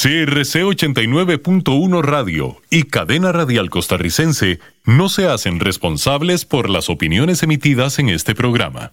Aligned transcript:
CRC 0.00 0.62
89.1 0.62 2.02
Radio 2.02 2.62
y 2.70 2.84
Cadena 2.84 3.32
Radial 3.32 3.68
Costarricense 3.68 4.60
no 4.84 5.08
se 5.08 5.26
hacen 5.26 5.58
responsables 5.58 6.44
por 6.44 6.70
las 6.70 6.88
opiniones 6.88 7.42
emitidas 7.42 7.98
en 7.98 8.08
este 8.08 8.36
programa. 8.36 8.92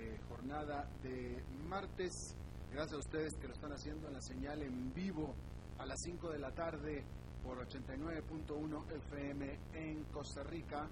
eh, 0.00 0.18
jornada 0.28 0.88
de 1.02 1.42
martes. 1.68 2.34
Gracias 2.72 2.94
a 2.94 2.98
ustedes 2.98 3.34
que 3.34 3.48
lo 3.48 3.52
están 3.52 3.72
haciendo 3.72 4.08
en 4.08 4.14
la 4.14 4.22
señal 4.22 4.62
en 4.62 4.94
vivo 4.94 5.34
a 5.78 5.84
las 5.84 6.00
5 6.02 6.30
de 6.30 6.38
la 6.38 6.50
tarde 6.52 7.04
por 7.44 7.58
89.1 7.68 8.92
FM 8.92 9.58
en 9.74 10.04
Costa 10.04 10.42
Rica. 10.44 10.88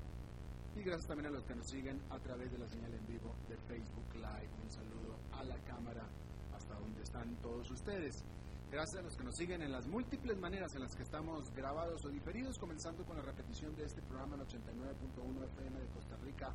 Y 0.76 0.82
gracias 0.82 1.08
también 1.08 1.28
a 1.28 1.30
los 1.30 1.44
que 1.44 1.54
nos 1.54 1.66
siguen 1.66 2.00
a 2.10 2.18
través 2.18 2.52
de 2.52 2.58
la 2.58 2.68
señal 2.68 2.92
en 2.92 3.06
vivo 3.06 3.34
de 3.48 3.56
Facebook 3.56 4.14
Live. 4.14 4.50
Un 4.62 4.70
saludo 4.70 5.16
a 5.32 5.44
la 5.44 5.56
cámara 5.64 6.06
hasta 6.54 6.74
donde 6.74 7.02
están 7.02 7.34
todos 7.36 7.70
ustedes. 7.70 8.22
Gracias 8.70 9.00
a 9.00 9.02
los 9.02 9.16
que 9.16 9.24
nos 9.24 9.34
siguen 9.36 9.62
en 9.62 9.72
las 9.72 9.86
múltiples 9.86 10.36
maneras 10.36 10.74
en 10.74 10.82
las 10.82 10.94
que 10.94 11.02
estamos 11.02 11.50
grabados 11.54 12.04
o 12.04 12.10
diferidos, 12.10 12.58
comenzando 12.58 13.04
con 13.06 13.16
la 13.16 13.22
repetición 13.22 13.74
de 13.74 13.84
este 13.84 14.02
programa 14.02 14.36
en 14.36 14.42
89.1 14.42 15.44
FM 15.44 15.80
de 15.80 15.86
Costa 15.86 16.16
Rica 16.16 16.52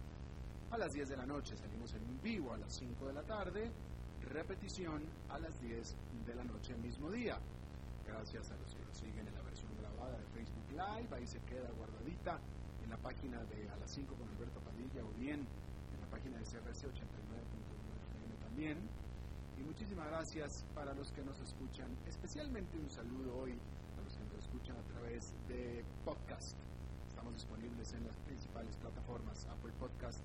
a 0.74 0.78
las 0.80 0.94
10 0.94 1.10
de 1.10 1.18
la 1.18 1.26
noche. 1.26 1.56
Salimos 1.56 1.94
en 1.94 2.22
vivo 2.24 2.52
a 2.52 2.58
las 2.58 2.74
5 2.74 3.06
de 3.06 3.14
la 3.14 3.22
tarde, 3.22 3.72
repetición 4.32 5.04
a 5.30 5.38
las 5.38 5.62
10 5.62 5.96
de 6.26 6.34
la 6.34 6.44
noche 6.44 6.74
el 6.74 6.80
mismo 6.80 7.12
día. 7.12 7.38
Gracias 8.08 8.50
a 8.50 8.58
los 8.58 8.74
que 8.74 8.84
nos 8.84 8.98
siguen 8.98 9.28
en 9.28 9.36
la 9.36 9.44
versión 9.44 9.70
grabada 9.78 10.18
de 10.18 10.26
Facebook 10.34 10.72
Live, 10.72 11.16
ahí 11.16 11.28
se 11.28 11.40
queda 11.42 11.70
guardadita 11.78 12.40
en 12.84 12.90
la 12.90 12.98
página 12.98 13.44
de 13.46 13.70
A 13.70 13.78
las 13.78 13.92
5 13.92 14.16
con 14.16 14.28
Alberto 14.30 14.60
Padilla 14.62 15.06
o 15.06 15.14
bien 15.20 15.46
en 15.46 16.02
la 16.02 16.08
página 16.08 16.40
de 16.40 16.44
CRC 16.44 16.90
89.1 16.90 16.98
FM 18.10 18.36
también. 18.42 18.78
Y 19.60 19.64
muchísimas 19.64 20.08
gracias 20.08 20.66
para 20.74 20.96
los 20.96 21.12
que 21.12 21.24
nos 21.24 21.40
escuchan, 21.40 21.96
especialmente 22.08 22.80
un 22.80 22.90
saludo 22.90 23.38
hoy 23.38 23.52
a 23.52 24.02
los 24.02 24.18
que 24.18 24.24
nos 24.26 24.44
escuchan 24.44 24.76
a 24.76 24.84
través 24.90 25.36
de 25.48 25.86
podcast. 26.04 26.58
Estamos 27.08 27.36
disponibles 27.36 27.94
en 27.94 28.08
las 28.08 28.18
principales 28.18 28.76
plataformas, 28.78 29.46
Apple 29.46 29.72
Podcast, 29.80 30.24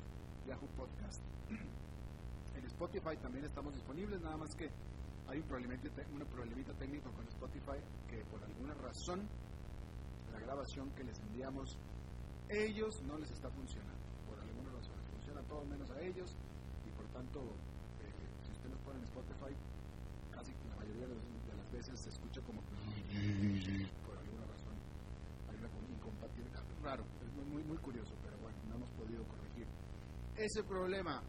Yahoo 0.48 0.68
Podcast. 0.76 1.20
En 2.56 2.64
Spotify 2.64 3.16
también 3.22 3.44
estamos 3.44 3.72
disponibles, 3.72 4.20
nada 4.20 4.36
más 4.36 4.56
que 4.56 4.68
hay 5.28 5.38
un 5.38 5.46
problemita, 5.46 6.72
técnico 6.74 7.12
con 7.12 7.22
Spotify 7.28 7.78
que 8.10 8.24
por 8.32 8.42
alguna 8.42 8.74
razón 8.82 9.28
la 10.32 10.40
grabación 10.40 10.90
que 10.96 11.04
les 11.04 11.20
enviamos 11.20 11.76
ellos 12.48 13.00
no 13.06 13.16
les 13.18 13.30
está 13.30 13.48
funcionando. 13.50 14.02
Por 14.26 14.40
alguna 14.40 14.72
razón 14.74 14.96
funciona 15.12 15.40
todo 15.46 15.62
menos 15.66 15.88
a 15.90 16.00
ellos 16.02 16.34
y 16.82 16.90
por 16.96 17.06
tanto 17.14 17.44
si 18.42 18.50
usted 18.50 18.70
nos 18.70 18.80
pone 18.80 18.98
en 18.98 19.04
Spotify, 19.04 19.54
casi 20.32 20.50
la 20.50 20.76
mayoría 20.82 21.06
de, 21.06 21.14
las 21.14 21.70
veces 21.70 22.00
se 22.00 22.08
escucha 22.08 22.40
como 22.42 22.58
por 22.64 24.18
alguna 24.18 24.46
razón 24.50 24.74
hay 25.46 25.56
una 25.62 25.70
incompatibilidad. 25.94 26.64
Raro, 26.82 27.04
es 27.22 27.30
muy, 27.52 27.62
muy 27.62 27.78
curioso, 27.78 28.16
pero 28.24 28.34
bueno, 28.42 28.58
no 28.66 28.82
hemos 28.82 28.90
podido 28.98 29.22
corregir 29.28 29.68
ese 30.38 30.62
problema. 30.62 31.20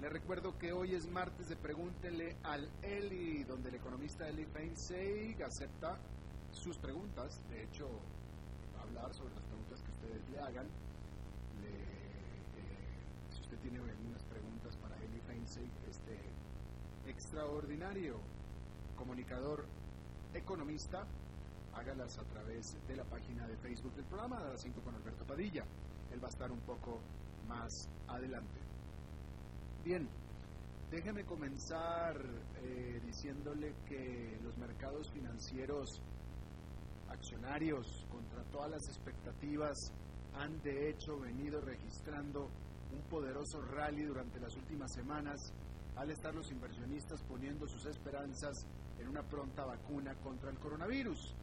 Le 0.00 0.08
recuerdo 0.08 0.56
que 0.58 0.72
hoy 0.72 0.94
es 0.94 1.06
martes 1.06 1.48
de 1.48 1.56
Pregúntele 1.56 2.36
al 2.44 2.70
Eli, 2.82 3.44
donde 3.44 3.68
el 3.68 3.74
economista 3.74 4.26
Eli 4.26 4.46
Feinseig 4.46 5.42
acepta 5.42 5.98
sus 6.52 6.78
preguntas. 6.78 7.42
De 7.50 7.64
hecho, 7.64 7.88
va 8.74 8.80
a 8.80 8.82
hablar 8.84 9.12
sobre 9.12 9.34
las 9.34 9.44
preguntas 9.44 9.82
que 9.82 9.90
ustedes 9.90 10.30
le 10.30 10.38
hagan. 10.38 10.66
Le, 11.60 11.68
eh, 11.68 13.30
si 13.30 13.42
usted 13.42 13.58
tiene 13.58 13.78
algunas 13.78 14.22
preguntas 14.24 14.76
para 14.76 14.96
Eli 14.96 15.20
Feinseig, 15.26 15.70
este 15.90 16.16
extraordinario 17.06 18.18
comunicador 18.96 19.66
economista, 20.32 21.04
hágalas 21.74 22.18
a 22.18 22.24
través 22.24 22.78
de 22.86 22.96
la 22.96 23.04
página 23.04 23.46
de 23.46 23.56
Facebook 23.58 23.94
del 23.94 24.06
programa 24.06 24.42
de 24.42 24.52
las 24.52 24.62
5 24.62 24.80
con 24.80 24.94
Alberto 24.94 25.26
Padilla. 25.26 25.64
Él 26.12 26.22
va 26.22 26.28
a 26.28 26.30
estar 26.30 26.50
un 26.50 26.60
poco 26.60 27.00
más 27.48 27.88
adelante. 28.06 28.60
Bien, 29.84 30.08
déjeme 30.90 31.24
comenzar 31.24 32.16
eh, 32.62 33.00
diciéndole 33.04 33.74
que 33.86 34.38
los 34.42 34.56
mercados 34.58 35.10
financieros 35.12 36.00
accionarios, 37.08 38.06
contra 38.10 38.42
todas 38.52 38.70
las 38.70 38.88
expectativas, 38.88 39.76
han 40.34 40.60
de 40.62 40.90
hecho 40.90 41.18
venido 41.18 41.60
registrando 41.60 42.48
un 42.92 43.00
poderoso 43.10 43.60
rally 43.72 44.02
durante 44.04 44.38
las 44.40 44.54
últimas 44.56 44.92
semanas 44.92 45.52
al 45.96 46.10
estar 46.10 46.34
los 46.34 46.50
inversionistas 46.50 47.22
poniendo 47.24 47.66
sus 47.66 47.84
esperanzas 47.86 48.66
en 49.00 49.08
una 49.08 49.22
pronta 49.22 49.64
vacuna 49.64 50.14
contra 50.22 50.50
el 50.50 50.58
coronavirus. 50.58 51.34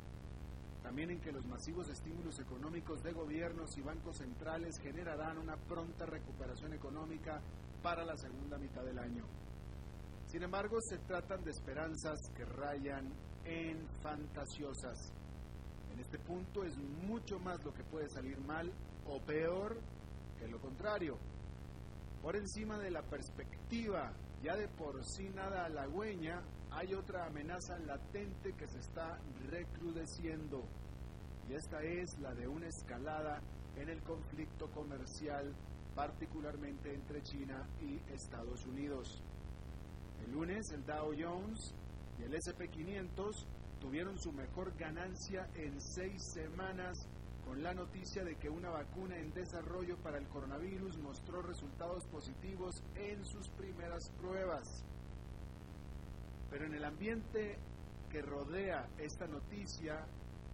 También 0.86 1.10
en 1.10 1.20
que 1.20 1.32
los 1.32 1.44
masivos 1.48 1.90
estímulos 1.90 2.40
económicos 2.40 3.02
de 3.02 3.12
gobiernos 3.12 3.76
y 3.76 3.82
bancos 3.82 4.18
centrales 4.18 4.78
generarán 4.78 5.40
una 5.40 5.58
pronta 5.58 6.06
recuperación 6.06 6.74
económica 6.74 7.42
para 7.82 8.06
la 8.06 8.16
segunda 8.16 8.60
mitad 8.60 8.84
del 8.84 9.00
año. 9.00 9.26
Sin 10.28 10.44
embargo, 10.44 10.78
se 10.88 11.00
tratan 11.00 11.44
de 11.44 11.50
esperanzas 11.50 12.20
que 12.38 12.46
rayan 12.46 13.12
en 13.46 13.88
fantasiosas. 14.04 15.12
En 15.92 16.00
este 16.00 16.20
punto 16.20 16.64
es 16.64 16.78
mucho 16.78 17.40
más 17.40 17.64
lo 17.66 17.74
que 17.74 17.84
puede 17.84 18.08
salir 18.08 18.40
mal 18.42 18.72
o 19.08 19.20
peor 19.22 19.76
que 20.38 20.48
lo 20.48 20.60
contrario. 20.60 21.18
Por 22.22 22.36
encima 22.36 22.78
de 22.78 22.92
la 22.92 23.02
perspectiva 23.02 24.14
ya 24.44 24.56
de 24.56 24.68
por 24.68 25.04
sí 25.04 25.30
nada 25.30 25.66
halagüeña, 25.66 26.44
hay 26.76 26.94
otra 26.94 27.26
amenaza 27.26 27.80
latente 27.80 28.54
que 28.54 28.68
se 28.68 28.80
está 28.80 29.18
recrudeciendo 29.50 30.64
y 31.50 31.54
esta 31.54 31.82
es 31.82 32.20
la 32.20 32.34
de 32.34 32.48
una 32.48 32.68
escalada 32.68 33.40
en 33.78 33.90
el 33.90 34.02
conflicto 34.02 34.68
comercial, 34.72 35.54
particularmente 35.96 36.94
entre 36.94 37.22
China 37.22 37.66
y 37.82 38.00
Estados 38.14 38.66
Unidos. 38.66 39.24
El 40.26 40.34
lunes 40.34 40.70
el 40.72 40.86
Dow 40.86 41.14
Jones 41.18 41.74
y 42.20 42.24
el 42.24 42.34
SP500 42.34 43.46
tuvieron 43.80 44.18
su 44.20 44.34
mejor 44.34 44.76
ganancia 44.78 45.48
en 45.56 45.80
seis 45.80 46.22
semanas 46.34 47.08
con 47.46 47.62
la 47.64 47.74
noticia 47.74 48.24
de 48.24 48.36
que 48.36 48.50
una 48.50 48.70
vacuna 48.70 49.18
en 49.18 49.32
desarrollo 49.34 49.98
para 49.98 50.18
el 50.18 50.28
coronavirus 50.28 50.98
mostró 50.98 51.42
resultados 51.42 52.06
positivos 52.08 52.84
en 52.96 53.24
sus 53.24 53.48
primeras 53.50 54.10
pruebas. 54.20 54.84
Pero 56.50 56.66
en 56.66 56.74
el 56.74 56.84
ambiente 56.84 57.58
que 58.12 58.22
rodea 58.22 58.88
esta 58.98 59.28
noticia 59.28 60.06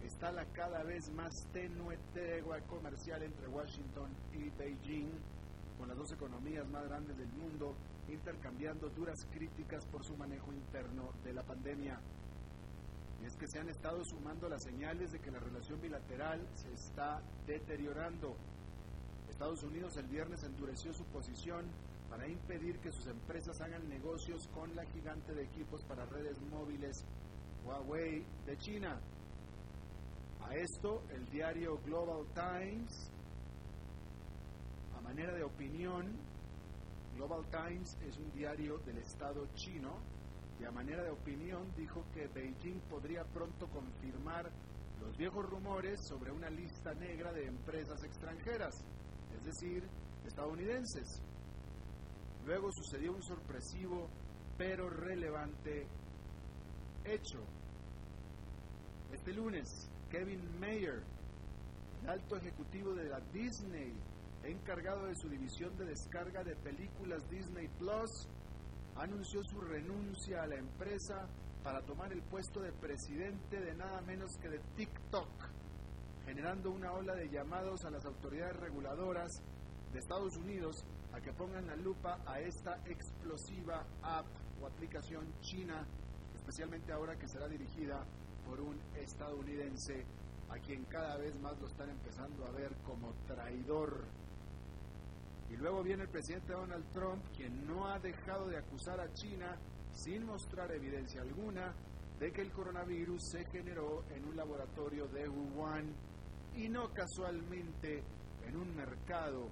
está 0.04 0.32
la 0.32 0.44
cada 0.46 0.82
vez 0.82 1.10
más 1.12 1.46
tenue 1.52 1.96
tregua 2.12 2.60
comercial 2.62 3.22
entre 3.22 3.46
Washington 3.48 4.10
y 4.32 4.50
Beijing, 4.58 5.10
con 5.78 5.88
las 5.88 5.96
dos 5.96 6.12
economías 6.12 6.68
más 6.68 6.84
grandes 6.84 7.16
del 7.16 7.32
mundo 7.32 7.74
intercambiando 8.08 8.88
duras 8.90 9.26
críticas 9.32 9.86
por 9.86 10.04
su 10.04 10.16
manejo 10.16 10.52
interno 10.52 11.10
de 11.24 11.32
la 11.32 11.42
pandemia. 11.42 11.98
Y 13.22 13.26
es 13.26 13.36
que 13.36 13.46
se 13.46 13.60
han 13.60 13.68
estado 13.68 14.04
sumando 14.04 14.48
las 14.48 14.64
señales 14.64 15.12
de 15.12 15.20
que 15.20 15.30
la 15.30 15.38
relación 15.38 15.80
bilateral 15.80 16.40
se 16.54 16.72
está 16.72 17.22
deteriorando. 17.46 18.36
Estados 19.30 19.62
Unidos 19.62 19.96
el 19.96 20.06
viernes 20.06 20.42
endureció 20.42 20.92
su 20.92 21.04
posición 21.04 21.64
para 22.12 22.28
impedir 22.28 22.78
que 22.80 22.92
sus 22.92 23.06
empresas 23.06 23.58
hagan 23.62 23.88
negocios 23.88 24.46
con 24.48 24.76
la 24.76 24.84
gigante 24.84 25.32
de 25.32 25.44
equipos 25.44 25.82
para 25.84 26.04
redes 26.04 26.38
móviles 26.42 27.06
Huawei 27.64 28.22
de 28.44 28.54
China. 28.58 29.00
A 30.46 30.54
esto, 30.54 31.04
el 31.10 31.24
diario 31.30 31.78
Global 31.86 32.26
Times, 32.34 33.10
a 34.94 35.00
manera 35.00 35.32
de 35.32 35.42
opinión, 35.42 36.12
Global 37.16 37.46
Times 37.50 37.96
es 38.06 38.18
un 38.18 38.30
diario 38.32 38.76
del 38.84 38.98
Estado 38.98 39.46
chino 39.54 39.96
y 40.60 40.66
a 40.66 40.70
manera 40.70 41.02
de 41.04 41.10
opinión 41.12 41.72
dijo 41.78 42.04
que 42.12 42.26
Beijing 42.26 42.78
podría 42.90 43.24
pronto 43.24 43.66
confirmar 43.68 44.50
los 45.00 45.16
viejos 45.16 45.48
rumores 45.48 45.98
sobre 46.06 46.30
una 46.30 46.50
lista 46.50 46.92
negra 46.92 47.32
de 47.32 47.46
empresas 47.46 48.04
extranjeras. 48.04 48.84
es 49.34 49.44
decir, 49.46 49.88
estadounidenses. 50.26 51.22
Luego 52.44 52.72
sucedió 52.72 53.12
un 53.12 53.22
sorpresivo 53.22 54.08
pero 54.58 54.90
relevante 54.90 55.86
hecho. 57.04 57.38
Este 59.12 59.32
lunes, 59.32 59.90
Kevin 60.10 60.58
Mayer, 60.58 61.02
el 62.02 62.08
alto 62.10 62.36
ejecutivo 62.36 62.94
de 62.94 63.08
la 63.08 63.20
Disney, 63.32 63.92
encargado 64.44 65.06
de 65.06 65.14
su 65.14 65.28
división 65.28 65.76
de 65.76 65.86
descarga 65.86 66.42
de 66.42 66.56
películas 66.56 67.28
Disney 67.30 67.68
Plus, 67.78 68.28
anunció 68.96 69.42
su 69.44 69.60
renuncia 69.60 70.42
a 70.42 70.46
la 70.46 70.56
empresa 70.56 71.28
para 71.62 71.82
tomar 71.82 72.12
el 72.12 72.22
puesto 72.22 72.60
de 72.60 72.72
presidente 72.72 73.60
de 73.60 73.74
nada 73.74 74.00
menos 74.02 74.36
que 74.38 74.48
de 74.48 74.58
TikTok, 74.76 75.28
generando 76.24 76.70
una 76.70 76.92
ola 76.92 77.14
de 77.14 77.28
llamados 77.28 77.84
a 77.84 77.90
las 77.90 78.04
autoridades 78.04 78.56
reguladoras 78.56 79.30
de 79.92 79.98
Estados 79.98 80.36
Unidos 80.36 80.84
a 81.14 81.20
que 81.20 81.32
pongan 81.32 81.66
la 81.66 81.76
lupa 81.76 82.20
a 82.26 82.40
esta 82.40 82.80
explosiva 82.86 83.84
app 84.02 84.26
o 84.60 84.66
aplicación 84.66 85.26
china, 85.40 85.86
especialmente 86.34 86.92
ahora 86.92 87.16
que 87.16 87.28
será 87.28 87.48
dirigida 87.48 88.04
por 88.46 88.60
un 88.60 88.78
estadounidense 88.96 90.04
a 90.48 90.58
quien 90.58 90.84
cada 90.84 91.16
vez 91.16 91.38
más 91.40 91.58
lo 91.60 91.66
están 91.66 91.90
empezando 91.90 92.44
a 92.46 92.50
ver 92.50 92.74
como 92.84 93.12
traidor. 93.26 94.04
Y 95.50 95.56
luego 95.56 95.82
viene 95.82 96.04
el 96.04 96.08
presidente 96.08 96.52
Donald 96.52 96.84
Trump, 96.92 97.24
quien 97.36 97.66
no 97.66 97.86
ha 97.86 97.98
dejado 97.98 98.48
de 98.48 98.58
acusar 98.58 99.00
a 99.00 99.12
China 99.12 99.56
sin 99.92 100.24
mostrar 100.24 100.70
evidencia 100.72 101.20
alguna 101.20 101.74
de 102.18 102.32
que 102.32 102.42
el 102.42 102.52
coronavirus 102.52 103.22
se 103.30 103.44
generó 103.46 104.04
en 104.10 104.24
un 104.24 104.36
laboratorio 104.36 105.06
de 105.08 105.28
Wuhan 105.28 105.92
y 106.54 106.68
no 106.68 106.92
casualmente 106.92 108.02
en 108.46 108.56
un 108.56 108.74
mercado, 108.76 109.48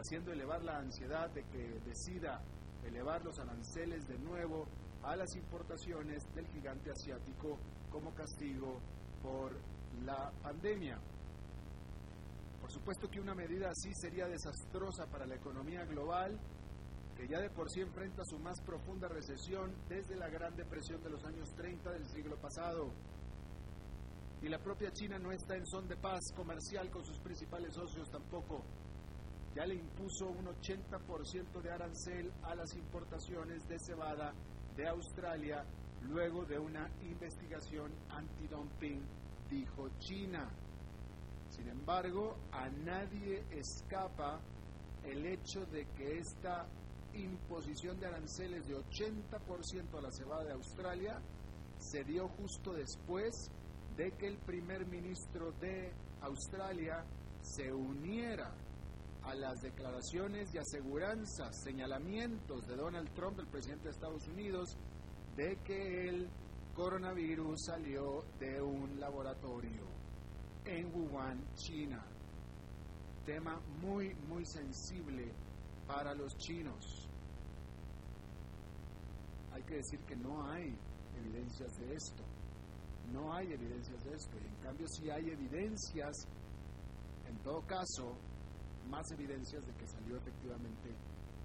haciendo 0.00 0.32
elevar 0.32 0.62
la 0.62 0.78
ansiedad 0.78 1.28
de 1.30 1.44
que 1.44 1.80
decida 1.86 2.40
elevar 2.84 3.22
los 3.24 3.38
aranceles 3.38 4.06
de 4.08 4.18
nuevo 4.18 4.66
a 5.02 5.14
las 5.14 5.34
importaciones 5.36 6.22
del 6.34 6.46
gigante 6.48 6.90
asiático 6.90 7.58
como 7.90 8.14
castigo 8.14 8.80
por 9.22 9.52
la 10.04 10.30
pandemia. 10.42 10.98
Por 12.60 12.70
supuesto 12.70 13.08
que 13.10 13.20
una 13.20 13.34
medida 13.34 13.70
así 13.70 13.92
sería 13.94 14.26
desastrosa 14.26 15.06
para 15.06 15.26
la 15.26 15.34
economía 15.34 15.84
global, 15.84 16.38
que 17.16 17.26
ya 17.28 17.40
de 17.40 17.50
por 17.50 17.70
sí 17.70 17.80
enfrenta 17.80 18.22
su 18.24 18.38
más 18.38 18.60
profunda 18.62 19.08
recesión 19.08 19.74
desde 19.88 20.16
la 20.16 20.28
Gran 20.28 20.56
Depresión 20.56 21.02
de 21.02 21.10
los 21.10 21.24
años 21.24 21.50
30 21.56 21.90
del 21.90 22.06
siglo 22.06 22.36
pasado. 22.36 22.90
Y 24.42 24.48
la 24.48 24.58
propia 24.58 24.90
China 24.92 25.18
no 25.18 25.32
está 25.32 25.56
en 25.56 25.66
son 25.66 25.86
de 25.86 25.96
paz 25.96 26.20
comercial 26.34 26.88
con 26.90 27.04
sus 27.04 27.18
principales 27.18 27.74
socios 27.74 28.10
tampoco. 28.10 28.64
Ya 29.54 29.66
le 29.66 29.74
impuso 29.74 30.28
un 30.28 30.46
80% 30.46 31.60
de 31.60 31.70
arancel 31.70 32.32
a 32.44 32.54
las 32.54 32.74
importaciones 32.76 33.66
de 33.66 33.78
cebada 33.80 34.32
de 34.76 34.86
Australia 34.86 35.64
luego 36.02 36.44
de 36.44 36.58
una 36.58 36.88
investigación 37.02 37.90
antidumping, 38.10 39.02
dijo 39.50 39.88
China. 39.98 40.48
Sin 41.48 41.68
embargo, 41.68 42.36
a 42.52 42.68
nadie 42.68 43.44
escapa 43.50 44.40
el 45.04 45.26
hecho 45.26 45.66
de 45.66 45.86
que 45.96 46.18
esta 46.18 46.66
imposición 47.14 47.98
de 47.98 48.06
aranceles 48.06 48.68
de 48.68 48.76
80% 48.76 49.98
a 49.98 50.00
la 50.00 50.12
cebada 50.12 50.44
de 50.44 50.52
Australia 50.52 51.20
se 51.78 52.04
dio 52.04 52.28
justo 52.28 52.72
después 52.72 53.50
de 53.96 54.12
que 54.12 54.28
el 54.28 54.38
primer 54.38 54.86
ministro 54.86 55.50
de 55.60 55.92
Australia 56.20 57.04
se 57.40 57.72
uniera 57.72 58.54
a 59.30 59.34
las 59.36 59.62
declaraciones 59.62 60.52
y 60.52 60.58
aseguranzas, 60.58 61.62
señalamientos 61.62 62.66
de 62.66 62.74
Donald 62.74 63.08
Trump, 63.14 63.38
el 63.38 63.46
presidente 63.46 63.84
de 63.84 63.90
Estados 63.90 64.26
Unidos, 64.26 64.76
de 65.36 65.56
que 65.64 66.08
el 66.08 66.28
coronavirus 66.74 67.64
salió 67.64 68.24
de 68.40 68.60
un 68.60 68.98
laboratorio 68.98 69.86
en 70.64 70.92
Wuhan, 70.92 71.44
China. 71.54 72.04
Tema 73.24 73.60
muy, 73.80 74.14
muy 74.28 74.44
sensible 74.46 75.32
para 75.86 76.12
los 76.12 76.36
chinos. 76.36 77.08
Hay 79.52 79.62
que 79.62 79.76
decir 79.76 80.00
que 80.00 80.16
no 80.16 80.44
hay 80.50 80.76
evidencias 81.16 81.72
de 81.78 81.94
esto. 81.94 82.24
No 83.12 83.32
hay 83.32 83.52
evidencias 83.52 84.02
de 84.02 84.12
esto. 84.12 84.36
En 84.38 84.64
cambio 84.64 84.88
sí 84.88 85.08
hay 85.08 85.30
evidencias, 85.30 86.16
en 87.28 87.36
todo 87.44 87.60
caso, 87.62 88.16
más 88.90 89.10
evidencias 89.12 89.64
de 89.64 89.72
que 89.74 89.86
salió 89.86 90.16
efectivamente 90.16 90.90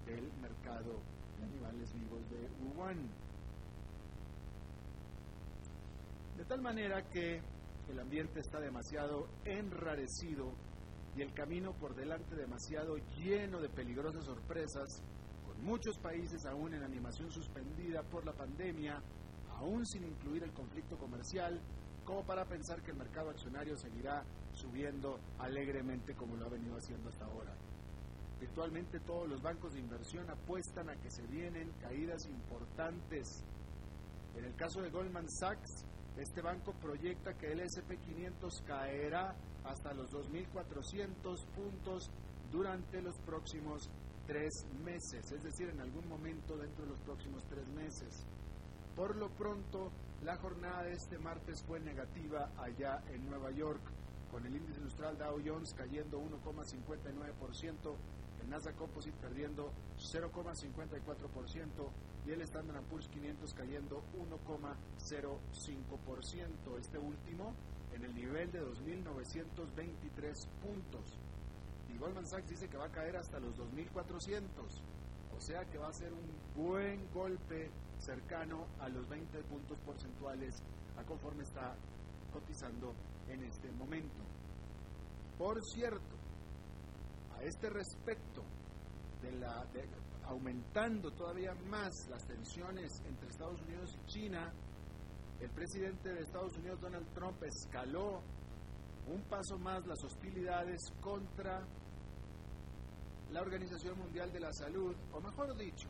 del 0.04 0.30
mercado 0.40 1.00
de 1.38 1.44
animales 1.44 1.92
vivos 1.94 2.20
de 2.30 2.48
Wuhan. 2.64 3.08
De 6.36 6.44
tal 6.44 6.60
manera 6.60 7.02
que 7.08 7.40
el 7.88 8.00
ambiente 8.00 8.40
está 8.40 8.60
demasiado 8.60 9.28
enrarecido 9.44 10.52
y 11.16 11.22
el 11.22 11.32
camino 11.32 11.72
por 11.72 11.94
delante 11.94 12.34
demasiado 12.34 12.96
lleno 13.16 13.60
de 13.60 13.68
peligrosas 13.70 14.24
sorpresas, 14.24 15.02
con 15.46 15.64
muchos 15.64 15.96
países 15.98 16.44
aún 16.44 16.74
en 16.74 16.82
animación 16.82 17.30
suspendida 17.30 18.02
por 18.02 18.26
la 18.26 18.32
pandemia, 18.32 19.00
aún 19.58 19.86
sin 19.86 20.04
incluir 20.04 20.42
el 20.42 20.52
conflicto 20.52 20.98
comercial, 20.98 21.58
como 22.06 22.24
para 22.24 22.44
pensar 22.44 22.80
que 22.82 22.92
el 22.92 22.96
mercado 22.96 23.30
accionario 23.30 23.76
seguirá 23.76 24.24
subiendo 24.52 25.18
alegremente 25.38 26.14
como 26.14 26.36
lo 26.36 26.46
ha 26.46 26.48
venido 26.48 26.76
haciendo 26.76 27.10
hasta 27.10 27.26
ahora. 27.26 27.52
Virtualmente 28.40 29.00
todos 29.00 29.28
los 29.28 29.42
bancos 29.42 29.74
de 29.74 29.80
inversión 29.80 30.30
apuestan 30.30 30.88
a 30.88 30.96
que 30.96 31.10
se 31.10 31.26
vienen 31.26 31.70
caídas 31.80 32.24
importantes. 32.26 33.44
En 34.36 34.44
el 34.44 34.54
caso 34.54 34.80
de 34.80 34.90
Goldman 34.90 35.28
Sachs, 35.28 35.84
este 36.16 36.40
banco 36.40 36.72
proyecta 36.80 37.34
que 37.34 37.52
el 37.52 37.60
SP500 37.60 38.64
caerá 38.64 39.34
hasta 39.64 39.92
los 39.92 40.10
2.400 40.12 41.44
puntos 41.54 42.10
durante 42.50 43.02
los 43.02 43.18
próximos 43.18 43.90
tres 44.26 44.52
meses, 44.84 45.30
es 45.30 45.42
decir, 45.42 45.68
en 45.68 45.80
algún 45.80 46.08
momento 46.08 46.56
dentro 46.56 46.84
de 46.84 46.90
los 46.90 47.00
próximos 47.00 47.44
tres 47.48 47.66
meses. 47.68 48.26
Por 48.96 49.14
lo 49.16 49.28
pronto, 49.28 49.92
la 50.24 50.36
jornada 50.38 50.82
de 50.84 50.94
este 50.94 51.18
martes 51.18 51.62
fue 51.62 51.78
negativa 51.80 52.50
allá 52.56 53.02
en 53.12 53.28
Nueva 53.28 53.50
York, 53.50 53.82
con 54.30 54.46
el 54.46 54.56
índice 54.56 54.78
industrial 54.78 55.18
Dow 55.18 55.38
Jones 55.44 55.74
cayendo 55.74 56.18
1,59%, 56.18 57.94
el 58.40 58.48
Nasdaq 58.48 58.74
Composite 58.76 59.18
perdiendo 59.20 59.70
0,54%, 59.98 61.90
y 62.26 62.30
el 62.30 62.40
Standard 62.40 62.84
Poor's 62.84 63.08
500 63.08 63.52
cayendo 63.52 64.02
1,05%, 64.16 66.78
este 66.78 66.98
último 66.98 67.54
en 67.94 68.02
el 68.02 68.14
nivel 68.14 68.50
de 68.50 68.62
2.923 68.62 70.48
puntos. 70.62 71.20
Y 71.94 71.98
Goldman 71.98 72.26
Sachs 72.26 72.48
dice 72.48 72.66
que 72.68 72.78
va 72.78 72.86
a 72.86 72.92
caer 72.92 73.18
hasta 73.18 73.38
los 73.40 73.54
2.400, 73.58 74.42
o 75.36 75.40
sea 75.40 75.66
que 75.66 75.76
va 75.76 75.88
a 75.88 75.92
ser 75.92 76.14
un 76.14 76.24
buen 76.54 77.12
golpe 77.12 77.70
cercano 78.06 78.66
a 78.80 78.88
los 78.88 79.08
20 79.08 79.42
puntos 79.44 79.78
porcentuales 79.80 80.62
a 80.96 81.02
conforme 81.02 81.42
está 81.42 81.74
cotizando 82.32 82.94
en 83.28 83.42
este 83.42 83.70
momento. 83.72 84.22
Por 85.36 85.60
cierto, 85.74 86.16
a 87.36 87.42
este 87.42 87.68
respecto 87.68 88.42
de 89.20 89.32
la, 89.32 89.66
aumentando 90.24 91.10
todavía 91.10 91.54
más 91.68 91.92
las 92.08 92.24
tensiones 92.26 92.90
entre 93.04 93.28
Estados 93.28 93.60
Unidos 93.62 93.90
y 93.96 94.06
China, 94.06 94.52
el 95.40 95.50
presidente 95.50 96.08
de 96.14 96.20
Estados 96.20 96.56
Unidos, 96.56 96.80
Donald 96.80 97.12
Trump, 97.12 97.42
escaló 97.42 98.22
un 99.08 99.22
paso 99.24 99.58
más 99.58 99.86
las 99.86 100.02
hostilidades 100.04 100.80
contra 101.00 101.66
la 103.30 103.40
Organización 103.40 103.98
Mundial 103.98 104.32
de 104.32 104.40
la 104.40 104.52
Salud, 104.52 104.96
o 105.12 105.20
mejor 105.20 105.56
dicho, 105.56 105.88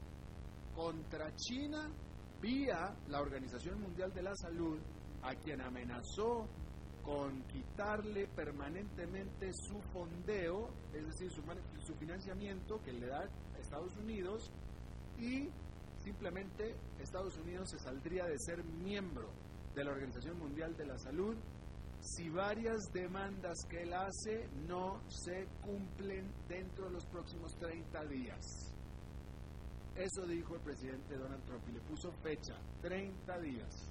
contra 0.75 1.35
China 1.37 1.88
vía 2.40 2.94
la 3.08 3.20
Organización 3.20 3.80
Mundial 3.80 4.12
de 4.12 4.22
la 4.22 4.34
Salud, 4.36 4.78
a 5.22 5.34
quien 5.34 5.60
amenazó 5.60 6.46
con 7.06 7.40
quitarle 7.44 8.26
permanentemente 8.26 9.52
su 9.52 9.80
fondeo, 9.92 10.68
es 10.92 11.06
decir, 11.06 11.30
su, 11.30 11.94
financiamiento 11.94 12.82
que 12.82 12.92
le 12.92 13.06
da 13.06 13.28
Estados 13.60 13.96
Unidos 13.96 14.50
y 15.18 15.48
simplemente 16.02 16.74
Estados 17.00 17.36
Unidos 17.38 17.70
se 17.70 17.78
saldría 17.78 18.24
de 18.26 18.38
ser 18.38 18.62
miembro 18.64 19.28
de 19.74 19.84
la 19.84 19.92
Organización 19.92 20.38
Mundial 20.38 20.76
de 20.76 20.86
la 20.86 20.98
Salud 20.98 21.36
si 22.00 22.28
varias 22.28 22.92
demandas 22.92 23.64
que 23.70 23.82
él 23.82 23.94
hace 23.94 24.48
no 24.66 25.00
se 25.08 25.46
cumplen 25.62 26.28
dentro 26.48 26.86
de 26.86 26.90
los 26.92 27.06
próximos 27.06 27.56
30 27.56 28.04
días. 28.06 28.75
Eso 29.96 30.26
dijo 30.26 30.54
el 30.54 30.60
presidente 30.60 31.16
Donald 31.16 31.42
Trump 31.44 31.62
y 31.68 31.72
le 31.72 31.80
puso 31.80 32.12
fecha, 32.22 32.54
30 32.82 33.40
días. 33.40 33.90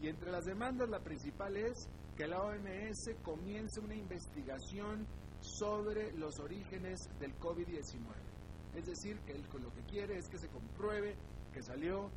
Y 0.00 0.08
entre 0.08 0.32
las 0.32 0.46
demandas 0.46 0.88
la 0.88 1.00
principal 1.00 1.56
es 1.56 1.88
que 2.16 2.26
la 2.26 2.42
OMS 2.42 3.10
comience 3.22 3.80
una 3.80 3.94
investigación 3.94 5.06
sobre 5.40 6.12
los 6.12 6.38
orígenes 6.38 7.00
del 7.18 7.38
COVID-19. 7.38 8.30
Es 8.74 8.86
decir, 8.86 9.18
que 9.20 9.32
él 9.32 9.44
lo 9.62 9.72
que 9.72 9.82
quiere 9.82 10.16
es 10.16 10.28
que 10.28 10.38
se 10.38 10.48
compruebe 10.48 11.16
que 11.52 11.62
salió 11.62 12.10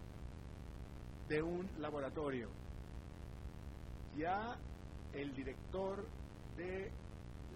de 1.27 1.41
un 1.41 1.69
laboratorio. 1.79 2.49
Ya 4.15 4.57
el 5.13 5.33
director 5.33 6.05
de 6.55 6.91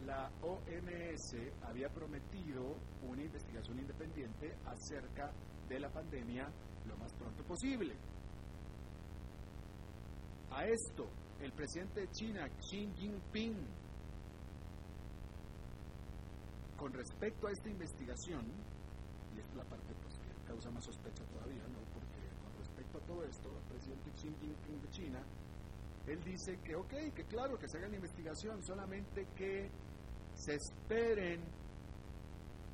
la 0.08 0.32
OMS 0.42 1.36
había 1.64 1.90
prometido 1.90 2.78
una 3.04 3.22
investigación 3.22 3.78
independiente 3.78 4.56
acerca 4.66 5.34
de 5.68 5.80
la 5.82 5.90
pandemia 5.90 6.48
lo 6.88 6.96
más 6.96 7.14
pronto 7.14 7.44
posible. 7.44 7.94
A 10.52 10.66
esto, 10.66 11.10
el 11.42 11.52
presidente 11.52 12.02
de 12.02 12.12
China, 12.12 12.48
Xi 12.58 12.90
Jinping, 12.96 13.68
con 16.78 16.94
respecto 16.94 17.48
a 17.48 17.52
esta 17.52 17.70
investigación, 17.70 18.46
y 19.36 19.40
esta 19.40 19.52
es 19.52 19.58
la 19.58 19.66
parte 19.66 19.94
pues, 20.02 20.18
que 20.20 20.48
causa 20.48 20.72
más 20.72 20.86
sospecha 20.86 21.26
todavía, 21.26 21.68
¿no? 21.68 21.80
porque 21.94 22.24
con 22.42 22.58
respecto 22.58 22.98
a 22.98 23.02
todo 23.02 23.24
esto, 23.26 23.50
el 23.50 23.64
presidente 23.74 24.12
Xi 24.12 24.30
Jinping 24.40 24.82
de 24.82 24.90
China, 24.90 25.20
él 26.08 26.24
dice 26.24 26.58
que 26.64 26.76
ok, 26.76 26.94
que 27.14 27.26
claro, 27.26 27.60
que 27.60 27.68
se 27.68 27.78
haga 27.78 27.90
la 27.90 27.96
investigación, 27.98 28.64
solamente 28.64 29.28
que 29.36 29.70
se 30.38 30.53
esperen 30.56 31.41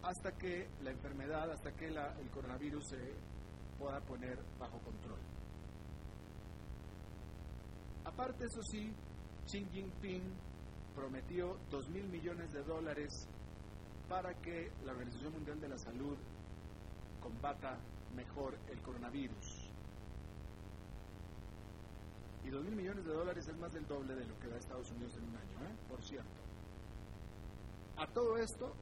hasta 0.03 0.34
que 0.34 0.67
la 0.82 0.91
enfermedad, 0.91 1.50
hasta 1.50 1.72
que 1.72 1.88
el 1.88 2.29
coronavirus 2.29 2.89
se 2.89 3.13
pueda 3.79 4.01
poner 4.01 4.38
bajo 4.60 4.77
control. 4.79 5.20
Aparte, 8.03 8.46
eso 8.46 8.62
sí, 8.63 8.93
Xi 9.46 9.65
Jinping 9.72 10.24
prometió 10.93 11.58
2 11.72 11.89
mil 11.89 12.08
millones 12.10 12.51
de 12.51 12.63
dólares 12.63 13.27
para 14.10 14.34
que 14.41 14.72
la 14.86 14.91
Organización 14.91 15.32
Mundial 15.34 15.60
de 15.62 15.70
la 15.70 15.77
Salud 15.77 16.17
combata 17.22 17.77
mejor 18.13 18.58
el 18.70 18.82
coronavirus. 18.82 19.72
Y 22.43 22.50
2 22.50 22.65
mil 22.65 22.75
millones 22.75 23.05
de 23.05 23.13
dólares 23.13 23.48
es 23.48 23.58
más 23.58 23.72
del 23.72 23.88
doble 23.88 24.15
de 24.15 24.25
lo 24.25 24.38
que 24.38 24.50
da 24.50 24.58
Estados 24.58 24.91
Unidos 24.91 25.15
en 25.15 25.24
un 25.24 25.38
año, 25.38 25.65
¿eh? 25.65 25.75
por 25.88 26.03
cierto. 26.03 26.53
A 27.98 28.08
todo 28.08 28.38
esto, 28.38 28.74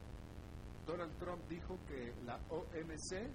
Donald 0.86 1.16
Trump 1.18 1.42
dijo 1.48 1.78
que 1.86 2.12
la 2.24 2.36
OMC 2.48 3.30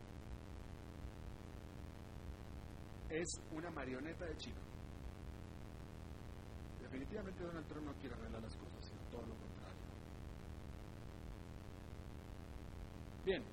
es 3.09 3.27
una 3.51 3.69
marioneta 3.71 4.25
de 4.25 4.37
China. 4.37 4.59
Definitivamente 6.81 7.43
Donald 7.43 7.67
Trump 7.67 7.85
no 7.85 7.93
quiere 7.95 8.15
arreglar 8.15 8.41
las 8.41 8.55
cosas, 8.55 8.85
sino 8.85 9.01
todo 9.11 9.21
lo 9.21 9.35
contrario. 9.35 9.77
Bien, 13.25 13.43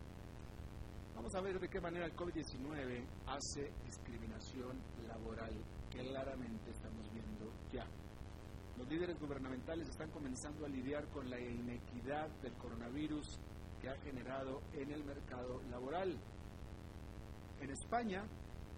vamos 1.15 1.35
a 1.35 1.41
ver 1.41 1.59
de 1.61 1.69
qué 1.69 1.81
manera 1.81 2.07
el 2.07 2.17
COVID-19 2.17 3.05
hace 3.27 3.71
discriminación 3.85 4.81
laboral. 5.07 5.53
Claramente 5.91 6.71
estamos 6.71 7.13
viendo 7.13 7.53
ya. 7.73 7.87
Los 8.77 8.89
líderes 8.89 9.19
gubernamentales 9.21 9.89
están 9.89 10.11
comenzando 10.11 10.67
a 10.67 10.69
lidiar 10.69 11.07
con 11.09 11.31
la 11.31 11.39
inequidad 11.39 12.29
del 12.43 12.55
coronavirus 12.55 13.39
que 13.81 13.89
ha 13.89 13.97
generado 13.99 14.63
en 14.73 14.91
el 14.91 15.05
mercado 15.05 15.63
laboral. 15.71 16.19
En 17.61 17.71
España, 17.71 18.25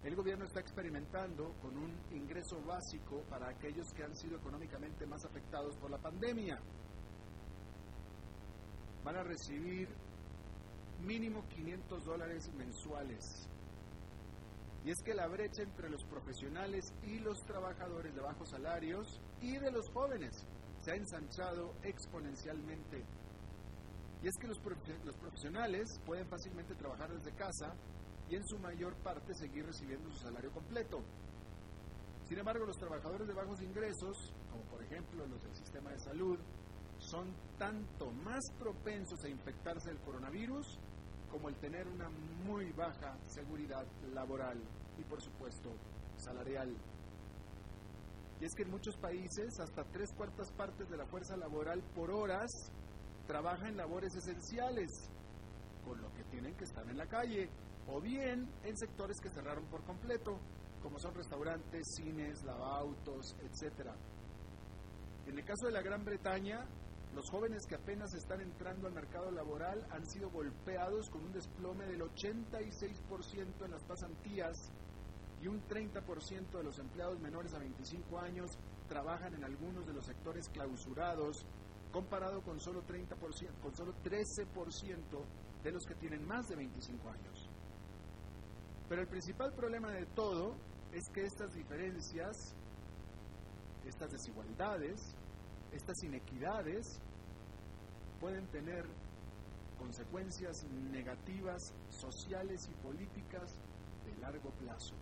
el 0.04 0.14
gobierno 0.14 0.44
está 0.44 0.60
experimentando 0.60 1.54
con 1.62 1.76
un 1.78 1.92
ingreso 2.12 2.60
básico 2.62 3.22
para 3.30 3.48
aquellos 3.48 3.92
que 3.94 4.04
han 4.04 4.14
sido 4.14 4.36
económicamente 4.36 5.06
más 5.06 5.24
afectados 5.24 5.76
por 5.78 5.90
la 5.90 5.98
pandemia. 5.98 6.60
Van 9.02 9.16
a 9.16 9.22
recibir 9.22 9.88
mínimo 11.00 11.42
500 11.48 12.04
dólares 12.04 12.52
mensuales. 12.54 13.48
Y 14.84 14.90
es 14.90 15.02
que 15.02 15.14
la 15.14 15.26
brecha 15.26 15.62
entre 15.62 15.88
los 15.88 16.04
profesionales 16.04 16.84
y 17.02 17.18
los 17.18 17.38
trabajadores 17.44 18.14
de 18.14 18.20
bajos 18.20 18.50
salarios 18.50 19.20
y 19.40 19.56
de 19.58 19.70
los 19.70 19.88
jóvenes 19.90 20.46
se 20.80 20.92
ha 20.92 20.94
ensanchado 20.94 21.74
exponencialmente. 21.82 23.04
Y 24.22 24.28
es 24.28 24.34
que 24.40 24.48
los, 24.48 24.58
profesionales 24.58 26.00
pueden 26.04 26.28
fácilmente 26.28 26.74
trabajar 26.74 27.10
desde 27.12 27.36
casa 27.36 27.74
y 28.28 28.36
en 28.36 28.46
su 28.46 28.58
mayor 28.58 28.94
parte 28.96 29.34
seguir 29.34 29.66
recibiendo 29.66 30.10
su 30.10 30.18
salario 30.18 30.50
completo. 30.52 31.02
Sin 32.24 32.38
embargo, 32.38 32.66
los 32.66 32.76
trabajadores 32.78 33.26
de 33.26 33.34
bajos 33.34 33.60
ingresos, 33.62 34.32
como 34.50 34.64
por 34.64 34.82
ejemplo 34.82 35.26
los 35.26 35.42
del 35.42 35.54
sistema 35.54 35.90
de 35.90 35.98
salud, 36.00 36.38
son 36.98 37.32
tanto 37.58 38.10
más 38.10 38.42
propensos 38.58 39.22
a 39.24 39.28
infectarse 39.28 39.90
del 39.90 40.00
coronavirus 40.00 40.78
como 41.30 41.48
el 41.48 41.56
tener 41.56 41.86
una 41.86 42.08
muy 42.44 42.72
baja 42.72 43.16
seguridad 43.26 43.86
laboral 44.14 44.58
y 44.98 45.04
por 45.04 45.20
supuesto 45.20 45.70
salarial. 46.16 46.74
Y 48.40 48.44
es 48.44 48.54
que 48.54 48.62
en 48.62 48.70
muchos 48.70 48.96
países 48.96 49.58
hasta 49.60 49.84
tres 49.84 50.12
cuartas 50.14 50.52
partes 50.52 50.88
de 50.88 50.96
la 50.96 51.06
fuerza 51.06 51.36
laboral 51.36 51.82
por 51.94 52.10
horas 52.10 52.50
trabaja 53.26 53.68
en 53.68 53.76
labores 53.76 54.14
esenciales, 54.14 54.90
con 55.84 56.00
lo 56.00 56.12
que 56.12 56.24
tienen 56.24 56.54
que 56.54 56.64
estar 56.64 56.88
en 56.88 56.98
la 56.98 57.06
calle, 57.06 57.48
o 57.88 58.00
bien 58.00 58.48
en 58.62 58.76
sectores 58.76 59.18
que 59.20 59.30
cerraron 59.30 59.64
por 59.66 59.82
completo, 59.84 60.38
como 60.82 60.98
son 60.98 61.14
restaurantes, 61.14 61.86
cines, 61.96 62.44
lavautos, 62.44 63.36
etc. 63.40 63.90
En 65.26 65.38
el 65.38 65.44
caso 65.44 65.66
de 65.66 65.72
la 65.72 65.82
Gran 65.82 66.04
Bretaña, 66.04 66.66
los 67.14 67.30
jóvenes 67.30 67.66
que 67.66 67.76
apenas 67.76 68.12
están 68.14 68.42
entrando 68.42 68.86
al 68.86 68.92
mercado 68.92 69.30
laboral 69.30 69.86
han 69.90 70.06
sido 70.06 70.30
golpeados 70.30 71.08
con 71.08 71.24
un 71.24 71.32
desplome 71.32 71.86
del 71.86 72.02
86% 72.02 73.64
en 73.64 73.70
las 73.70 73.84
pasantías 73.84 74.70
y 75.42 75.48
un 75.48 75.62
30% 75.68 76.50
de 76.50 76.62
los 76.62 76.78
empleados 76.78 77.20
menores 77.20 77.52
a 77.54 77.58
25 77.58 78.18
años 78.18 78.58
trabajan 78.88 79.34
en 79.34 79.44
algunos 79.44 79.86
de 79.86 79.92
los 79.92 80.06
sectores 80.06 80.48
clausurados, 80.48 81.44
comparado 81.92 82.42
con 82.42 82.60
solo, 82.60 82.82
30%, 82.86 83.16
con 83.62 83.74
solo 83.74 83.94
13% 84.04 85.00
de 85.62 85.72
los 85.72 85.84
que 85.84 85.94
tienen 85.94 86.26
más 86.26 86.48
de 86.48 86.56
25 86.56 87.08
años. 87.08 87.48
Pero 88.88 89.02
el 89.02 89.08
principal 89.08 89.52
problema 89.52 89.90
de 89.90 90.06
todo 90.06 90.54
es 90.92 91.08
que 91.12 91.24
estas 91.24 91.52
diferencias, 91.54 92.54
estas 93.86 94.12
desigualdades, 94.12 95.14
estas 95.72 96.02
inequidades 96.04 97.00
pueden 98.20 98.46
tener 98.46 98.86
consecuencias 99.78 100.64
negativas 100.92 101.74
sociales 101.90 102.68
y 102.70 102.86
políticas 102.86 103.58
de 104.06 104.16
largo 104.20 104.50
plazo. 104.50 104.94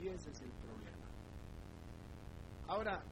Y 0.00 0.08
ese 0.08 0.30
es 0.30 0.40
el 0.40 0.50
problema. 0.52 1.06
Ahora, 2.68 3.02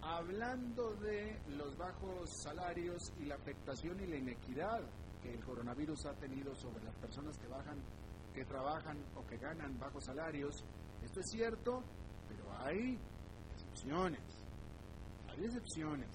hablando 0.00 0.94
de 0.96 1.40
los 1.56 1.76
bajos 1.76 2.30
salarios 2.42 3.12
y 3.18 3.24
la 3.24 3.34
afectación 3.34 4.00
y 4.00 4.06
la 4.06 4.16
inequidad 4.16 4.80
que 5.22 5.34
el 5.34 5.44
coronavirus 5.44 6.06
ha 6.06 6.14
tenido 6.14 6.54
sobre 6.54 6.84
las 6.84 6.94
personas 6.96 7.36
que 7.38 7.48
bajan, 7.48 7.82
que 8.32 8.44
trabajan 8.44 8.96
o 9.16 9.26
que 9.26 9.38
ganan 9.38 9.78
bajos 9.78 10.04
salarios, 10.04 10.62
esto 11.02 11.20
es 11.20 11.26
cierto, 11.30 11.82
pero 12.28 12.56
hay 12.58 12.96
excepciones. 13.54 14.20
Hay 15.28 15.44
excepciones. 15.44 16.10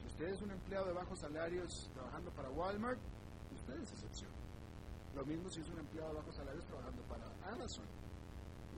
Si 0.00 0.06
usted 0.06 0.28
es 0.28 0.40
un 0.40 0.50
empleado 0.50 0.86
de 0.86 0.92
bajos 0.94 1.18
salarios 1.18 1.90
trabajando 1.92 2.30
para 2.30 2.50
Walmart, 2.50 3.00
usted 3.52 3.74
es 3.74 3.92
excepción. 3.92 4.30
Lo 5.14 5.26
mismo 5.26 5.50
si 5.50 5.60
es 5.60 5.68
un 5.68 5.78
empleado 5.78 6.10
de 6.10 6.18
bajos 6.20 6.36
salarios 6.36 6.64
trabajando 6.64 7.02
para 7.02 7.26
Amazon 7.52 8.01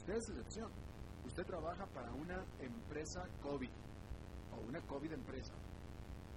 Usted 0.04 0.16
es 0.16 0.28
excepción. 0.28 0.70
Usted 1.24 1.46
trabaja 1.46 1.86
para 1.86 2.12
una 2.12 2.44
empresa 2.60 3.26
COVID 3.42 3.70
o 4.52 4.68
una 4.68 4.78
COVID 4.82 5.10
empresa. 5.10 5.54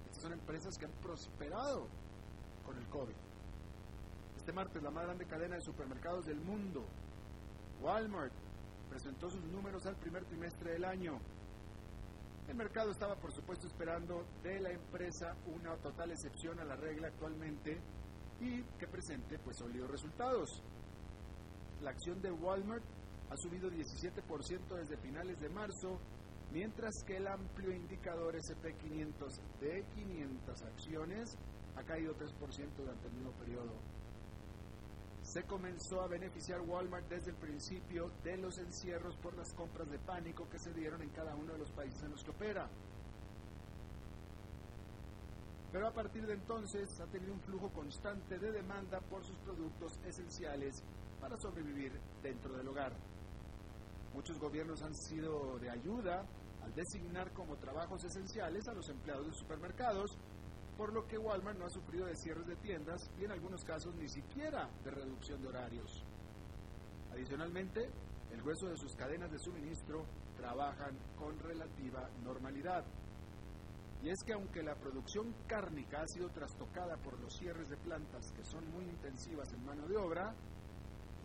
Estas 0.06 0.22
son 0.22 0.32
empresas 0.32 0.78
que 0.78 0.86
han 0.86 0.92
prosperado 1.02 1.86
con 2.64 2.78
el 2.78 2.86
COVID. 2.86 3.14
Este 4.38 4.54
martes, 4.54 4.82
la 4.82 4.90
más 4.90 5.04
grande 5.04 5.26
cadena 5.26 5.56
de 5.56 5.60
supermercados 5.60 6.24
del 6.24 6.40
mundo, 6.40 6.82
Walmart, 7.82 8.32
presentó 8.88 9.28
sus 9.28 9.44
números 9.44 9.84
al 9.84 9.96
primer 9.96 10.24
trimestre 10.24 10.72
del 10.72 10.86
año. 10.86 11.20
El 12.48 12.54
mercado 12.54 12.90
estaba, 12.90 13.16
por 13.16 13.32
supuesto, 13.32 13.66
esperando 13.66 14.24
de 14.42 14.60
la 14.60 14.70
empresa 14.70 15.36
una 15.46 15.76
total 15.76 16.10
excepción 16.12 16.58
a 16.58 16.64
la 16.64 16.76
regla 16.76 17.08
actualmente 17.08 17.78
y 18.40 18.62
que 18.78 18.88
presente 18.88 19.38
pues 19.38 19.58
sólidos 19.58 19.90
resultados. 19.90 20.62
La 21.82 21.90
acción 21.90 22.22
de 22.22 22.32
Walmart 22.32 22.97
ha 23.30 23.36
subido 23.36 23.70
17% 23.70 24.74
desde 24.76 24.96
finales 24.96 25.40
de 25.40 25.48
marzo, 25.48 25.98
mientras 26.52 27.02
que 27.04 27.16
el 27.16 27.26
amplio 27.26 27.72
indicador 27.72 28.34
SP500 28.34 29.40
de 29.60 29.84
500 29.94 30.62
acciones 30.62 31.36
ha 31.76 31.82
caído 31.82 32.14
3% 32.14 32.32
durante 32.76 33.06
el 33.06 33.12
mismo 33.14 33.32
periodo. 33.32 33.72
Se 35.22 35.42
comenzó 35.44 36.00
a 36.00 36.08
beneficiar 36.08 36.60
Walmart 36.62 37.08
desde 37.08 37.32
el 37.32 37.36
principio 37.36 38.10
de 38.24 38.38
los 38.38 38.56
encierros 38.58 39.16
por 39.16 39.36
las 39.36 39.52
compras 39.52 39.90
de 39.90 39.98
pánico 39.98 40.48
que 40.48 40.58
se 40.58 40.72
dieron 40.72 41.02
en 41.02 41.10
cada 41.10 41.34
uno 41.34 41.52
de 41.52 41.58
los 41.58 41.70
países 41.72 42.02
en 42.02 42.12
los 42.12 42.24
que 42.24 42.30
opera. 42.30 42.68
pero 45.72 45.86
a 45.86 45.92
partir 45.92 46.26
de 46.26 46.34
entonces 46.34 46.98
ha 47.00 47.06
tenido 47.06 47.32
un 47.32 47.40
flujo 47.40 47.70
constante 47.70 48.38
de 48.38 48.52
demanda 48.52 49.00
por 49.00 49.22
sus 49.24 49.36
productos 49.38 49.98
esenciales 50.06 50.82
para 51.20 51.36
sobrevivir 51.36 51.92
dentro 52.22 52.56
del 52.56 52.68
hogar. 52.68 52.92
Muchos 54.14 54.38
gobiernos 54.38 54.82
han 54.82 54.94
sido 54.94 55.58
de 55.58 55.70
ayuda 55.70 56.24
al 56.62 56.74
designar 56.74 57.32
como 57.32 57.56
trabajos 57.56 58.02
esenciales 58.04 58.66
a 58.68 58.74
los 58.74 58.88
empleados 58.88 59.26
de 59.26 59.34
supermercados, 59.34 60.18
por 60.76 60.92
lo 60.92 61.06
que 61.06 61.18
Walmart 61.18 61.58
no 61.58 61.66
ha 61.66 61.70
sufrido 61.70 62.06
de 62.06 62.16
cierres 62.16 62.46
de 62.46 62.56
tiendas 62.56 63.00
y 63.18 63.24
en 63.24 63.32
algunos 63.32 63.64
casos 63.64 63.94
ni 63.96 64.08
siquiera 64.08 64.68
de 64.84 64.90
reducción 64.90 65.40
de 65.42 65.48
horarios. 65.48 66.04
Adicionalmente, 67.12 67.90
el 68.32 68.42
grueso 68.42 68.68
de 68.68 68.76
sus 68.76 68.94
cadenas 68.94 69.30
de 69.30 69.38
suministro 69.38 70.04
trabajan 70.36 70.96
con 71.16 71.38
relativa 71.38 72.08
normalidad. 72.22 72.84
Y 74.02 74.10
es 74.10 74.22
que 74.24 74.32
aunque 74.32 74.62
la 74.62 74.76
producción 74.76 75.34
cárnica 75.48 76.02
ha 76.02 76.06
sido 76.06 76.28
trastocada 76.28 76.96
por 76.98 77.18
los 77.18 77.34
cierres 77.36 77.68
de 77.68 77.76
plantas 77.78 78.30
que 78.32 78.44
son 78.44 78.70
muy 78.70 78.84
intensivas 78.84 79.52
en 79.52 79.64
mano 79.64 79.88
de 79.88 79.96
obra, 79.96 80.32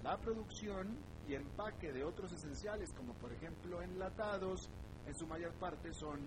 la 0.02 0.18
producción 0.18 0.98
y 1.28 1.36
empaque 1.36 1.92
de 1.92 2.04
otros 2.04 2.32
esenciales, 2.34 2.94
como 2.94 3.14
por 3.14 3.32
ejemplo 3.32 3.82
enlatados, 3.82 4.70
en 5.06 5.16
su 5.16 5.28
mayor 5.28 5.54
parte 5.54 5.94
son 5.94 6.20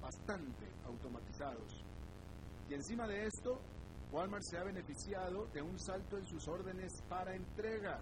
bastante 0.00 0.66
automatizados. 0.86 1.84
Y 2.68 2.74
encima 2.74 3.06
de 3.06 3.26
esto, 3.26 3.60
Walmart 4.12 4.44
se 4.44 4.58
ha 4.58 4.64
beneficiado 4.64 5.46
de 5.52 5.62
un 5.62 5.78
salto 5.78 6.16
en 6.16 6.26
sus 6.26 6.46
órdenes 6.48 7.02
para 7.08 7.34
entrega. 7.34 8.00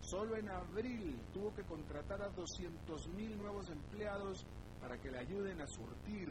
Solo 0.00 0.36
en 0.36 0.48
abril 0.48 1.18
tuvo 1.32 1.54
que 1.54 1.62
contratar 1.62 2.20
a 2.22 2.30
200.000 2.30 3.36
nuevos 3.36 3.70
empleados 3.70 4.44
para 4.80 4.98
que 4.98 5.10
le 5.10 5.18
ayuden 5.18 5.60
a 5.60 5.66
surtir 5.66 6.28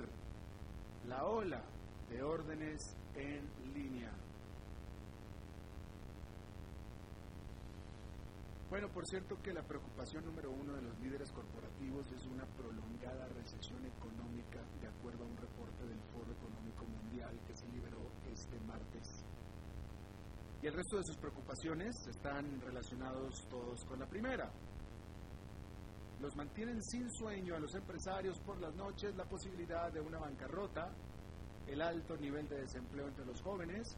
la 1.07 1.25
ola 1.25 1.63
de 2.09 2.21
órdenes 2.21 2.95
en 3.15 3.73
línea. 3.73 4.11
Bueno, 8.73 8.89
por 8.89 9.05
cierto 9.05 9.39
que 9.39 9.53
la 9.53 9.61
preocupación 9.61 10.25
número 10.25 10.49
uno 10.49 10.73
de 10.73 10.81
los 10.81 10.99
líderes 10.99 11.31
corporativos 11.31 12.11
es 12.11 12.25
una 12.25 12.43
prolongada 12.57 13.27
recesión 13.27 13.85
económica, 13.85 14.63
de 14.81 14.87
acuerdo 14.87 15.25
a 15.25 15.27
un 15.27 15.37
reporte 15.37 15.85
del 15.85 16.01
Foro 16.11 16.31
Económico 16.31 16.83
Mundial 16.85 17.39
que 17.45 17.55
se 17.55 17.67
liberó 17.67 18.09
este 18.25 18.59
martes. 18.61 19.27
Y 20.63 20.65
el 20.65 20.73
resto 20.73 20.97
de 20.97 21.03
sus 21.03 21.17
preocupaciones 21.17 21.95
están 22.07 22.59
relacionados 22.61 23.47
todos 23.47 23.85
con 23.85 23.99
la 23.99 24.07
primera. 24.07 24.51
Los 26.19 26.35
mantienen 26.35 26.81
sin 26.81 27.07
sueño 27.11 27.55
a 27.55 27.59
los 27.59 27.75
empresarios 27.75 28.39
por 28.39 28.59
las 28.59 28.73
noches 28.73 29.15
la 29.15 29.25
posibilidad 29.25 29.93
de 29.93 30.01
una 30.01 30.17
bancarrota, 30.17 30.89
el 31.67 31.79
alto 31.79 32.17
nivel 32.17 32.49
de 32.49 32.61
desempleo 32.61 33.07
entre 33.07 33.23
los 33.23 33.39
jóvenes 33.39 33.95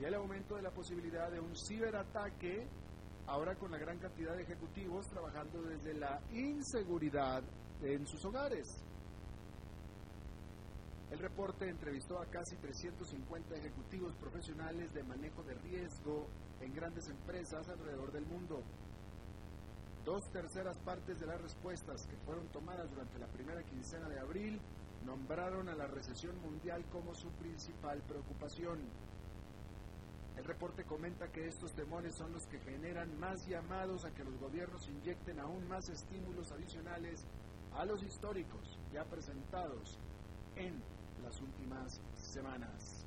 y 0.00 0.04
el 0.04 0.14
aumento 0.14 0.56
de 0.56 0.62
la 0.62 0.70
posibilidad 0.70 1.30
de 1.30 1.40
un 1.40 1.54
ciberataque 1.54 2.66
ahora 3.26 3.54
con 3.54 3.70
la 3.70 3.78
gran 3.78 3.98
cantidad 3.98 4.36
de 4.36 4.42
ejecutivos 4.42 5.06
trabajando 5.08 5.62
desde 5.62 5.94
la 5.94 6.20
inseguridad 6.32 7.42
en 7.82 8.06
sus 8.06 8.24
hogares. 8.24 8.84
El 11.10 11.18
reporte 11.18 11.68
entrevistó 11.68 12.18
a 12.18 12.26
casi 12.26 12.56
350 12.56 13.54
ejecutivos 13.54 14.14
profesionales 14.16 14.92
de 14.92 15.04
manejo 15.04 15.42
de 15.44 15.54
riesgo 15.54 16.26
en 16.60 16.74
grandes 16.74 17.08
empresas 17.08 17.68
alrededor 17.68 18.10
del 18.10 18.26
mundo. 18.26 18.62
Dos 20.04 20.28
terceras 20.32 20.76
partes 20.78 21.20
de 21.20 21.26
las 21.26 21.40
respuestas 21.40 22.06
que 22.06 22.16
fueron 22.26 22.46
tomadas 22.48 22.90
durante 22.90 23.18
la 23.18 23.26
primera 23.28 23.62
quincena 23.62 24.08
de 24.08 24.18
abril 24.18 24.60
nombraron 25.04 25.68
a 25.68 25.74
la 25.74 25.86
recesión 25.86 26.40
mundial 26.40 26.84
como 26.90 27.14
su 27.14 27.28
principal 27.32 28.02
preocupación. 28.02 28.80
El 30.36 30.44
reporte 30.44 30.84
comenta 30.84 31.30
que 31.30 31.46
estos 31.46 31.72
temores 31.74 32.14
son 32.16 32.32
los 32.32 32.46
que 32.46 32.58
generan 32.58 33.18
más 33.18 33.46
llamados 33.46 34.04
a 34.04 34.12
que 34.12 34.24
los 34.24 34.36
gobiernos 34.38 34.88
inyecten 34.88 35.38
aún 35.38 35.66
más 35.68 35.88
estímulos 35.88 36.50
adicionales 36.50 37.24
a 37.74 37.84
los 37.84 38.02
históricos 38.02 38.78
ya 38.92 39.04
presentados 39.04 39.98
en 40.56 40.82
las 41.22 41.40
últimas 41.40 42.00
semanas. 42.14 43.06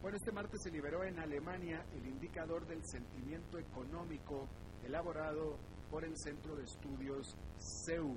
Bueno, 0.00 0.16
este 0.16 0.30
martes 0.30 0.62
se 0.62 0.70
liberó 0.70 1.02
en 1.02 1.18
Alemania 1.18 1.84
el 1.92 2.06
indicador 2.06 2.66
del 2.66 2.84
sentimiento 2.84 3.58
económico 3.58 4.48
elaborado 4.84 5.58
por 5.90 6.04
el 6.04 6.16
Centro 6.16 6.54
de 6.54 6.62
Estudios 6.64 7.36
CEU 7.58 8.16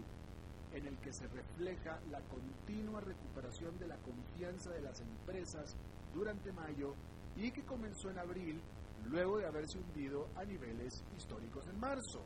en 0.74 0.88
el 0.88 0.98
que 1.00 1.12
se 1.14 1.28
refleja 1.28 2.00
la 2.10 2.22
continua 2.22 3.02
recuperación 3.02 3.78
de 3.78 3.88
la 3.88 3.98
confianza 3.98 4.72
de 4.72 4.82
las 4.82 5.00
empresas 5.02 5.76
durante 6.14 6.52
mayo 6.52 6.96
y 7.36 7.52
que 7.52 7.64
comenzó 7.64 8.10
en 8.10 8.20
abril 8.20 8.62
luego 9.06 9.38
de 9.38 9.48
haberse 9.48 9.80
hundido 9.80 10.28
a 10.36 10.46
niveles 10.46 11.04
históricos 11.18 11.68
en 11.68 11.80
marzo. 11.80 12.24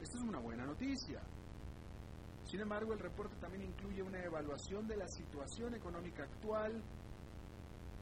Esta 0.00 0.18
es 0.18 0.24
una 0.24 0.38
buena 0.38 0.64
noticia. 0.64 1.20
Sin 2.44 2.60
embargo, 2.60 2.92
el 2.92 2.98
reporte 2.98 3.36
también 3.36 3.64
incluye 3.64 4.02
una 4.02 4.22
evaluación 4.24 4.86
de 4.86 4.96
la 4.96 5.06
situación 5.08 5.74
económica 5.74 6.24
actual 6.24 6.82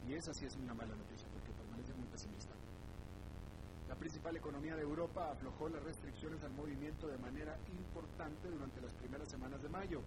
y 0.07 0.14
esa 0.14 0.33
sí 0.33 0.47
es 0.47 0.57
una 0.57 0.75
mala 0.75 0.95
noticia 0.95 1.29
porque 1.33 1.53
permanece 1.53 1.93
muy 1.95 2.07
pesimista. 2.07 2.55
La 3.88 3.88
principal 3.99 4.37
economía 4.37 4.77
de 4.77 4.83
Europa 4.83 5.31
aflojó 5.31 5.69
las 5.69 5.83
restricciones 5.83 6.43
al 6.45 6.53
movimiento 6.53 7.07
de 7.09 7.19
manera 7.19 7.59
importante 7.69 8.49
durante 8.49 8.81
las 8.81 8.95
primeras 8.95 9.29
semanas 9.29 9.61
de 9.63 9.69
mayo. 9.69 10.03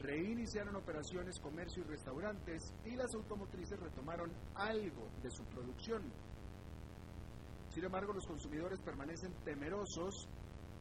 Reiniciaron 0.00 0.76
operaciones 0.76 1.40
comercio 1.40 1.82
y 1.82 1.86
restaurantes 1.88 2.72
y 2.84 2.94
las 2.94 3.12
automotrices 3.14 3.78
retomaron 3.80 4.30
algo 4.54 5.08
de 5.22 5.30
su 5.30 5.44
producción. 5.44 6.02
Sin 7.70 7.84
embargo, 7.84 8.12
los 8.12 8.26
consumidores 8.26 8.80
permanecen 8.80 9.32
temerosos 9.44 10.28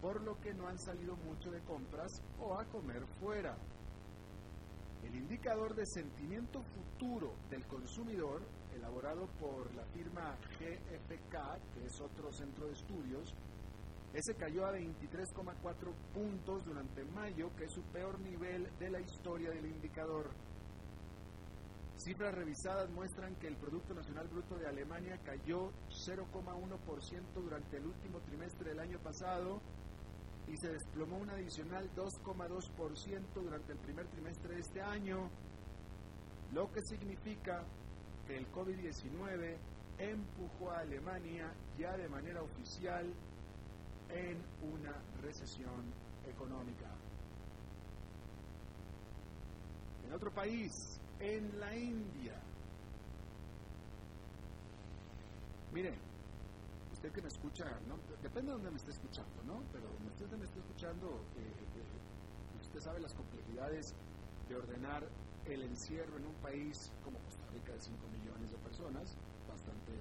por 0.01 0.21
lo 0.23 0.39
que 0.39 0.53
no 0.53 0.67
han 0.67 0.77
salido 0.77 1.15
mucho 1.17 1.49
de 1.49 1.61
compras 1.61 2.21
o 2.39 2.59
a 2.59 2.65
comer 2.65 3.05
fuera. 3.19 3.57
El 5.03 5.15
indicador 5.15 5.73
de 5.75 5.85
sentimiento 5.85 6.61
futuro 6.61 7.33
del 7.49 7.65
consumidor 7.65 8.41
elaborado 8.77 9.27
por 9.39 9.73
la 9.75 9.83
firma 9.87 10.35
GFK, 10.59 11.73
que 11.73 11.85
es 11.85 11.99
otro 11.99 12.31
centro 12.31 12.67
de 12.67 12.73
estudios, 12.73 13.35
ese 14.13 14.35
cayó 14.35 14.65
a 14.65 14.71
23,4 14.71 15.93
puntos 16.13 16.65
durante 16.65 17.03
mayo, 17.03 17.51
que 17.55 17.65
es 17.65 17.71
su 17.71 17.83
peor 17.83 18.19
nivel 18.19 18.69
de 18.79 18.89
la 18.89 18.99
historia 18.99 19.49
del 19.51 19.65
indicador. 19.65 20.31
Cifras 21.97 22.33
revisadas 22.33 22.89
muestran 22.91 23.35
que 23.35 23.47
el 23.47 23.57
Producto 23.57 23.93
Nacional 23.93 24.27
Bruto 24.27 24.55
de 24.55 24.67
Alemania 24.67 25.19
cayó 25.23 25.71
0,1% 25.89 27.33
durante 27.35 27.77
el 27.77 27.87
último 27.87 28.19
trimestre 28.21 28.69
del 28.69 28.79
año 28.79 28.99
pasado 28.99 29.59
y 30.47 30.55
se 30.57 30.69
desplomó 30.69 31.17
un 31.17 31.29
adicional 31.29 31.89
2,2% 31.95 33.21
durante 33.33 33.73
el 33.73 33.79
primer 33.79 34.07
trimestre 34.07 34.55
de 34.55 34.61
este 34.61 34.81
año, 34.81 35.29
lo 36.53 36.71
que 36.71 36.81
significa 36.83 37.65
que 38.27 38.37
el 38.37 38.51
COVID-19 38.51 39.55
empujó 39.97 40.71
a 40.71 40.79
Alemania 40.79 41.51
ya 41.79 41.95
de 41.95 42.09
manera 42.09 42.41
oficial 42.41 43.05
en 44.09 44.37
una 44.73 44.93
recesión 45.21 45.93
económica. 46.27 46.89
En 50.05 50.13
otro 50.13 50.31
país, 50.31 50.71
en 51.19 51.59
la 51.59 51.75
India, 51.75 52.33
mire, 55.73 55.93
usted 56.91 57.11
que 57.11 57.21
me 57.21 57.27
escucha, 57.27 57.65
depende 58.21 58.51
de 58.51 58.57
dónde 58.57 58.71
me 58.71 58.77
esté 58.77 58.91
escuchando, 58.91 59.43
¿no? 59.45 59.63
Pero 59.71 59.87
donde 59.89 60.09
usted 60.09 60.37
me 60.37 60.45
esté 60.45 60.59
escuchando, 60.59 61.23
eh, 61.37 61.53
eh, 61.75 62.61
usted 62.61 62.79
sabe 62.79 62.99
las 62.99 63.13
complejidades 63.13 63.93
de 64.47 64.55
ordenar 64.55 65.07
el 65.53 65.63
encierro 65.63 66.17
en 66.17 66.25
un 66.25 66.35
país 66.35 66.91
como 67.03 67.19
Costa 67.19 67.45
Rica 67.53 67.73
de 67.73 67.79
5 67.79 68.07
millones 68.09 68.51
de 68.51 68.57
personas, 68.57 69.17
bastante 69.47 69.93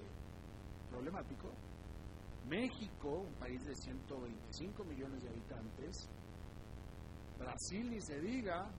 problemático. 0.89 1.49
México, 2.47 3.25
un 3.27 3.33
país 3.35 3.63
de 3.65 3.75
125 3.75 4.83
millones 4.85 5.23
de 5.23 5.29
habitantes. 5.29 6.09
Brasil, 7.37 7.89
ni 7.89 8.01
se 8.01 8.19
diga, 8.19 8.69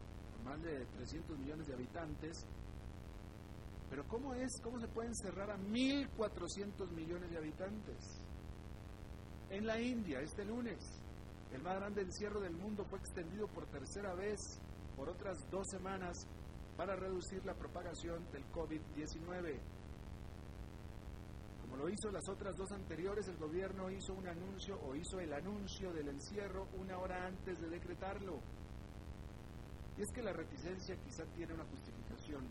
más 0.45 0.61
de 0.63 0.85
300 0.87 1.39
millones 1.39 1.67
de 1.67 1.75
habitantes. 1.75 2.47
Pero 3.91 4.07
¿cómo 4.09 4.35
es? 4.35 4.61
¿Cómo 4.63 4.79
se 4.81 4.89
puede 4.89 5.09
encerrar 5.09 5.51
a 5.51 5.59
1.400 5.59 6.91
millones 6.93 7.31
de 7.31 7.39
habitantes? 7.39 8.23
En 9.51 9.67
la 9.67 9.81
India, 9.81 10.21
este 10.21 10.45
lunes, 10.45 10.79
el 11.53 11.63
más 11.63 11.77
grande 11.77 12.03
encierro 12.03 12.41
del 12.41 12.55
mundo 12.55 12.85
fue 12.85 12.99
extendido 12.99 13.47
por 13.49 13.67
tercera 13.67 14.15
vez 14.15 14.39
por 14.95 15.09
otras 15.09 15.39
dos 15.51 15.67
semanas 15.71 16.27
para 16.79 16.95
reducir 16.95 17.45
la 17.45 17.55
propagación 17.55 18.25
del 18.31 18.45
COVID-19. 18.53 19.59
Como 21.63 21.77
lo 21.77 21.89
hizo 21.89 22.09
las 22.13 22.27
otras 22.29 22.57
dos 22.57 22.71
anteriores, 22.71 23.27
el 23.27 23.37
gobierno 23.37 23.91
hizo 23.91 24.15
un 24.15 24.29
anuncio 24.29 24.81
o 24.83 24.95
hizo 24.95 25.19
el 25.19 25.33
anuncio 25.33 25.93
del 25.93 26.09
encierro 26.09 26.69
una 26.79 26.97
hora 26.99 27.27
antes 27.27 27.61
de 27.61 27.69
decretarlo. 27.69 28.39
Y 29.99 30.03
es 30.03 30.13
que 30.13 30.23
la 30.23 30.33
reticencia 30.33 30.97
quizá 31.03 31.25
tiene 31.35 31.53
una 31.53 31.65
justificación, 31.65 32.47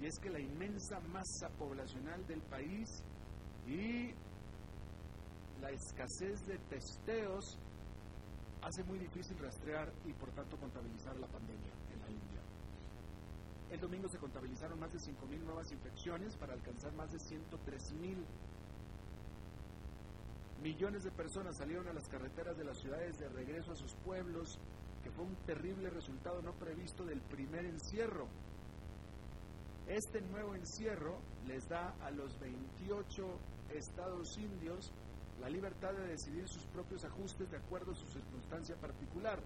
y 0.00 0.06
es 0.06 0.16
que 0.20 0.30
la 0.30 0.38
inmensa 0.38 1.00
masa 1.00 1.48
poblacional 1.58 2.24
del 2.28 2.42
país 2.42 3.02
y 3.66 4.14
la 5.60 5.70
escasez 5.72 6.46
de 6.46 6.56
testeos 6.70 7.58
hace 8.62 8.84
muy 8.84 9.00
difícil 9.00 9.36
rastrear 9.40 9.92
y 10.06 10.12
por 10.12 10.30
tanto 10.30 10.56
contabilizar 10.56 11.18
la 11.18 11.26
pandemia. 11.26 11.79
El 13.70 13.80
domingo 13.80 14.08
se 14.08 14.18
contabilizaron 14.18 14.80
más 14.80 14.92
de 14.92 14.98
5.000 14.98 15.44
nuevas 15.44 15.70
infecciones 15.70 16.36
para 16.36 16.54
alcanzar 16.54 16.92
más 16.94 17.12
de 17.12 17.18
103.000. 17.18 18.16
Millones 20.62 21.04
de 21.04 21.10
personas 21.12 21.56
salieron 21.56 21.86
a 21.88 21.92
las 21.92 22.08
carreteras 22.08 22.56
de 22.56 22.64
las 22.64 22.78
ciudades 22.78 23.16
de 23.18 23.28
regreso 23.28 23.72
a 23.72 23.76
sus 23.76 23.94
pueblos, 24.04 24.58
que 25.04 25.10
fue 25.10 25.24
un 25.24 25.36
terrible 25.46 25.88
resultado 25.88 26.42
no 26.42 26.52
previsto 26.54 27.04
del 27.04 27.20
primer 27.22 27.64
encierro. 27.64 28.26
Este 29.86 30.20
nuevo 30.20 30.54
encierro 30.54 31.20
les 31.46 31.68
da 31.68 31.94
a 32.02 32.10
los 32.10 32.38
28 32.40 33.38
estados 33.74 34.36
indios 34.36 34.92
la 35.40 35.48
libertad 35.48 35.92
de 35.92 36.08
decidir 36.08 36.46
sus 36.48 36.64
propios 36.66 37.04
ajustes 37.04 37.50
de 37.50 37.56
acuerdo 37.56 37.92
a 37.92 37.96
su 37.96 38.06
circunstancia 38.06 38.76
particular. 38.76 39.40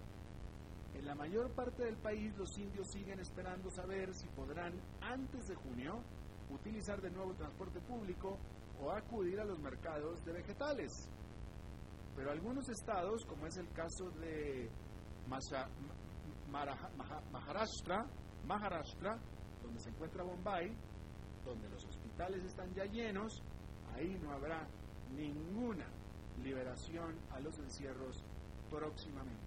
En 0.95 1.05
la 1.07 1.15
mayor 1.15 1.51
parte 1.53 1.85
del 1.85 1.97
país 1.97 2.35
los 2.37 2.57
indios 2.59 2.91
siguen 2.91 3.21
esperando 3.21 3.71
saber 3.71 4.15
si 4.15 4.29
podrán, 4.29 4.73
antes 5.01 5.49
de 5.49 5.55
junio, 5.57 6.03
utilizar 6.51 7.01
de 7.01 7.11
nuevo 7.11 7.33
el 7.33 7.37
transporte 7.37 7.81
público 7.81 8.39
o 8.81 8.91
acudir 8.91 9.41
a 9.41 9.45
los 9.45 9.59
mercados 9.59 10.25
de 10.25 10.33
vegetales. 10.33 11.09
Pero 12.17 12.31
algunos 12.31 12.69
estados, 12.69 13.25
como 13.27 13.47
es 13.47 13.57
el 13.57 13.69
caso 13.73 14.11
de 14.21 14.71
Maharashtra, 16.51 18.07
Maharashtra, 18.47 19.19
donde 19.63 19.81
se 19.81 19.91
encuentra 19.91 20.23
Bombay, 20.23 20.77
donde 21.45 21.69
los 21.71 21.85
hospitales 21.85 22.45
están 22.45 22.73
ya 22.73 22.85
llenos, 22.85 23.43
ahí 23.95 24.19
no 24.23 24.31
habrá 24.33 24.67
ninguna 25.17 25.87
liberación 26.43 27.19
a 27.31 27.41
los 27.41 27.59
encierros 27.59 28.25
próximamente. 28.71 29.44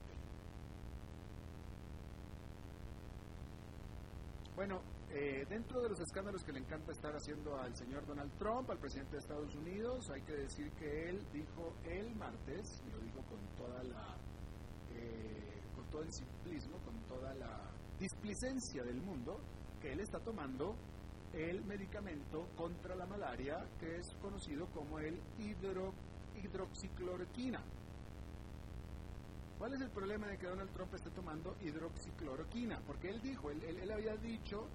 Bueno, 4.58 4.82
eh, 5.12 5.46
dentro 5.48 5.84
de 5.84 5.89
los 5.89 6.00
escándalos 6.00 6.43
que 6.43 6.52
le 6.52 6.58
encanta 6.58 6.91
estar 6.91 7.15
haciendo 7.15 7.56
al 7.60 7.76
señor 7.76 8.08
Donald 8.08 8.36
Trump, 8.39 8.67
al 8.72 8.80
presidente 8.80 9.12
de 9.12 9.20
Estados 9.20 9.54
Unidos, 9.54 10.10
hay 10.10 10.24
que 10.24 10.34
decir 10.34 10.72
que 10.72 11.10
él 11.10 11.24
dijo 11.32 11.76
el 11.86 12.15
martes, 12.15 12.82
y 12.84 12.89
lo 12.89 12.98
dijo 12.98 13.22
con 13.30 13.39
toda 13.56 13.84
la, 13.84 14.17
eh, 14.96 15.62
con 15.76 15.86
todo 15.91 16.02
el 16.02 16.12
simplismo, 16.12 16.80
con 16.80 16.96
toda 17.04 17.36
la 17.36 17.70
displicencia 18.00 18.84
del 18.84 19.00
mundo, 19.00 19.39
que 19.80 19.91
él 19.91 20.00
está 20.00 20.20
tomando 20.22 20.76
el 21.34 21.63
medicamento 21.63 22.48
contra 22.56 22.96
la 22.96 23.06
malaria 23.06 23.63
que 23.80 23.98
es 23.98 24.15
conocido 24.20 24.65
como 24.72 24.98
el 24.98 25.22
hidro, 25.38 25.93
hidroxicloroquina. 26.36 27.62
¿Cuál 29.58 29.74
es 29.74 29.82
el 29.82 29.89
problema 29.89 30.28
de 30.28 30.38
que 30.38 30.46
Donald 30.46 30.72
Trump 30.72 30.93
esté 30.93 31.10
tomando 31.10 31.56
hidroxicloroquina? 31.62 32.80
Porque 32.86 33.10
él 33.10 33.20
dijo, 33.22 33.50
él, 33.50 33.63
él, 33.63 33.91
había 33.91 34.15
dicho 34.17 34.67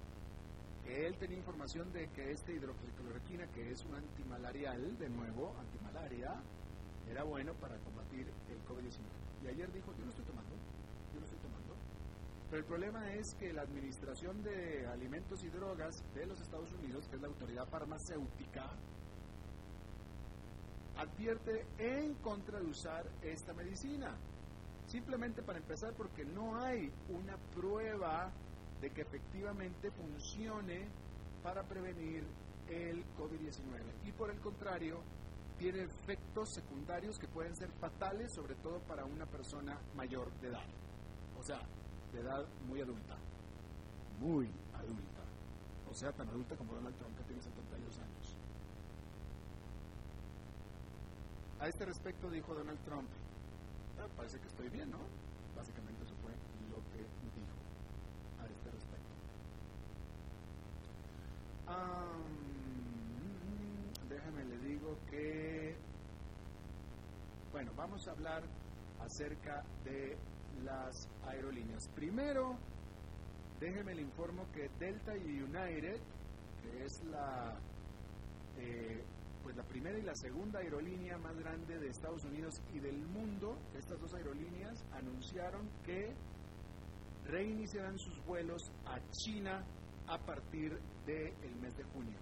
que 0.83 1.07
él 1.07 1.17
tenía 1.17 1.37
información 1.37 1.91
de 1.93 2.09
que 2.09 2.31
este 2.31 2.53
hidroxicloroquina, 2.53 3.47
que 3.47 3.71
es 3.71 3.85
un 3.85 3.95
antimalarial, 3.95 4.97
de 4.97 5.09
nuevo, 5.09 5.55
antimalaria, 5.57 6.35
era 7.09 7.23
bueno 7.23 7.53
para 7.53 7.77
combatir 7.77 8.27
el 8.49 8.61
COVID-19. 8.65 8.99
Y 9.43 9.47
ayer 9.47 9.71
dijo, 9.71 9.93
yo 9.97 10.03
no 10.03 10.09
estoy 10.09 10.25
tomando, 10.25 10.55
yo 11.13 11.19
no 11.19 11.25
estoy 11.25 11.39
tomando. 11.39 11.75
Pero 12.49 12.61
el 12.61 12.65
problema 12.65 13.13
es 13.13 13.35
que 13.35 13.53
la 13.53 13.61
Administración 13.61 14.43
de 14.43 14.85
Alimentos 14.87 15.43
y 15.45 15.49
Drogas 15.49 16.03
de 16.13 16.25
los 16.25 16.41
Estados 16.41 16.71
Unidos, 16.73 17.07
que 17.07 17.15
es 17.15 17.21
la 17.21 17.29
autoridad 17.29 17.65
farmacéutica, 17.69 18.69
advierte 20.97 21.65
en 21.77 22.15
contra 22.15 22.59
de 22.59 22.65
usar 22.65 23.09
esta 23.21 23.53
medicina. 23.53 24.17
Simplemente 24.87 25.41
para 25.41 25.59
empezar 25.59 25.93
porque 25.93 26.25
no 26.25 26.57
hay 26.57 26.91
una 27.09 27.37
prueba 27.55 28.31
de 28.81 28.91
que 28.91 29.01
efectivamente 29.01 29.91
funcione 29.91 30.87
para 31.41 31.63
prevenir 31.63 32.23
el 32.69 33.03
COVID-19. 33.17 34.07
Y 34.07 34.11
por 34.11 34.29
el 34.29 34.39
contrario, 34.39 35.01
tiene 35.57 35.83
efectos 35.83 36.49
secundarios 36.53 37.17
que 37.17 37.27
pueden 37.27 37.55
ser 37.55 37.69
fatales, 37.79 38.33
sobre 38.33 38.55
todo 38.55 38.79
para 38.81 39.05
una 39.05 39.25
persona 39.25 39.77
mayor 39.95 40.31
de 40.41 40.49
edad. 40.49 40.65
O 41.39 41.43
sea, 41.43 41.59
de 42.11 42.19
edad 42.19 42.45
muy 42.67 42.81
adulta. 42.81 43.15
Muy 44.19 44.49
adulta. 44.73 45.21
O 45.89 45.93
sea, 45.93 46.11
tan 46.11 46.27
adulta 46.29 46.55
como 46.55 46.73
Donald 46.73 46.95
Trump, 46.97 47.17
que 47.17 47.23
tiene 47.23 47.41
72 47.41 47.99
años. 47.99 48.37
A 51.59 51.67
este 51.67 51.85
respecto 51.85 52.29
dijo 52.29 52.53
Donald 52.53 52.79
Trump, 52.83 53.07
parece 54.09 54.39
que 54.39 54.47
estoy 54.47 54.69
bien, 54.69 54.89
¿no? 54.91 54.99
Básicamente 55.55 56.03
eso 56.03 56.15
fue 56.21 56.31
lo 56.69 56.77
que 56.91 56.99
dijo 56.99 57.55
a 58.41 58.45
este 58.47 58.71
respecto. 58.71 59.13
déjame 64.09 64.45
le 64.45 64.57
digo 64.59 64.97
que, 65.09 65.75
bueno, 67.51 67.71
vamos 67.75 68.07
a 68.07 68.11
hablar 68.11 68.43
acerca 68.99 69.63
de 69.83 70.17
las 70.63 71.09
aerolíneas. 71.25 71.87
Primero, 71.89 72.57
déjeme 73.59 73.95
le 73.95 74.01
informo 74.01 74.45
que 74.51 74.69
Delta 74.79 75.15
y 75.17 75.41
United, 75.41 75.99
que 76.61 76.83
es 76.83 77.03
la 77.05 77.57
eh, 78.57 79.03
pues 79.43 79.57
la 79.57 79.63
primera 79.63 79.99
y 79.99 80.01
la 80.01 80.15
segunda 80.15 80.59
aerolínea 80.59 81.17
más 81.17 81.37
grande 81.37 81.77
de 81.77 81.89
Estados 81.89 82.23
Unidos 82.23 82.61
y 82.73 82.79
del 82.79 83.05
mundo, 83.07 83.57
estas 83.77 83.99
dos 83.99 84.13
aerolíneas 84.13 84.85
anunciaron 84.93 85.69
que 85.83 86.15
reiniciarán 87.25 87.99
sus 87.99 88.23
vuelos 88.25 88.71
a 88.85 88.99
China 89.11 89.65
a 90.07 90.17
partir 90.17 90.79
del 91.05 91.55
mes 91.61 91.75
de 91.75 91.83
junio, 91.83 92.17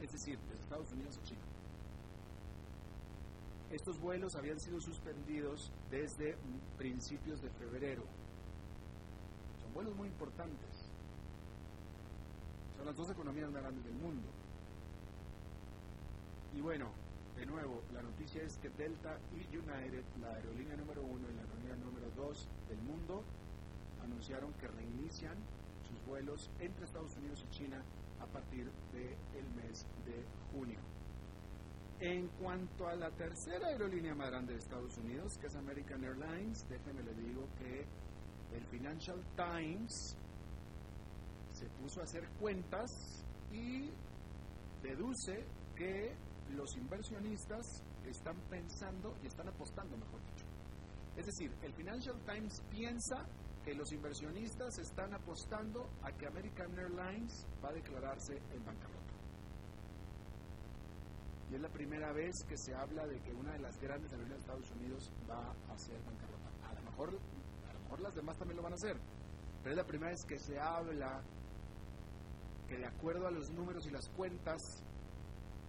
es 0.00 0.10
decir, 0.10 0.38
de 0.38 0.54
Estados 0.54 0.90
Unidos 0.92 1.18
a 1.18 1.22
China. 1.22 1.42
Estos 3.70 3.98
vuelos 4.00 4.34
habían 4.36 4.58
sido 4.58 4.80
suspendidos 4.80 5.70
desde 5.90 6.36
principios 6.78 7.42
de 7.42 7.50
febrero. 7.50 8.04
Son 9.62 9.74
vuelos 9.74 9.94
muy 9.96 10.08
importantes. 10.08 10.90
Son 12.76 12.86
las 12.86 12.96
dos 12.96 13.10
economías 13.10 13.50
más 13.50 13.62
grandes 13.62 13.84
del 13.84 13.94
mundo. 13.94 14.28
Y 16.54 16.60
bueno, 16.60 16.92
de 17.36 17.46
nuevo, 17.46 17.82
la 17.92 18.02
noticia 18.02 18.42
es 18.42 18.56
que 18.58 18.70
Delta 18.70 19.18
y 19.32 19.56
United, 19.56 20.04
la 20.20 20.34
aerolínea 20.34 20.76
número 20.76 21.02
uno 21.02 21.28
y 21.28 21.34
la 21.34 21.42
aerolínea 21.42 21.76
número 21.76 22.10
dos 22.16 22.48
del 22.68 22.80
mundo, 22.82 23.24
anunciaron 24.02 24.52
que 24.54 24.68
reinician 24.68 25.36
sus 25.88 26.04
vuelos 26.06 26.50
entre 26.60 26.84
Estados 26.84 27.16
Unidos 27.16 27.44
y 27.48 27.50
China 27.50 27.82
a 28.20 28.26
partir 28.26 28.70
del 28.92 29.48
mes 29.56 29.84
de 30.04 30.24
junio. 30.52 30.78
En 32.00 32.28
cuanto 32.40 32.86
a 32.86 32.94
la 32.94 33.10
tercera 33.10 33.68
aerolínea 33.68 34.14
más 34.14 34.30
grande 34.30 34.52
de 34.52 34.58
Estados 34.58 34.96
Unidos, 34.98 35.36
que 35.40 35.46
es 35.46 35.56
American 35.56 36.04
Airlines, 36.04 36.66
déjeme 36.68 37.02
le 37.02 37.14
digo 37.14 37.48
que 37.58 37.86
el 38.56 38.64
Financial 38.66 39.20
Times 39.36 40.16
se 41.52 41.66
puso 41.80 42.00
a 42.00 42.04
hacer 42.04 42.28
cuentas 42.40 42.90
y 43.52 43.90
deduce 44.82 45.44
que 45.76 46.14
los 46.50 46.76
inversionistas 46.76 47.82
están 48.06 48.36
pensando 48.50 49.16
y 49.22 49.26
están 49.26 49.48
apostando, 49.48 49.96
mejor 49.96 50.20
dicho. 50.32 50.46
Es 51.16 51.26
decir, 51.26 51.54
el 51.62 51.72
Financial 51.74 52.16
Times 52.26 52.62
piensa 52.70 53.24
que 53.64 53.74
los 53.74 53.90
inversionistas 53.92 54.78
están 54.78 55.14
apostando 55.14 55.88
a 56.02 56.12
que 56.12 56.26
American 56.26 56.78
Airlines 56.78 57.46
va 57.64 57.70
a 57.70 57.72
declararse 57.72 58.36
en 58.52 58.64
bancarrota. 58.64 59.14
Y 61.50 61.54
es 61.54 61.60
la 61.60 61.68
primera 61.68 62.12
vez 62.12 62.32
que 62.46 62.56
se 62.58 62.74
habla 62.74 63.06
de 63.06 63.20
que 63.20 63.32
una 63.32 63.52
de 63.52 63.60
las 63.60 63.78
grandes 63.78 64.10
aerolíneas 64.12 64.38
de 64.38 64.52
Estados 64.52 64.70
Unidos 64.72 65.10
va 65.28 65.50
a 65.72 65.78
ser 65.78 65.96
bancarrota. 66.02 66.68
A 66.68 66.74
lo 66.74 66.82
mejor, 66.82 67.08
a 67.68 67.72
lo 67.72 67.80
mejor 67.80 68.00
las 68.00 68.14
demás 68.14 68.36
también 68.38 68.56
lo 68.56 68.62
van 68.62 68.72
a 68.72 68.76
hacer, 68.76 68.96
pero 69.62 69.70
es 69.70 69.76
la 69.76 69.86
primera 69.86 70.10
vez 70.10 70.24
que 70.26 70.38
se 70.38 70.58
habla 70.58 71.22
que 72.68 72.76
de 72.76 72.86
acuerdo 72.86 73.26
a 73.26 73.30
los 73.30 73.50
números 73.50 73.86
y 73.86 73.90
las 73.90 74.08
cuentas 74.10 74.60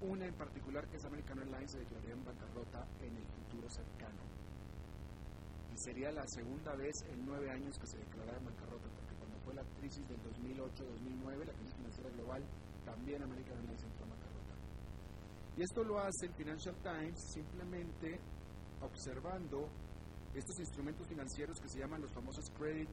una 0.06 0.26
en 0.26 0.34
particular, 0.36 0.88
que 0.88 0.98
es 0.98 1.06
American 1.06 1.39
Airlines, 1.39 1.72
se 1.72 1.80
declararía 1.80 2.13
en 2.13 2.26
bancarrota 2.26 2.88
en 3.02 3.15
el 3.18 3.26
futuro 3.26 3.70
cercano. 3.70 4.24
Y 5.74 5.78
sería 5.78 6.12
la 6.12 6.26
segunda 6.28 6.76
vez 6.76 6.94
en 7.10 7.26
nueve 7.26 7.52
años 7.52 7.78
que 7.78 7.88
se 7.88 7.98
declarara 7.98 8.38
en 8.38 8.46
bancarrota, 8.46 8.88
porque 8.96 9.15
cuando 9.15 9.38
fue 9.44 9.54
la 9.54 9.63
crisis 9.80 10.08
del 10.08 10.22
2008-2009, 10.24 11.46
la 11.46 11.54
crisis 11.54 11.76
financiera 11.76 12.10
global, 12.12 12.44
también 12.86 13.24
American 13.24 13.58
Airlines 13.58 13.84
entró 13.84 14.04
en 14.04 14.10
bancarrota. 14.12 14.56
Y 15.58 15.62
esto 15.63 15.84
lo 15.84 16.00
hace 16.00 16.28
el 16.28 16.34
Financial 16.34 16.76
Times 16.84 17.20
simplemente 17.34 18.20
observando 18.82 19.70
estos 20.34 20.60
instrumentos 20.60 21.08
financieros 21.08 21.60
que 21.60 21.70
se 21.70 21.80
llaman 21.80 22.02
los 22.02 22.12
famosos 22.12 22.50
credit 22.58 22.89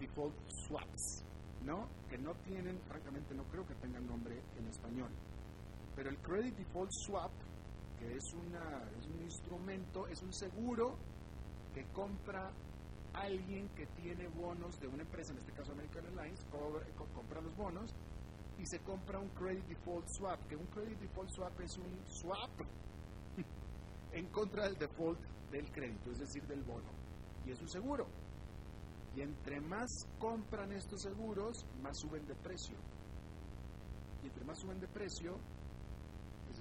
default 0.00 0.34
swaps, 0.66 1.24
¿no? 1.62 1.88
Que 2.08 2.18
no 2.18 2.34
tienen, 2.44 2.80
francamente, 2.88 3.34
no 3.34 3.44
creo 3.44 3.66
que 3.66 3.74
tengan 3.74 4.06
nombre 4.06 4.40
en 4.58 4.66
español. 4.66 5.10
Pero 5.94 6.10
el 6.10 6.18
credit 6.18 6.56
default 6.56 6.90
swap, 6.90 7.32
que 7.98 8.16
es, 8.16 8.32
una, 8.34 8.82
es 8.98 9.06
un 9.06 9.22
instrumento, 9.22 10.06
es 10.08 10.22
un 10.22 10.32
seguro 10.32 10.96
que 11.72 11.84
compra 11.92 12.50
alguien 13.12 13.68
que 13.70 13.86
tiene 13.86 14.26
bonos 14.28 14.78
de 14.80 14.88
una 14.88 15.02
empresa, 15.02 15.32
en 15.32 15.38
este 15.38 15.52
caso 15.52 15.72
American 15.72 16.04
Airlines, 16.06 16.44
compra 17.14 17.40
los 17.40 17.56
bonos 17.56 17.94
y 18.58 18.66
se 18.66 18.80
compra 18.80 19.18
un 19.18 19.28
credit 19.30 19.64
default 19.66 20.06
swap, 20.08 20.40
que 20.48 20.56
un 20.56 20.66
credit 20.66 20.98
default 20.98 21.30
swap 21.30 21.60
es 21.60 21.76
un 21.78 22.06
swap 22.06 22.50
en 24.12 24.26
contra 24.26 24.64
del 24.64 24.76
default 24.76 25.20
del 25.50 25.70
crédito, 25.70 26.10
es 26.10 26.18
decir, 26.18 26.44
del 26.46 26.62
bono. 26.62 26.90
Y 27.46 27.50
es 27.52 27.60
un 27.60 27.68
seguro. 27.68 28.06
Y 29.16 29.20
entre 29.20 29.60
más 29.60 29.88
compran 30.18 30.72
estos 30.72 31.02
seguros, 31.02 31.64
más 31.82 31.96
suben 31.98 32.26
de 32.26 32.34
precio. 32.34 32.76
Y 34.22 34.26
entre 34.26 34.44
más 34.44 34.58
suben 34.58 34.80
de 34.80 34.88
precio, 34.88 35.38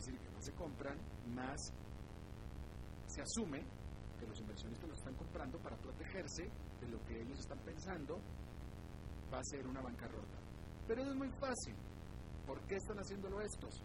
decir, 0.06 0.20
que 0.20 0.30
más 0.32 0.46
se 0.46 0.52
compran, 0.54 0.98
más 1.34 1.74
se 3.08 3.22
asume 3.22 3.64
que 4.20 4.28
los 4.28 4.40
inversionistas 4.40 4.90
lo 4.90 4.96
están 4.96 5.16
comprando 5.16 5.58
para 5.60 5.78
protegerse 5.78 6.44
de 6.82 6.88
lo 6.88 7.04
que 7.06 7.22
ellos 7.22 7.40
están 7.40 7.60
pensando 7.60 8.20
va 9.32 9.40
a 9.40 9.44
ser 9.44 9.66
una 9.68 9.82
bancarrota. 9.82 10.38
Pero 10.88 11.04
es 11.04 11.16
muy 11.16 11.30
fácil. 11.40 11.76
¿Por 12.46 12.60
qué 12.68 12.76
están 12.76 12.98
haciéndolo 13.00 13.42
estos? 13.42 13.82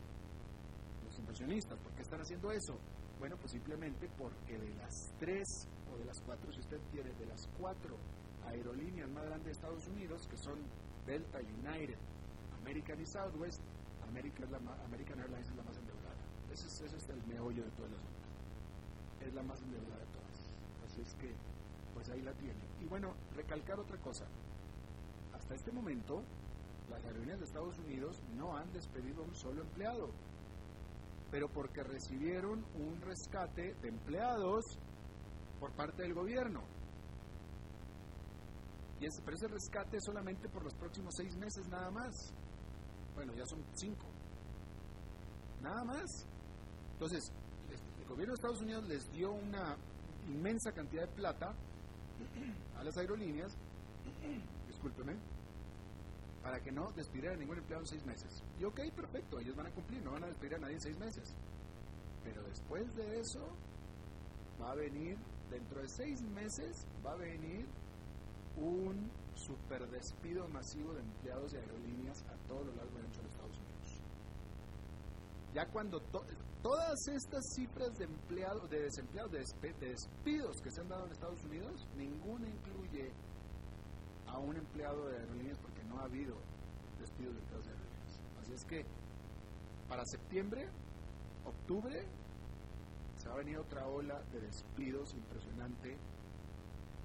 Los 1.05 1.19
inversionistas, 1.19 1.79
¿por 1.79 1.93
qué 1.93 2.03
están 2.03 2.21
haciendo 2.21 2.51
eso? 2.51 2.79
Bueno, 3.19 3.37
pues 3.37 3.53
simplemente 3.53 4.09
porque 4.19 4.59
de 4.59 4.75
las 4.75 4.95
tres 5.19 5.69
o 5.93 5.97
de 5.99 6.05
las 6.05 6.21
cuatro, 6.23 6.53
si 6.53 6.61
usted 6.61 6.81
quiere, 6.91 7.13
de 7.15 7.27
las 7.27 7.47
cuatro 7.59 7.97
aerolíneas 8.47 9.09
más 9.11 9.25
grandes 9.25 9.47
de 9.47 9.53
Estados 9.53 9.87
Unidos, 9.89 10.27
que 10.29 10.37
son 10.37 10.59
Delta, 11.07 11.39
United, 11.39 11.99
American 12.61 13.01
y 13.01 13.07
Southwest, 13.07 13.63
American, 14.09 15.21
Airlines 15.21 15.49
es 15.49 15.57
la 15.57 15.63
Ese 16.65 16.87
es, 16.87 17.09
el 17.09 17.23
meollo 17.27 17.63
de 17.65 17.71
todas 17.71 17.91
las 17.93 19.29
Es 19.29 19.35
la 19.35 19.43
más 19.43 19.61
endeudada 19.63 19.99
de 19.99 20.07
todas. 20.07 20.55
Así 20.87 21.01
es 21.01 21.15
que, 21.15 21.33
pues 21.95 22.09
ahí 22.11 22.23
la 22.23 22.33
tiene. 22.35 22.61
Y 22.81 22.87
bueno, 22.87 23.15
recalcar 23.35 23.79
otra 23.79 23.97
cosa. 23.99 24.27
Hasta 25.33 25.55
este 25.55 25.73
momento, 25.73 26.23
las 26.91 27.05
aerolíneas 27.05 27.39
de 27.39 27.45
Estados 27.45 27.79
Unidos 27.79 28.23
no 28.37 28.57
han 28.57 28.73
despedido 28.73 29.23
a 29.23 29.27
un 29.27 29.35
solo 29.35 29.63
empleado, 29.63 30.11
pero 31.31 31.49
porque 31.49 31.83
recibieron 31.83 32.65
un 32.75 33.01
rescate 33.03 33.75
de 33.75 33.89
empleados 33.89 34.65
por 35.61 35.73
parte 35.73 36.03
del 36.03 36.15
gobierno. 36.15 36.63
Y 39.01 39.07
ese, 39.07 39.23
pero 39.23 39.37
ese 39.37 39.49
rescate 39.49 39.99
es 39.99 40.05
solamente 40.05 40.49
por 40.49 40.65
los 40.65 40.75
próximos 40.75 41.15
seis 41.17 41.37
meses 41.37 41.69
nada 41.69 41.91
más. 41.91 42.33
Bueno, 43.15 43.33
ya 43.35 43.47
son 43.47 43.65
cinco. 43.75 44.07
Nada 45.63 45.85
más. 45.85 46.27
Entonces, 46.99 47.31
el 48.01 48.09
gobierno 48.09 48.33
de 48.33 48.35
Estados 48.35 48.61
Unidos 48.61 48.83
les 48.89 49.13
dio 49.13 49.31
una 49.31 49.77
inmensa 50.29 50.73
cantidad 50.73 51.03
de 51.03 51.15
plata 51.15 51.55
a 52.77 52.83
las 52.83 52.97
aerolíneas, 52.97 53.57
discúlpeme, 54.67 55.15
para 56.43 56.59
que 56.61 56.73
no 56.73 56.91
despidieran 56.97 57.37
a 57.37 57.39
ningún 57.39 57.59
empleado 57.59 57.85
en 57.85 57.89
seis 57.89 58.05
meses. 58.05 58.43
Y 58.59 58.65
ok, 58.65 58.81
perfecto, 58.97 59.39
ellos 59.39 59.55
van 59.55 59.67
a 59.67 59.71
cumplir, 59.71 60.03
no 60.03 60.11
van 60.11 60.25
a 60.25 60.27
despedir 60.27 60.57
a 60.57 60.59
nadie 60.59 60.75
en 60.75 60.81
seis 60.81 60.99
meses. 60.99 61.37
Pero 62.25 62.43
después 62.43 62.93
de 62.97 63.21
eso, 63.21 63.47
va 64.61 64.73
a 64.73 64.75
venir, 64.75 65.17
dentro 65.53 65.81
de 65.81 65.89
seis 65.89 66.21
meses, 66.23 66.85
va 67.07 67.13
a 67.13 67.17
venir 67.17 67.65
un 68.57 69.09
super 69.37 69.89
despido 69.89 70.49
masivo 70.49 70.95
de 70.95 71.01
empleados 71.03 71.53
de 71.53 71.61
aerolíneas 71.61 72.25
a 72.25 72.49
todo 72.49 72.65
lo 72.65 72.75
largo 72.75 72.99
y 72.99 73.07
ancho 73.07 73.23
de 73.23 73.29
Estados 73.29 73.57
Unidos. 73.57 74.01
Ya 75.55 75.67
cuando 75.67 76.01
todas 76.63 76.99
estas 77.09 77.45
cifras 77.55 77.97
de 77.99 78.05
empleados, 78.05 78.69
de 78.71 78.83
desempleados, 78.83 79.33
de, 79.33 79.73
despidos 79.81 80.61
que 80.63 80.71
se 80.71 80.81
han 80.81 80.89
dado 80.89 81.07
en 81.07 81.13
Estados 81.13 81.43
Unidos, 81.45 81.87
ninguna 81.97 82.49
incluye 82.49 83.13
a 84.27 84.39
un 84.39 84.57
empleado 84.57 85.09
de 85.09 85.17
aerolíneas 85.17 85.59
porque 85.59 85.83
no 85.85 85.99
ha 86.01 86.05
habido 86.05 86.37
despidos 86.99 87.35
de 87.35 87.41
empleados 87.41 87.67
de 87.67 87.73
aerolíneas. 87.73 88.21
Así 88.41 88.53
es 88.53 88.65
que 88.65 88.87
para 89.89 90.05
septiembre, 90.05 90.69
octubre, 91.45 92.05
se 93.17 93.29
va 93.29 93.35
a 93.35 93.39
venir 93.39 93.59
otra 93.59 93.87
ola 93.87 94.23
de 94.33 94.41
despidos 94.41 95.15
impresionante 95.15 95.97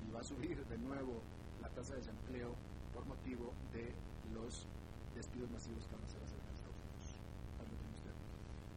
y 0.07 0.11
va 0.11 0.19
a 0.19 0.23
subir 0.23 0.63
de 0.65 0.77
nuevo 0.77 1.21
la 1.61 1.69
tasa 1.69 1.93
de 1.93 1.99
desempleo 1.99 2.53
por 2.93 3.05
motivo 3.05 3.53
de 3.71 3.93
los 4.33 4.67
despidos 5.15 5.49
masivos 5.49 5.85
que 5.87 5.93
van 5.95 6.03
a 6.03 6.05
hacer 6.05 6.21
Estados 6.21 6.31
Unidos. 6.31 6.42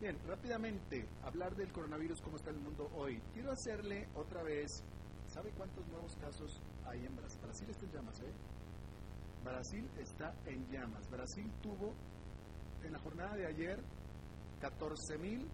Bien, 0.06 0.20
rápidamente, 0.28 1.04
hablar 1.24 1.56
del 1.56 1.72
coronavirus, 1.72 2.22
cómo 2.22 2.36
está 2.36 2.50
el 2.50 2.60
mundo 2.60 2.88
hoy. 2.94 3.20
Quiero 3.34 3.50
hacerle 3.50 4.06
otra 4.14 4.40
vez, 4.44 4.84
¿sabe 5.26 5.50
cuántos 5.50 5.84
nuevos 5.88 6.14
casos 6.20 6.62
hay 6.86 7.04
en 7.04 7.16
Brasil? 7.16 7.40
Brasil 7.42 7.70
está 7.70 7.86
en 7.86 7.90
llamas, 7.90 8.20
¿eh? 8.20 8.32
Brasil 9.42 9.90
está 9.98 10.32
en 10.46 10.64
llamas. 10.70 11.10
Brasil 11.10 11.50
tuvo 11.60 11.92
en 12.84 12.92
la 12.92 13.00
jornada 13.00 13.34
de 13.34 13.46
ayer 13.46 13.80
14.000 14.60 15.44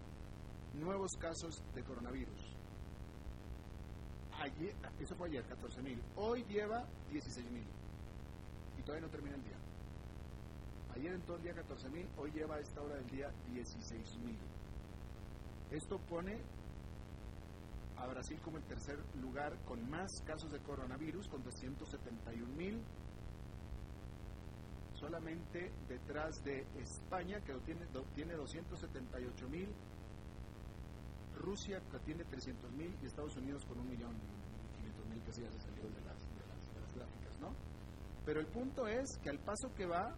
nuevos 0.75 1.13
casos 1.19 1.63
de 1.73 1.83
coronavirus 1.83 2.53
eso 4.99 5.15
fue 5.15 5.29
ayer, 5.29 5.45
14.000. 5.45 5.97
Hoy 6.17 6.43
lleva 6.45 6.85
16.000. 7.11 7.63
Y 8.77 8.81
todavía 8.83 9.07
no 9.07 9.11
termina 9.11 9.35
el 9.35 9.43
día. 9.43 9.62
Ayer 10.95 11.13
entró 11.13 11.35
el 11.35 11.43
día 11.43 11.53
14.000, 11.53 12.05
hoy 12.17 12.31
lleva 12.31 12.55
a 12.55 12.59
esta 12.59 12.81
hora 12.81 12.95
del 12.95 13.09
día 13.09 13.31
16.000. 13.51 14.35
Esto 15.71 15.97
pone 16.09 16.39
a 17.97 18.07
Brasil 18.07 18.37
como 18.43 18.57
el 18.57 18.63
tercer 18.63 18.99
lugar 19.21 19.57
con 19.65 19.89
más 19.89 20.21
casos 20.21 20.51
de 20.51 20.59
coronavirus, 20.59 21.27
con 21.27 21.43
271.000 21.43 22.79
solamente 24.93 25.71
detrás 25.89 26.43
de 26.43 26.65
España, 26.79 27.41
que 27.41 27.53
tiene, 27.65 27.85
tiene 28.15 28.35
278.000 28.35 29.67
Rusia 31.43 31.81
que 31.91 31.99
tiene 31.99 32.23
300.000 32.23 33.01
y 33.01 33.05
Estados 33.05 33.35
Unidos 33.35 33.65
con 33.65 33.77
1.500.000 33.79 35.23
que 35.25 35.33
se 35.33 35.41
salió 35.41 35.83
de 35.83 36.01
las, 36.05 36.19
de, 36.19 36.81
las, 36.81 36.95
gráficas, 36.95 37.39
¿no? 37.41 37.53
Pero 38.25 38.39
el 38.39 38.47
punto 38.47 38.87
es 38.87 39.17
que 39.17 39.29
al 39.29 39.39
paso 39.39 39.73
que 39.75 39.85
va, 39.85 40.15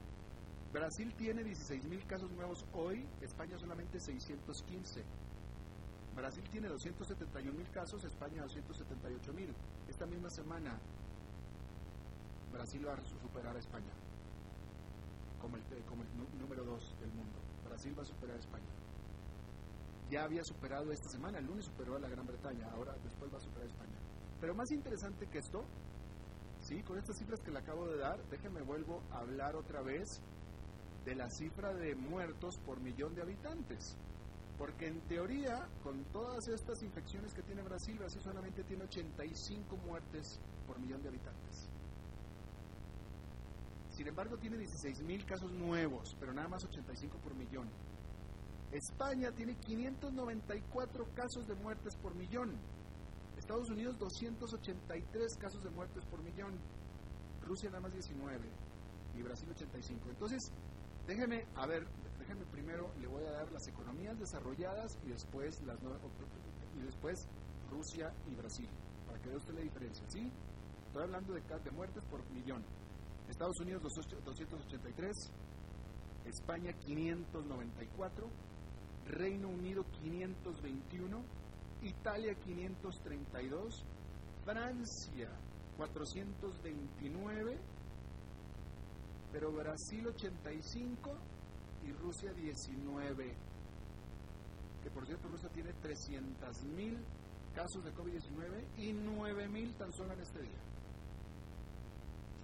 Brasil 0.75 1.13
tiene 1.15 1.41
16.000 1.41 2.05
casos 2.05 2.29
nuevos 2.31 2.65
hoy, 2.73 3.07
España 3.21 3.57
solamente 3.57 3.97
615. 3.97 5.05
Brasil 6.13 6.43
tiene 6.51 6.67
271.000 6.67 7.71
casos, 7.71 8.03
España 8.03 8.43
278.000. 8.43 9.53
Esta 9.87 10.05
misma 10.05 10.29
semana 10.29 10.77
Brasil 12.51 12.85
va 12.85 12.93
a 12.93 13.05
superar 13.05 13.55
a 13.55 13.59
España 13.59 13.93
como 15.39 15.55
el, 15.55 15.63
el 15.63 16.39
número 16.41 16.65
2 16.65 16.99
del 16.99 17.11
mundo. 17.13 17.39
Brasil 17.69 17.97
va 17.97 18.01
a 18.01 18.05
superar 18.05 18.35
a 18.35 18.39
España 18.39 18.67
ya 20.11 20.23
había 20.23 20.43
superado 20.43 20.91
esta 20.91 21.09
semana, 21.09 21.39
el 21.39 21.45
lunes 21.47 21.65
superó 21.65 21.95
a 21.95 21.99
la 21.99 22.07
Gran 22.07 22.27
Bretaña, 22.27 22.69
ahora 22.73 22.95
después 23.03 23.33
va 23.33 23.37
a 23.37 23.41
superar 23.41 23.63
a 23.63 23.71
España. 23.71 23.97
Pero 24.39 24.53
más 24.53 24.69
interesante 24.69 25.25
que 25.25 25.39
esto, 25.39 25.65
sí, 26.59 26.83
con 26.83 26.99
estas 26.99 27.17
cifras 27.17 27.41
que 27.41 27.49
le 27.49 27.57
acabo 27.57 27.87
de 27.87 27.97
dar, 27.97 28.23
déjenme 28.29 28.61
vuelvo 28.61 29.01
a 29.11 29.21
hablar 29.21 29.55
otra 29.55 29.81
vez 29.81 30.21
de 31.05 31.15
la 31.15 31.29
cifra 31.29 31.73
de 31.73 31.95
muertos 31.95 32.57
por 32.65 32.79
millón 32.79 33.15
de 33.15 33.21
habitantes. 33.21 33.95
Porque 34.57 34.87
en 34.87 34.99
teoría, 35.01 35.67
con 35.83 36.03
todas 36.05 36.47
estas 36.47 36.81
infecciones 36.81 37.33
que 37.33 37.43
tiene 37.43 37.61
Brasil, 37.61 37.97
Brasil 37.97 38.21
solamente 38.21 38.63
tiene 38.63 38.85
85 38.85 39.77
muertes 39.77 40.39
por 40.65 40.79
millón 40.79 41.01
de 41.03 41.09
habitantes. 41.09 41.69
Sin 43.91 44.07
embargo, 44.07 44.37
tiene 44.37 44.57
16.000 44.57 45.25
casos 45.25 45.51
nuevos, 45.51 46.15
pero 46.19 46.33
nada 46.33 46.47
más 46.47 46.63
85 46.65 47.17
por 47.19 47.33
millón. 47.35 47.69
España 48.71 49.31
tiene 49.31 49.55
594 49.55 51.07
casos 51.15 51.47
de 51.47 51.55
muertes 51.55 51.95
por 51.95 52.13
millón. 52.15 52.51
Estados 53.37 53.69
Unidos 53.69 53.97
283 53.99 55.37
casos 55.37 55.63
de 55.63 55.69
muertes 55.69 56.03
por 56.05 56.21
millón. 56.23 56.53
Rusia 57.45 57.69
nada 57.69 57.81
más 57.81 57.93
19 57.93 58.39
y 59.17 59.21
Brasil 59.21 59.47
85. 59.49 60.09
Entonces, 60.09 60.51
déjeme, 61.07 61.45
a 61.55 61.65
ver, 61.67 61.85
déjeme 62.19 62.45
primero, 62.45 62.91
le 62.99 63.07
voy 63.07 63.23
a 63.25 63.31
dar 63.31 63.51
las 63.51 63.67
economías 63.67 64.17
desarrolladas 64.19 64.97
y 65.03 65.09
después 65.09 65.61
Rusia 67.69 68.13
y 68.29 68.35
Brasil, 68.35 68.69
para 69.05 69.19
que 69.19 69.29
vea 69.29 69.37
usted 69.37 69.53
la 69.53 69.61
diferencia, 69.61 70.05
¿sí? 70.09 70.31
Estoy 70.87 71.03
hablando 71.03 71.33
de, 71.33 71.41
de 71.41 71.71
muertes 71.71 72.03
por 72.05 72.23
millón. 72.31 72.63
Estados 73.29 73.59
Unidos 73.59 73.81
283, 73.83 75.11
España 76.25 76.73
594, 76.73 78.29
Reino 79.05 79.49
Unido 79.49 79.83
521, 80.01 81.23
Italia 81.81 82.35
532, 82.35 83.85
Francia 84.45 85.29
429 85.77 87.74
pero 89.35 89.51
Brasil 89.51 90.07
85 90.07 91.11
y 91.83 91.91
Rusia 91.91 92.31
19. 92.31 93.35
Que 94.81 94.89
por 94.91 95.05
cierto, 95.05 95.27
Rusia 95.27 95.49
tiene 95.49 95.73
300 95.73 96.63
mil 96.63 96.97
casos 97.53 97.83
de 97.83 97.91
COVID-19 97.93 98.63
y 98.77 98.93
9 98.93 99.49
mil 99.49 99.73
tan 99.73 99.91
solo 99.91 100.13
en 100.13 100.21
este 100.21 100.41
día. 100.41 100.61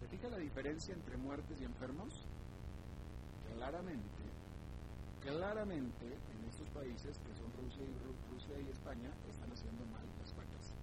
¿Se 0.02 0.08
fija 0.10 0.28
la 0.28 0.38
diferencia 0.38 0.94
entre 0.94 1.16
muertes 1.16 1.62
y 1.62 1.64
enfermos? 1.64 2.26
Claramente, 3.56 4.24
claramente 5.22 6.08
en 6.08 6.50
estos 6.50 6.68
países 6.72 7.18
que 7.20 7.34
son 7.36 7.54
Rusia 7.64 7.84
y, 7.88 8.34
Rusia 8.34 8.60
y 8.60 8.70
España 8.70 9.10
están 9.30 9.50
haciendo 9.50 9.86
mal 9.86 10.04
las 10.20 10.34
cuentas. 10.34 10.74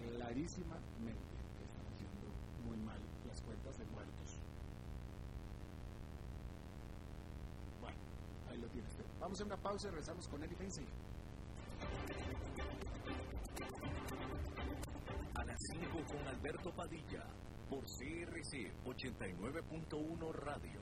Clarísimamente 0.00 1.36
están 1.60 1.84
haciendo 1.92 2.32
muy 2.66 2.78
mal 2.78 3.00
las 3.28 3.42
cuentas 3.42 3.76
de 3.76 3.84
muertos. 3.86 4.38
Bueno, 7.80 7.98
ahí 8.50 8.53
lo 8.64 8.70
tiene 8.70 8.88
usted. 8.88 9.04
Vamos 9.20 9.40
a 9.40 9.44
una 9.44 9.56
pausa 9.56 9.88
y 9.88 9.90
regresamos 9.90 10.28
con 10.28 10.42
Eli 10.42 10.54
Feinstein. 10.54 10.88
A 15.34 15.44
las 15.44 15.58
5 15.72 16.04
con 16.06 16.28
Alberto 16.28 16.72
Padilla, 16.74 17.26
por 17.68 17.84
CRC 17.84 18.72
89.1 18.84 20.32
Radio. 20.32 20.80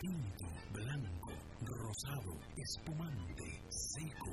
Tinto, 0.00 0.46
blanco, 0.72 1.32
rosado, 1.62 2.38
espumante, 2.56 3.62
seco, 3.68 4.32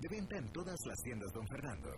De 0.00 0.08
venta 0.08 0.36
en 0.36 0.52
todas 0.52 0.76
las 0.86 0.96
tiendas, 1.02 1.32
don 1.32 1.46
Fernando. 1.48 1.90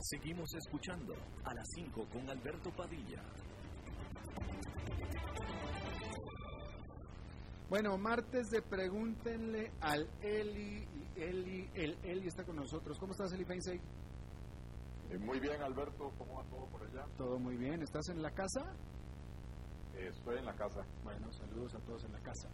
Seguimos 0.00 0.52
escuchando 0.54 1.14
a 1.44 1.54
las 1.54 1.66
5 1.74 2.08
con 2.12 2.28
Alberto 2.28 2.70
Padilla. 2.76 3.22
Bueno, 7.70 7.96
martes 7.96 8.50
de 8.50 8.60
pregúntenle 8.60 9.72
al 9.80 10.08
Eli. 10.20 10.86
y 11.16 11.20
Eli, 11.20 11.70
el 11.74 11.98
Eli 12.04 12.26
está 12.26 12.44
con 12.44 12.56
nosotros. 12.56 12.98
¿Cómo 12.98 13.12
estás, 13.12 13.32
Eli 13.32 13.44
Feinstein? 13.44 13.80
Eh, 15.10 15.18
muy 15.18 15.40
bien, 15.40 15.62
Alberto, 15.62 16.12
¿cómo 16.18 16.34
va 16.34 16.44
todo 16.44 16.66
por 16.66 16.82
allá? 16.82 17.06
Todo 17.16 17.38
muy 17.38 17.56
bien. 17.56 17.82
¿Estás 17.82 18.08
en 18.10 18.20
la 18.20 18.30
casa? 18.30 18.76
Eh, 19.96 20.08
estoy 20.08 20.38
en 20.38 20.44
la 20.44 20.54
casa. 20.54 20.84
Bueno, 21.02 21.32
saludos 21.32 21.74
a 21.74 21.78
todos 21.80 22.04
en 22.04 22.12
la 22.12 22.20
casa. 22.20 22.48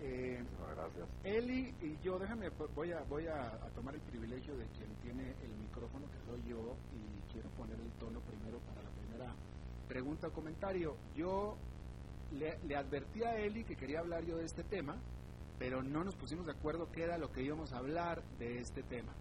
Eh, 0.00 0.44
gracias. 0.74 1.08
Eli 1.24 1.74
y 1.80 1.96
yo, 2.02 2.18
déjame, 2.18 2.50
voy 2.74 2.92
a 2.92 3.00
voy 3.04 3.26
a, 3.26 3.46
a 3.46 3.68
tomar 3.74 3.94
el 3.94 4.00
privilegio 4.02 4.54
de 4.56 4.66
quien 4.66 4.94
tiene 5.02 5.30
el 5.42 5.56
micrófono, 5.56 6.06
que 6.10 6.20
soy 6.30 6.42
yo, 6.48 6.76
y 6.92 7.32
quiero 7.32 7.48
poner 7.50 7.80
el 7.80 7.90
tono 7.92 8.20
primero 8.20 8.58
para 8.60 8.82
la 8.82 8.90
primera 8.90 9.34
pregunta 9.88 10.28
o 10.28 10.32
comentario. 10.32 10.96
Yo 11.14 11.56
le, 12.32 12.58
le 12.66 12.76
advertí 12.76 13.22
a 13.24 13.36
Eli 13.38 13.64
que 13.64 13.76
quería 13.76 14.00
hablar 14.00 14.22
yo 14.24 14.36
de 14.36 14.44
este 14.44 14.64
tema, 14.64 14.96
pero 15.58 15.82
no 15.82 16.04
nos 16.04 16.14
pusimos 16.16 16.44
de 16.44 16.52
acuerdo 16.52 16.90
qué 16.92 17.04
era 17.04 17.16
lo 17.16 17.32
que 17.32 17.42
íbamos 17.42 17.72
a 17.72 17.78
hablar 17.78 18.22
de 18.38 18.58
este 18.58 18.82
tema. 18.82 19.14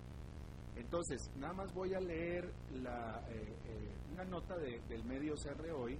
Entonces, 0.76 1.32
nada 1.38 1.54
más 1.54 1.74
voy 1.74 1.94
a 1.94 2.02
leer 2.02 2.52
la, 2.74 3.24
eh, 3.30 3.56
eh, 3.66 3.92
una 4.12 4.26
nota 4.26 4.58
de- 4.58 4.82
del 4.90 5.06
medio 5.06 5.36
CR 5.38 5.72
Hoy 5.72 5.98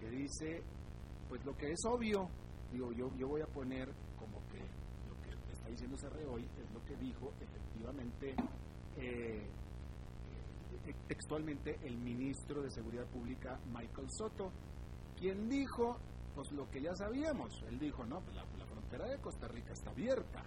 que 0.00 0.08
dice, 0.08 0.62
pues 1.28 1.44
lo 1.44 1.56
que 1.56 1.70
es 1.72 1.80
obvio, 1.86 2.28
digo, 2.72 2.92
yo, 2.92 3.10
yo 3.16 3.28
voy 3.28 3.40
a 3.42 3.46
poner 3.46 3.88
como 4.18 4.38
que 4.48 4.58
lo 5.08 5.16
que 5.22 5.52
está 5.52 5.68
diciendo 5.68 5.96
CR 5.96 6.24
Hoy 6.28 6.44
es 6.62 6.70
lo 6.72 6.82
que 6.84 6.96
dijo 6.96 7.32
efectivamente 7.40 8.34
eh, 8.96 9.46
eh, 10.86 10.94
textualmente 11.08 11.78
el 11.82 11.96
ministro 11.98 12.62
de 12.62 12.70
Seguridad 12.70 13.06
Pública, 13.06 13.58
Michael 13.72 14.08
Soto, 14.10 14.50
quien 15.18 15.48
dijo, 15.48 15.96
pues 16.34 16.50
lo 16.52 16.68
que 16.70 16.82
ya 16.82 16.94
sabíamos, 16.94 17.62
él 17.68 17.78
dijo, 17.78 18.04
no, 18.04 18.20
pues 18.20 18.36
la, 18.36 18.44
la 18.58 18.66
frontera 18.66 19.06
de 19.08 19.18
Costa 19.20 19.48
Rica 19.48 19.72
está 19.72 19.90
abierta. 19.90 20.42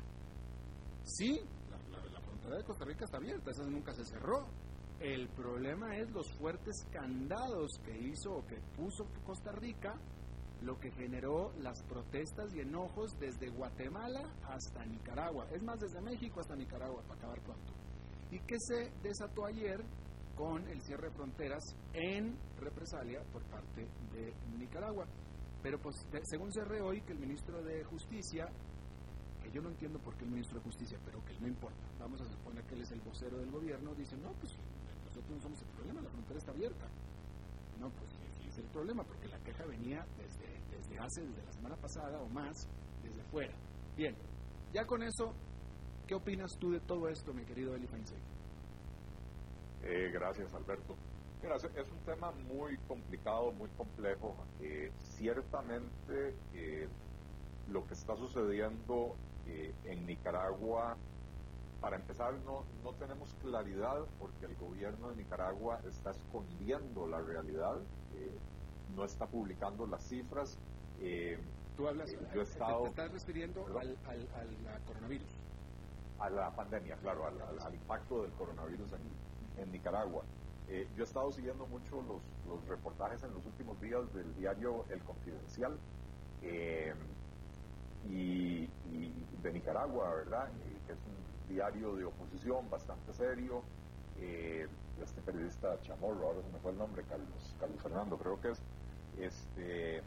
Sí, 1.04 1.39
la- 1.70 2.06
la 2.12 2.22
frontera 2.22 2.58
de 2.58 2.63
Costa 2.63 2.86
Rica 2.86 3.06
está 3.06 3.18
abierta, 3.18 3.52
esa 3.52 3.63
nunca 3.65 3.94
se 3.94 4.06
cerró. 4.06 4.48
El 5.00 5.30
problema 5.30 5.96
es 5.98 6.10
los 6.12 6.30
fuertes 6.34 6.86
candados 6.92 7.72
que 7.86 7.98
hizo 7.98 8.34
o 8.36 8.46
que 8.46 8.58
puso 8.76 9.06
Costa 9.26 9.52
Rica, 9.54 9.96
lo 10.62 10.80
que 10.80 10.91
generó 10.91 11.52
las 11.60 11.82
protestas 11.84 12.54
y 12.54 12.60
enojos 12.60 13.17
desde 13.19 13.50
Guatemala 13.50 14.22
hasta 14.43 14.86
Nicaragua. 14.86 15.48
Es 15.52 15.62
más, 15.63 15.80
desde 15.80 16.02
México 16.02 16.39
hasta 16.39 16.56
Nicaragua, 16.56 17.02
para 17.04 17.15
acabar 17.15 17.41
pronto. 17.41 17.74
¿Y 18.32 18.39
qué 18.39 18.56
se 18.60 18.91
desató 19.02 19.45
ayer 19.45 19.84
con 20.36 20.67
el 20.67 20.82
cierre 20.82 21.10
de 21.10 21.15
fronteras 21.15 21.63
en 21.93 22.38
represalia 22.60 23.22
por 23.32 23.43
parte 23.43 23.88
de 24.13 24.34
Nicaragua? 24.58 25.06
Pero 25.63 25.80
pues, 25.80 25.95
según 26.24 26.52
cerré 26.54 26.82
hoy, 26.82 27.02
que 27.02 27.13
el 27.13 27.19
ministro 27.19 27.62
de 27.63 27.84
Justicia 27.86 28.48
que 29.39 29.52
yo 29.52 29.62
no 29.62 29.69
entiendo 29.69 30.00
por 30.00 30.15
qué 30.15 30.26
el 30.26 30.32
ministro 30.32 30.58
de 30.58 30.63
Justicia, 30.65 30.98
pero 31.06 31.24
que 31.24 31.34
no 31.39 31.48
importa. 31.48 31.80
Vamos 32.00 32.22
a 32.22 32.28
suponer 32.28 32.63
que 32.65 32.76
él 32.76 32.82
es 32.82 32.91
el 32.91 33.02
vocero 33.02 33.38
del 33.38 33.52
gobierno, 33.52 33.95
dice, 33.95 34.17
no, 34.17 34.32
pues 34.34 34.54
nosotros 35.06 35.32
no 35.32 35.41
somos 35.41 35.62
el 35.62 35.67
problema, 35.69 36.02
la 36.02 36.10
frontera 36.10 36.39
está 36.39 36.52
abierta. 36.52 36.86
No, 37.80 37.90
pues 37.90 38.12
sí 38.42 38.48
es 38.48 38.58
el 38.58 38.65
problema, 38.65 39.04
porque 39.04 39.27
la 39.27 39.40
queja 39.40 39.65
venía 39.65 40.06
desde, 40.17 40.46
desde 40.69 41.00
hace, 41.00 41.21
desde 41.21 41.46
la 41.46 41.52
semana 41.52 41.75
pasada 41.77 42.21
o 42.21 42.27
más, 42.30 42.67
desde 43.04 43.23
fuera. 43.32 43.54
Bien, 43.96 44.15
ya 44.73 44.86
con 44.86 45.02
eso, 45.02 45.34
¿qué 46.08 46.15
opinas 46.15 46.52
tú 46.60 46.71
de 46.71 46.80
todo 46.82 47.08
esto, 47.08 47.34
mi 47.34 47.44
querido 47.46 47.75
Eli 47.75 47.88
Feinstein? 47.88 48.21
Eh, 49.84 50.12
gracias, 50.12 50.54
Alberto. 50.54 50.96
Mira, 51.42 51.56
es 51.56 51.92
un 51.92 52.00
tema 52.06 52.32
muy 52.32 52.77
complicado, 52.88 53.52
muy 53.54 53.69
complejo. 53.77 54.36
Eh, 54.60 54.92
ciertamente, 55.00 56.36
eh, 56.54 56.88
lo 57.69 57.86
que 57.88 57.94
está 57.94 58.13
sucediendo 58.17 59.15
eh, 59.48 59.73
en 59.86 60.06
Nicaragua, 60.06 60.98
para 61.80 61.98
empezar, 61.98 62.42
no, 62.44 62.67
no 62.71 62.96
tenemos 62.96 63.36
claridad 63.36 64.13
porque 64.17 64.46
el 64.46 64.56
gobierno 64.56 65.10
de 65.10 65.15
Nicaragua 65.15 65.80
está 65.84 66.12
escondiendo 66.12 67.08
la 67.08 67.21
realidad, 67.21 67.90
eh, 68.10 68.42
no 68.86 69.06
está 69.06 69.27
publicando 69.30 69.86
las 69.88 70.08
cifras. 70.08 70.62
eh, 70.96 71.38
Tú 71.75 71.88
hablas, 71.88 72.12
Eh, 72.12 72.17
te- 72.17 72.25
yo 72.36 72.42
he 72.42 72.46
te- 72.46 72.52
estado- 72.52 72.82
te, 72.82 72.88
estás 72.90 73.12
refiriendo 73.13 73.65
al, 73.77 74.00
al, 74.04 74.84
coronavirus. 74.84 75.46
a 76.17 76.30
la 76.30 76.54
pandemia, 76.56 76.98
claro, 76.98 77.25
al, 77.25 77.75
impacto 77.75 78.23
del 78.23 78.34
coronavirus 78.36 78.92
en, 78.94 79.23
en 79.56 79.71
Nicaragua. 79.71 80.30
Eh, 80.65 80.90
yo 80.94 81.04
he 81.04 81.06
estado 81.06 81.32
siguiendo 81.32 81.67
mucho 81.67 82.02
los, 82.02 82.38
los 82.44 82.65
reportajes 82.67 83.23
en 83.23 83.32
los 83.34 83.46
últimos 83.46 83.80
días 83.80 84.12
del 84.12 84.34
diario 84.36 84.86
El 84.90 85.04
Confidencial 85.06 85.82
eh, 86.42 86.94
y, 88.02 88.67
de 89.38 89.52
Nicaragua, 89.52 90.13
¿verdad? 90.15 90.58
que 90.86 90.94
es 90.94 91.06
un 91.06 91.29
diario 91.50 91.95
de 91.95 92.06
oposición 92.06 92.69
bastante 92.69 93.13
serio. 93.13 93.63
este 94.17 95.21
periodista 95.21 95.79
Chamorro, 95.81 96.27
ahora 96.27 96.41
se 96.41 96.50
me 96.50 96.60
fue 96.60 96.71
el 96.71 96.77
nombre, 96.77 97.04
Carlos, 97.04 97.56
Carlos 97.60 97.81
Fernando, 97.81 98.17
creo 98.17 98.39
que 98.39 98.52
es. 98.52 98.62
Este, 99.17 100.04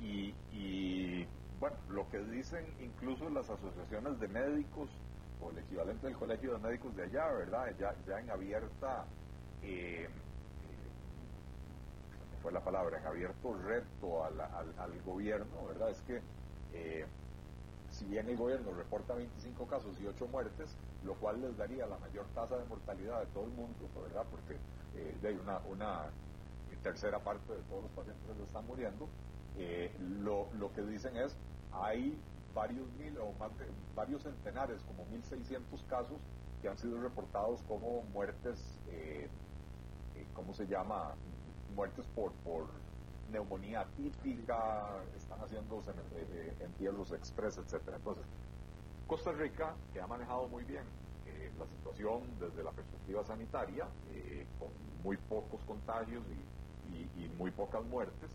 y, 0.00 1.26
bueno, 1.60 1.76
lo 1.88 2.08
que 2.10 2.18
dicen 2.18 2.66
incluso 2.80 3.28
las 3.30 3.48
asociaciones 3.48 4.18
de 4.20 4.28
médicos 4.28 4.90
o 5.40 5.50
el 5.50 5.58
equivalente 5.58 6.06
del 6.06 6.16
colegio 6.16 6.52
de 6.54 6.58
médicos 6.58 6.94
de 6.96 7.04
allá, 7.04 7.32
¿verdad? 7.32 7.74
Ya, 7.78 7.94
ya 8.06 8.20
en 8.20 8.30
abierta, 8.30 9.04
eh, 9.62 10.04
eh, 10.04 10.08
fue 12.42 12.52
la 12.52 12.60
palabra, 12.60 12.98
en 12.98 13.06
abierto 13.06 13.54
reto 13.54 14.24
al, 14.24 14.40
al, 14.40 15.02
gobierno, 15.02 15.66
¿verdad? 15.68 15.90
Es 15.90 16.00
que 16.02 16.20
eh, 16.72 17.06
si 17.94 18.04
bien 18.06 18.28
el 18.28 18.36
gobierno 18.36 18.72
reporta 18.72 19.14
25 19.14 19.66
casos 19.66 19.98
y 20.00 20.06
8 20.06 20.26
muertes, 20.28 20.76
lo 21.04 21.14
cual 21.14 21.40
les 21.40 21.56
daría 21.56 21.86
la 21.86 21.98
mayor 21.98 22.26
tasa 22.34 22.56
de 22.56 22.64
mortalidad 22.66 23.20
de 23.20 23.26
todo 23.26 23.44
el 23.44 23.50
mundo, 23.50 23.88
¿verdad? 24.02 24.24
Porque 24.30 24.58
hay 25.26 25.36
una, 25.36 25.58
una 25.66 26.10
tercera 26.82 27.18
parte 27.18 27.52
de 27.52 27.62
todos 27.62 27.84
los 27.84 27.92
pacientes 27.92 28.38
están 28.46 28.66
muriendo, 28.66 29.08
eh, 29.56 29.90
lo, 30.22 30.48
lo, 30.54 30.72
que 30.72 30.82
dicen 30.82 31.16
es, 31.16 31.36
hay 31.72 32.16
varios 32.54 32.86
mil 32.92 33.16
o 33.18 33.32
más 33.32 33.56
de, 33.58 33.66
varios 33.94 34.22
centenares, 34.22 34.82
como 34.82 35.04
1.600 35.06 35.86
casos 35.88 36.18
que 36.60 36.68
han 36.68 36.76
sido 36.76 37.00
reportados 37.00 37.62
como 37.62 38.02
muertes, 38.12 38.58
eh, 38.88 39.28
eh, 40.14 40.26
¿cómo 40.34 40.54
se 40.54 40.66
llama? 40.66 41.14
Muertes 41.74 42.06
por, 42.14 42.32
por 42.44 42.68
neumonía 43.30 43.86
típica, 43.96 45.02
están 45.16 45.40
haciendo 45.40 45.82
entierros 46.60 47.12
express, 47.12 47.58
etcétera. 47.58 47.96
Entonces, 47.96 48.24
Costa 49.06 49.32
Rica, 49.32 49.74
que 49.92 50.00
ha 50.00 50.06
manejado 50.06 50.48
muy 50.48 50.64
bien 50.64 50.84
la 51.58 51.66
situación 51.66 52.22
desde 52.40 52.62
la 52.64 52.72
perspectiva 52.72 53.24
sanitaria, 53.24 53.86
con 54.58 54.68
muy 55.04 55.16
pocos 55.16 55.60
contagios 55.66 56.24
y, 56.30 57.28
muy 57.38 57.50
pocas 57.50 57.84
muertes, 57.84 58.30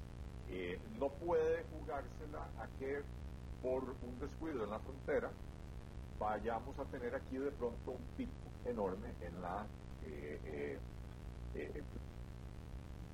eh, 0.49 0.79
no 0.99 1.09
puede 1.09 1.63
jugársela 1.71 2.47
a 2.59 2.67
que 2.79 3.01
por 3.61 3.83
un 3.83 4.19
descuido 4.19 4.63
en 4.63 4.71
la 4.71 4.79
frontera 4.79 5.29
vayamos 6.19 6.77
a 6.79 6.85
tener 6.85 7.15
aquí 7.15 7.37
de 7.37 7.51
pronto 7.51 7.91
un 7.91 8.03
pico 8.17 8.31
enorme 8.65 9.13
en 9.21 9.41
la 9.41 9.65
eh, 10.05 10.79
eh, 11.55 11.83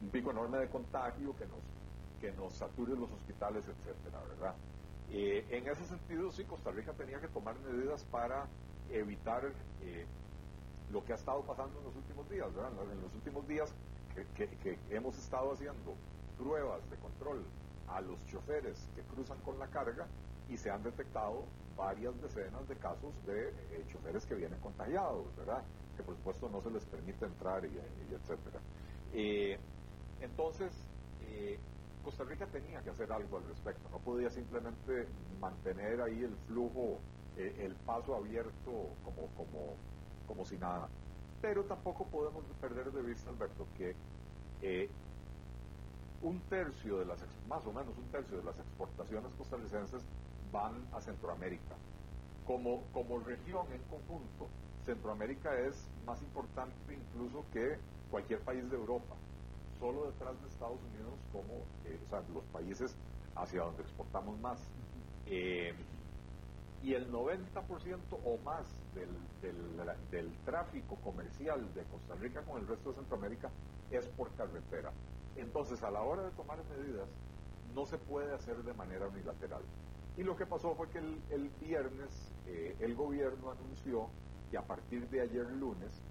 un 0.02 0.10
pico 0.10 0.32
enorme 0.32 0.60
de 0.60 0.70
contagio 0.70 1.36
que 1.36 1.46
nos 1.46 1.60
que 2.20 2.32
nos 2.32 2.54
sature 2.54 2.96
los 2.96 3.12
hospitales, 3.12 3.66
etcétera, 3.68 4.22
¿verdad? 4.30 4.56
en 5.12 5.68
ese 5.68 5.86
sentido, 5.86 6.32
sí, 6.32 6.44
Costa 6.46 6.72
Rica 6.72 6.92
tenía 6.94 7.20
que 7.20 7.28
tomar 7.28 7.56
medidas 7.60 8.04
para 8.06 8.48
evitar 8.90 9.44
lo 10.92 11.06
que 11.06 11.14
ha 11.14 11.16
estado 11.16 11.44
pasando 11.44 11.78
en 11.80 11.86
los 11.86 11.96
últimos 11.96 12.28
días, 12.30 12.54
¿verdad? 12.54 12.72
En 12.92 13.02
los 13.02 13.14
últimos 13.14 13.48
días 13.48 13.74
que 14.36 14.80
hemos 14.90 15.18
estado 15.18 15.54
haciendo 15.54 15.96
pruebas 16.38 16.90
de 16.90 16.98
control 16.98 17.46
a 17.88 18.02
los 18.02 18.24
choferes 18.26 18.90
que 18.96 19.02
cruzan 19.04 19.40
con 19.40 19.60
la 19.60 19.68
carga 19.68 20.08
y 20.50 20.58
se 20.58 20.70
han 20.70 20.84
detectado 20.84 21.46
varias 21.76 22.20
decenas 22.22 22.68
de 22.68 22.76
casos 22.76 23.14
de 23.26 23.50
eh, 23.50 23.86
choferes 23.92 24.26
que 24.26 24.36
vienen 24.36 24.60
contagiados, 24.60 25.36
¿verdad? 25.36 25.64
Que 25.98 26.04
por 26.04 26.16
supuesto 26.16 26.50
no 26.50 26.62
se 26.62 26.72
les 26.72 26.86
permite 26.86 27.26
entrar 27.26 27.66
y, 27.66 27.78
etcétera. 28.14 28.60
Eh, 29.14 29.58
entonces, 30.22 30.72
eh, 31.28 31.58
Costa 32.04 32.24
Rica 32.24 32.46
tenía 32.48 32.82
que 32.82 32.90
hacer 32.90 33.12
algo 33.12 33.38
al 33.38 33.44
respecto, 33.48 33.90
no 33.92 34.00
podía 34.00 34.30
simplemente 34.30 35.08
mantener 35.40 36.02
ahí 36.02 36.24
el 36.24 36.36
flujo, 36.48 37.00
el 37.38 37.74
paso 37.86 38.16
abierto 38.16 38.72
como, 39.04 39.28
como, 39.36 39.76
como 40.28 40.46
si 40.46 40.58
nada. 40.58 40.88
Pero 41.42 41.66
tampoco 41.66 42.06
podemos 42.06 42.46
perder 42.62 42.92
de 42.92 43.02
vista, 43.02 43.30
Alberto, 43.30 43.68
que 43.78 43.96
un 46.22 46.40
tercio 46.50 46.98
de 47.00 47.06
las, 47.06 47.20
más 47.48 47.66
o 47.66 47.74
menos 47.74 47.98
un 47.98 48.10
tercio 48.12 48.38
de 48.38 48.44
las 48.44 48.58
exportaciones 48.58 49.34
costarricenses 49.36 50.02
van 50.52 50.88
a 50.92 51.02
Centroamérica. 51.02 51.76
Como, 52.46 52.84
como 52.94 53.20
región 53.20 53.66
en 53.72 53.82
conjunto, 53.84 54.48
Centroamérica 54.86 55.60
es 55.60 55.90
más 56.06 56.22
importante 56.22 56.94
incluso 56.94 57.46
que 57.52 57.78
cualquier 58.10 58.40
país 58.42 58.70
de 58.70 58.78
Europa, 58.78 59.16
solo 59.80 60.08
detrás 60.08 60.40
de 60.42 60.48
Estados 60.48 60.80
Unidos 60.94 61.14
como 61.32 61.54
eh, 61.86 62.00
o 62.06 62.10
sea, 62.10 62.24
los 62.34 62.44
países 62.46 62.96
hacia 63.36 63.62
donde 63.62 63.82
exportamos 63.82 64.40
más. 64.40 64.60
Eh, 65.28 65.74
y 66.84 66.94
el 66.94 67.12
90% 67.12 67.98
o 68.24 68.38
más 68.44 68.68
del, 68.94 69.10
del, 70.12 70.32
tráfico 70.46 70.98
comercial 70.98 71.74
de 71.74 71.84
Costa 71.86 72.14
Rica 72.16 72.44
con 72.44 72.62
el 72.62 72.68
resto 72.68 72.90
de 72.90 72.98
Centroamérica 72.98 73.50
es 73.90 74.08
por 74.10 74.30
carretera. 74.36 74.92
Entonces, 75.36 75.82
a 75.82 75.90
la 75.90 76.02
hora 76.04 76.24
de 76.24 76.32
tomar 76.32 76.60
medidas, 76.78 77.10
no 77.74 77.86
se 77.88 77.98
puede 77.98 78.34
hacer 78.36 78.58
de 78.64 78.74
manera 78.74 79.08
unilateral. 79.08 79.64
Y 80.16 80.24
lo 80.24 80.36
que 80.36 80.46
pasó 80.46 80.76
fue 80.76 80.88
que 80.90 81.00
el, 81.00 81.50
viernes 81.60 82.32
eh, 82.46 82.76
el 82.80 82.96
gobierno 82.96 83.52
anunció 83.52 84.08
que 84.52 84.58
a 84.58 84.62
partir 84.62 85.10
de 85.10 85.22
ayer 85.22 85.50
lunes 85.52 86.02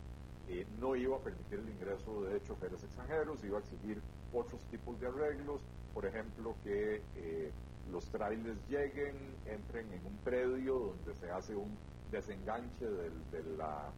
eh, 0.49 0.67
no 0.81 0.97
iba 0.97 1.17
a 1.17 1.21
permitir 1.21 1.61
el 1.61 1.69
ingreso 1.69 2.23
de 2.23 2.43
choferes 2.43 2.83
extranjeros, 2.83 3.43
iba 3.45 3.59
a 3.59 3.61
exigir 3.61 4.01
otros 4.33 4.61
tipos 4.71 4.99
de 5.01 5.07
arreglos, 5.07 5.61
por 5.93 6.07
ejemplo, 6.07 6.55
que 6.63 7.03
eh, 7.17 7.53
los 7.91 8.05
trailers 8.11 8.59
lleguen, 8.69 9.17
entren 9.47 9.93
en 9.93 10.07
un 10.07 10.17
predio 10.19 10.79
donde 10.79 11.15
se 11.15 11.31
hace 11.31 11.55
un 11.55 11.77
desenganche 12.11 12.87
del, 12.87 13.59
la, 13.59 13.91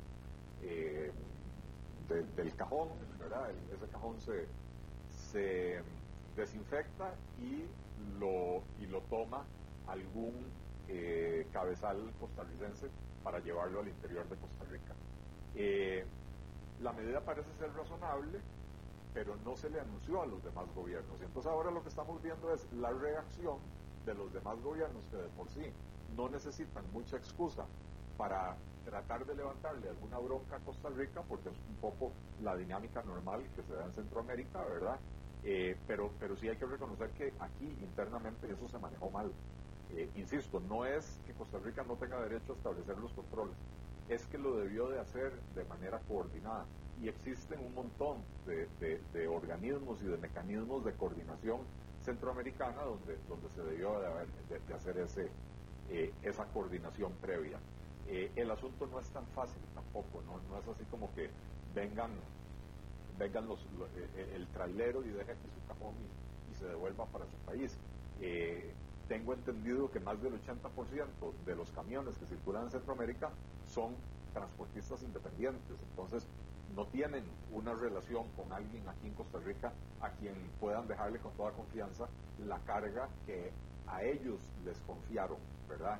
del 2.08 2.56
cajón, 2.56 2.88
ese 3.72 3.86
cajón 3.92 4.20
se, 4.20 4.46
se 5.30 5.80
desinfecta 6.36 7.14
y 7.38 7.64
lo, 8.18 8.62
y 8.78 8.86
lo 8.86 9.00
toma 9.02 9.44
algún 9.86 10.34
eh, 10.88 11.46
cabezal 11.52 12.12
costarricense 12.20 12.88
para 13.24 13.40
llevarlo 13.40 13.80
al 13.80 13.88
interior 13.88 14.28
de 14.28 14.36
Costa 14.36 14.64
Rica. 14.70 14.94
Eh, 15.54 16.04
la 16.80 16.92
medida 16.92 17.20
parece 17.20 17.52
ser 17.58 17.72
razonable, 17.74 18.40
pero 19.14 19.36
no 19.44 19.56
se 19.56 19.70
le 19.70 19.80
anunció 19.80 20.22
a 20.22 20.26
los 20.26 20.42
demás 20.44 20.66
gobiernos. 20.74 21.20
Entonces 21.20 21.50
ahora 21.50 21.70
lo 21.70 21.82
que 21.82 21.88
estamos 21.88 22.22
viendo 22.22 22.52
es 22.52 22.70
la 22.72 22.90
reacción 22.90 23.58
de 24.04 24.14
los 24.14 24.32
demás 24.32 24.60
gobiernos 24.62 25.02
que 25.10 25.16
de 25.16 25.28
por 25.30 25.48
sí 25.50 25.72
no 26.16 26.28
necesitan 26.28 26.84
mucha 26.92 27.16
excusa 27.16 27.64
para 28.16 28.56
tratar 28.84 29.26
de 29.26 29.34
levantarle 29.34 29.88
alguna 29.88 30.18
bronca 30.18 30.56
a 30.56 30.60
Costa 30.60 30.88
Rica, 30.90 31.22
porque 31.28 31.48
es 31.48 31.56
un 31.68 31.76
poco 31.76 32.12
la 32.42 32.56
dinámica 32.56 33.02
normal 33.02 33.42
que 33.54 33.62
se 33.62 33.74
da 33.74 33.84
en 33.84 33.92
Centroamérica, 33.92 34.62
¿verdad? 34.64 34.98
Eh, 35.42 35.76
pero, 35.86 36.10
pero 36.18 36.36
sí 36.36 36.48
hay 36.48 36.56
que 36.56 36.66
reconocer 36.66 37.10
que 37.10 37.32
aquí 37.40 37.66
internamente 37.82 38.50
eso 38.50 38.68
se 38.68 38.78
manejó 38.78 39.10
mal. 39.10 39.32
Eh, 39.90 40.10
insisto, 40.14 40.60
no 40.60 40.84
es 40.84 41.20
que 41.26 41.32
Costa 41.34 41.58
Rica 41.58 41.84
no 41.84 41.96
tenga 41.96 42.20
derecho 42.20 42.52
a 42.52 42.56
establecer 42.56 42.96
los 42.98 43.12
controles, 43.12 43.56
es 44.08 44.26
que 44.26 44.38
lo 44.38 44.56
debió 44.56 44.88
de 44.88 45.00
hacer 45.00 45.32
de 45.54 45.64
manera 45.64 46.00
coordinada. 46.08 46.66
Y 47.00 47.08
existen 47.08 47.60
un 47.60 47.74
montón 47.74 48.22
de, 48.46 49.28
organismos 49.28 50.00
y 50.02 50.06
de 50.06 50.16
mecanismos 50.16 50.84
de 50.84 50.92
coordinación 50.94 51.60
centroamericana 52.02 52.82
donde, 52.82 53.18
donde 53.28 53.48
se 53.50 53.62
debió 53.62 54.00
de, 54.00 54.74
hacer 54.74 54.98
ese, 54.98 55.28
eh, 55.90 56.12
esa 56.22 56.46
coordinación 56.46 57.12
previa. 57.20 57.58
el 58.08 58.50
asunto 58.50 58.86
no 58.86 59.00
es 59.00 59.08
tan 59.10 59.26
fácil 59.34 59.60
tampoco, 59.74 60.22
¿no? 60.22 60.40
no 60.48 60.58
es 60.58 60.68
así 60.68 60.84
como 60.84 61.12
que 61.14 61.28
vengan 61.74 62.12
vengan 63.18 63.48
los, 63.48 63.60
eh, 63.60 64.08
eh, 64.16 64.32
el 64.34 64.46
trailero 64.48 65.02
y 65.04 65.08
deje 65.08 65.32
aquí 65.32 65.48
su 65.54 65.66
cajón 65.66 65.94
y, 65.94 66.54
se 66.56 66.66
devuelva 66.66 67.04
para 67.06 67.26
su 67.26 67.36
país. 67.44 67.76
Eh, 69.06 69.08
tengo 69.08 69.34
entendido 69.34 69.90
que 69.90 70.00
más 70.00 70.20
del 70.22 70.34
80% 70.34 71.32
de 71.44 71.56
los 71.56 71.70
camiones 71.72 72.16
que 72.18 72.26
circulan 72.26 72.64
en 72.64 72.70
Centroamérica 72.70 73.30
son 73.66 73.94
transportistas 74.32 75.02
independientes, 75.02 75.76
entonces 75.90 76.26
no 76.74 76.86
tienen 76.86 77.24
una 77.52 77.72
relación 77.74 78.28
con 78.36 78.52
alguien 78.52 78.86
aquí 78.88 79.06
en 79.06 79.14
Costa 79.14 79.38
Rica 79.38 79.72
a 80.00 80.10
quien 80.10 80.34
puedan 80.60 80.86
dejarle 80.86 81.18
con 81.20 81.32
toda 81.32 81.52
confianza 81.52 82.06
la 82.46 82.58
carga 82.60 83.08
que 83.24 83.50
a 83.86 84.02
ellos 84.02 84.40
les 84.64 84.78
confiaron, 84.80 85.38
¿verdad? 85.68 85.98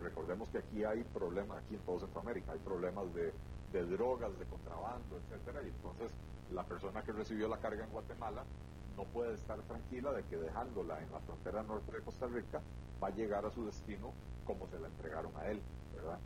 recordemos 0.00 0.48
que 0.48 0.56
aquí 0.56 0.84
hay 0.84 1.04
problemas, 1.04 1.58
aquí 1.58 1.74
en 1.74 1.80
todo 1.82 1.98
Centroamérica, 1.98 2.52
hay 2.52 2.58
problemas 2.60 3.12
de, 3.12 3.30
de 3.74 3.84
drogas, 3.84 4.38
de 4.38 4.46
contrabando, 4.46 5.18
etcétera, 5.18 5.60
y 5.62 5.68
entonces 5.68 6.10
la 6.50 6.64
persona 6.64 7.02
que 7.02 7.12
recibió 7.12 7.46
la 7.46 7.58
carga 7.58 7.84
en 7.84 7.90
Guatemala 7.90 8.42
no 8.96 9.04
puede 9.04 9.34
estar 9.34 9.60
tranquila 9.62 10.12
de 10.12 10.22
que 10.24 10.36
dejándola 10.36 11.00
en 11.02 11.12
la 11.12 11.20
frontera 11.20 11.62
norte 11.62 11.92
de 11.92 12.02
Costa 12.02 12.26
Rica 12.26 12.60
va 13.02 13.08
a 13.08 13.10
llegar 13.10 13.44
a 13.44 13.50
su 13.50 13.64
destino 13.66 14.12
como 14.44 14.66
se 14.68 14.78
la 14.78 14.88
entregaron 14.88 15.32
a 15.36 15.46
él, 15.48 15.60
¿verdad? 15.94 16.18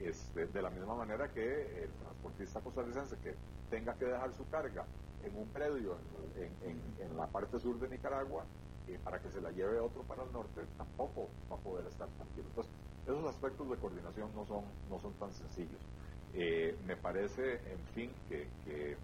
Este, 0.00 0.46
de 0.46 0.62
la 0.62 0.70
misma 0.70 0.94
manera 0.94 1.28
que 1.28 1.84
el 1.84 1.90
transportista 1.90 2.60
costarricense 2.60 3.16
que 3.18 3.34
tenga 3.70 3.94
que 3.94 4.06
dejar 4.06 4.32
su 4.32 4.48
carga 4.48 4.84
en 5.24 5.36
un 5.36 5.48
predio 5.48 5.96
en, 6.36 7.16
la 7.16 7.26
parte 7.26 7.58
sur 7.60 7.78
de 7.78 7.88
Nicaragua 7.88 8.44
para 9.02 9.20
que 9.20 9.30
se 9.30 9.40
la 9.40 9.50
lleve 9.50 9.78
otro 9.78 10.02
para 10.02 10.24
el 10.24 10.32
norte, 10.32 10.60
tampoco 10.76 11.28
va 11.50 11.56
a 11.56 11.58
poder 11.58 11.86
estar 11.86 12.08
tranquilo. 12.08 12.46
Entonces, 12.48 12.72
esos 13.06 13.24
aspectos 13.26 13.70
de 13.70 13.76
coordinación 13.76 14.30
no 14.34 14.44
son, 14.44 14.64
no 14.90 14.98
son 14.98 15.12
tan 15.14 15.32
sencillos. 15.32 15.80
Eh, 16.34 16.76
me 16.84 16.96
parece, 16.96 17.54
en 17.72 17.78
fin, 17.94 18.10
que, 18.28 18.96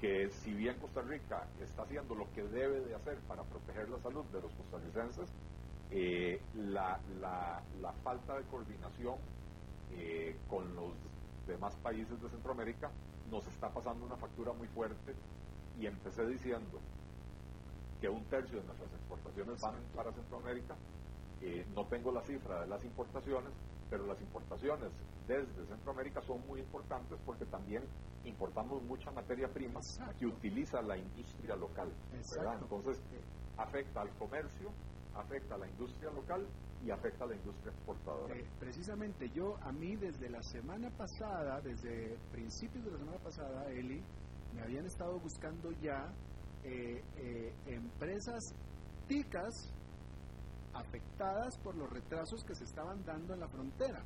si 0.00 0.52
bien 0.52 0.78
Costa 0.78 1.02
Rica 1.02 1.46
está 1.60 1.82
haciendo 1.82 2.14
lo 2.14 2.30
que 2.32 2.42
debe 2.42 2.80
de 2.80 2.94
hacer 2.94 3.18
para 3.26 3.42
proteger 3.42 3.88
la 3.88 3.98
salud 3.98 4.24
de 4.26 4.40
los 4.40 4.52
costarricenses, 4.52 5.28
eh, 5.90 6.40
la, 6.54 7.00
falta 8.04 8.36
de 8.36 8.44
coordinación 8.44 9.16
con 10.48 10.74
los 10.76 10.92
demás 11.46 11.74
países 11.76 12.20
de 12.22 12.28
Centroamérica 12.28 12.90
nos 13.30 13.46
está 13.48 13.70
pasando 13.70 14.04
una 14.06 14.16
factura 14.16 14.52
muy 14.52 14.68
fuerte 14.68 15.14
y 15.78 15.86
empecé 15.86 16.26
diciendo 16.26 16.78
que 18.00 18.08
un 18.08 18.24
tercio 18.24 18.60
de 18.60 18.66
nuestras 18.66 18.92
exportaciones 18.92 19.60
van 19.60 19.74
para 19.94 20.12
Centroamérica. 20.12 20.76
Eh, 21.40 21.64
no 21.74 21.86
tengo 21.86 22.12
la 22.12 22.22
cifra 22.22 22.62
de 22.62 22.66
las 22.66 22.84
importaciones, 22.84 23.52
pero 23.90 24.06
las 24.06 24.20
importaciones 24.20 24.90
desde 25.26 25.66
Centroamérica 25.66 26.20
son 26.22 26.46
muy 26.46 26.60
importantes 26.60 27.18
porque 27.24 27.44
también 27.46 27.82
importamos 28.24 28.82
mucha 28.82 29.10
materia 29.10 29.48
prima 29.48 29.80
que 30.18 30.26
utiliza 30.26 30.82
la 30.82 30.96
industria 30.96 31.56
local. 31.56 31.88
Entonces, 32.12 33.00
afecta 33.56 34.02
al 34.02 34.10
comercio, 34.18 34.70
afecta 35.14 35.54
a 35.54 35.58
la 35.58 35.68
industria 35.68 36.10
local 36.10 36.46
y 36.84 36.90
afecta 36.90 37.24
a 37.24 37.28
la 37.28 37.34
industria 37.34 37.72
exportadora. 37.72 38.36
Eh, 38.36 38.44
precisamente 38.60 39.28
yo, 39.30 39.56
a 39.62 39.72
mí 39.72 39.96
desde 39.96 40.30
la 40.30 40.42
semana 40.42 40.90
pasada, 40.90 41.60
desde 41.60 42.16
principios 42.30 42.84
de 42.84 42.92
la 42.92 42.98
semana 42.98 43.18
pasada, 43.18 43.70
Eli, 43.70 44.02
me 44.54 44.62
habían 44.62 44.86
estado 44.86 45.18
buscando 45.18 45.70
ya 45.82 46.12
eh, 46.64 47.02
eh, 47.16 47.52
empresas 47.66 48.54
ticas 49.06 49.72
afectadas 50.78 51.58
por 51.58 51.74
los 51.76 51.90
retrasos 51.90 52.44
que 52.44 52.54
se 52.54 52.64
estaban 52.64 53.04
dando 53.04 53.34
en 53.34 53.40
la 53.40 53.48
frontera. 53.48 54.02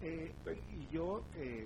Eh, 0.00 0.34
y 0.76 0.86
yo, 0.88 1.24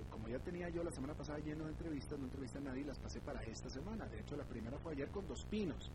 como 0.09 0.29
ya 0.29 0.39
tenía 0.39 0.69
yo 0.69 0.83
la 0.83 0.91
semana 0.91 1.13
pasada 1.13 1.39
lleno 1.39 1.65
de 1.65 1.71
entrevistas, 1.71 2.17
no 2.19 2.25
entrevisté 2.25 2.59
a 2.59 2.61
nadie, 2.61 2.85
las 2.85 2.99
pasé 2.99 3.19
para 3.21 3.41
esta 3.43 3.69
semana. 3.69 4.05
De 4.07 4.19
hecho, 4.19 4.35
la 4.37 4.45
primera 4.45 4.77
fue 4.79 4.93
ayer 4.93 5.09
con 5.09 5.27
Dos 5.27 5.45
Pinos. 5.49 5.91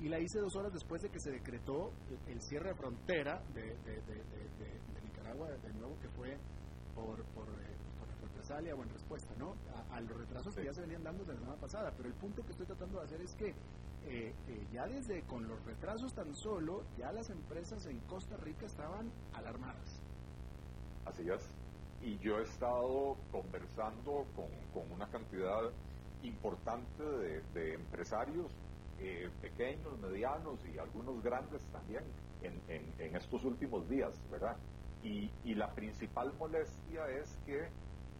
Y 0.00 0.08
la 0.08 0.18
hice 0.18 0.38
dos 0.38 0.54
horas 0.56 0.72
después 0.72 1.02
de 1.02 1.10
que 1.10 1.20
se 1.20 1.30
decretó 1.30 1.92
el, 2.26 2.40
cierre 2.40 2.70
de 2.70 2.74
frontera 2.74 3.42
de, 3.52 3.76
de, 3.84 5.00
Nicaragua, 5.04 5.48
de 5.50 5.72
nuevo, 5.74 5.98
que 6.00 6.08
fue 6.08 6.38
por, 6.94 7.22
por 7.34 7.46
represalia 8.22 8.74
o 8.74 8.82
en 8.82 8.88
respuesta 8.88 9.34
¿no? 9.38 9.54
a, 9.90 10.00
los 10.00 10.16
retrasos 10.16 10.54
que 10.54 10.64
ya 10.64 10.72
se 10.72 10.80
venían 10.80 11.02
dando 11.02 11.24
desde 11.24 11.34
la 11.34 11.40
semana 11.40 11.60
pasada. 11.60 11.92
Pero 11.96 12.08
el 12.08 12.14
punto 12.14 12.42
que 12.42 12.52
estoy 12.52 12.66
tratando 12.66 12.98
de 12.98 13.04
hacer 13.04 13.20
es 13.20 13.34
que 13.34 13.54
eh, 14.06 14.32
eh, 14.48 14.66
ya 14.72 14.86
desde 14.86 15.22
con 15.22 15.46
los 15.48 15.64
retrasos 15.64 16.14
tan 16.14 16.34
solo, 16.34 16.82
ya 16.98 17.12
las 17.12 17.30
empresas 17.30 17.86
en 17.86 17.98
Costa 18.00 18.36
Rica 18.36 18.66
estaban 18.66 19.10
alarmadas. 19.34 20.00
Así 21.04 21.28
es. 21.28 21.48
Y 22.02 22.18
yo 22.18 22.38
he 22.38 22.42
estado 22.42 23.16
conversando 23.30 24.26
con, 24.34 24.48
con 24.72 24.90
una 24.92 25.06
cantidad 25.08 25.70
importante 26.22 27.02
de, 27.54 27.74
empresarios 27.74 28.50
eh, 28.98 29.30
pequeños, 29.40 29.98
medianos 29.98 30.58
y 30.66 30.78
algunos 30.78 31.22
grandes 31.22 31.62
también 31.72 32.04
en, 32.42 32.60
en, 32.68 32.92
en 32.98 33.16
estos 33.16 33.44
últimos 33.44 33.88
días, 33.88 34.14
¿verdad? 34.30 34.56
Y, 35.02 35.30
y, 35.44 35.54
la 35.54 35.72
principal 35.72 36.32
molestia 36.38 37.08
es 37.08 37.38
que 37.46 37.68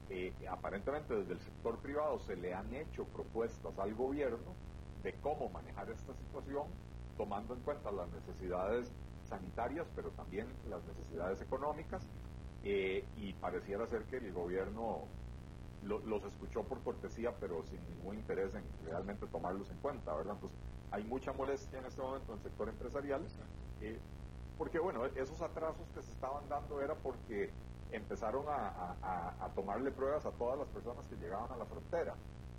eh, 0.09 0.33
aparentemente 0.49 1.15
desde 1.15 1.35
el 1.35 1.41
sector 1.41 1.79
privado 1.79 2.19
se 2.21 2.37
le 2.37 2.55
han 2.55 2.73
hecho 2.75 3.05
propuestas 3.05 3.79
al 3.79 3.95
gobierno 3.95 4.55
de 5.03 5.13
cómo 5.15 5.49
manejar 5.51 5.91
esta 5.91 6.15
situación, 6.15 6.65
tomando 7.17 7.55
en 7.55 7.61
cuenta 7.61 7.91
las 7.91 8.09
necesidades 8.11 8.93
sanitarias, 9.29 9.87
pero 9.95 10.11
también 10.11 10.47
las 10.69 10.83
necesidades 10.85 11.41
económicas, 11.41 12.03
eh, 12.65 13.05
y 13.17 13.33
pareciera 13.35 13.87
ser 13.87 14.05
que 14.05 14.19
el 14.19 14.33
gobierno 14.33 15.05
los 15.83 16.23
escuchó 16.25 16.63
por 16.63 16.83
cortesía, 16.83 17.33
pero 17.41 17.63
sin 17.65 17.81
ningún 17.89 18.17
interés 18.17 18.55
en 18.55 18.65
realmente 18.85 19.27
tomarlos 19.29 19.71
en 19.71 19.79
cuenta, 19.79 20.15
¿verdad? 20.15 20.35
Entonces, 20.35 20.59
hay 20.91 21.05
mucha 21.05 21.33
molestia 21.33 21.79
en 21.79 21.87
este 21.87 22.03
momento 22.03 22.33
en 22.33 22.39
el 22.39 22.45
sector 22.45 22.69
empresarial, 22.69 23.27
eh, 23.81 23.99
porque, 24.59 24.79
bueno, 24.79 25.07
esos 25.07 25.41
atrasos 25.41 25.89
que 25.95 26.03
se 26.03 26.11
estaban 26.11 26.47
dando 26.51 26.83
era 26.83 26.95
porque 26.97 27.51
empezaron 27.93 28.45
a, 28.49 29.49
tomarle 29.55 29.91
pruebas 29.91 30.27
a 30.27 30.31
todas 30.33 30.59
las 30.59 30.69
personas 30.69 31.05
que 31.07 31.17
llegaban 31.17 31.51
a 31.51 31.57
la 31.57 31.65
frontera. 31.65 32.15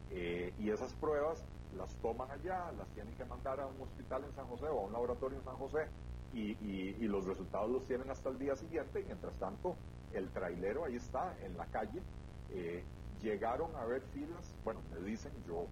Eh, 0.10 0.54
y 0.58 0.72
esas 0.72 0.94
pruebas 0.94 1.46
las 1.78 1.96
toman 1.98 2.30
allá, 2.32 2.72
las 2.78 2.88
tienen 2.90 3.14
que 3.16 3.26
mandar 3.26 3.60
a 3.60 3.68
un 3.68 3.82
hospital 3.82 4.24
en 4.24 4.34
San 4.34 4.48
José 4.48 4.66
o 4.66 4.80
a 4.80 4.86
un 4.86 4.94
laboratorio 4.94 5.38
en 5.38 5.44
San 5.44 5.56
José 5.56 5.88
y, 6.34 7.08
los 7.08 7.26
resultados 7.26 7.70
los 7.70 7.86
tienen 7.88 8.10
hasta 8.10 8.30
el 8.30 8.40
día 8.40 8.56
siguiente 8.56 9.02
y 9.02 9.04
mientras 9.04 9.34
tanto 9.36 9.76
el 10.14 10.30
trailero 10.30 10.86
ahí 10.86 10.96
está 10.96 11.36
en 11.42 11.58
la 11.58 11.66
calle. 11.66 12.02
Eh, 12.50 12.84
llegaron 13.22 13.76
a 13.76 13.86
ver 13.86 14.02
filas, 14.14 14.56
bueno, 14.64 14.82
me 14.92 15.06
dicen, 15.06 15.32
yo 15.46 15.68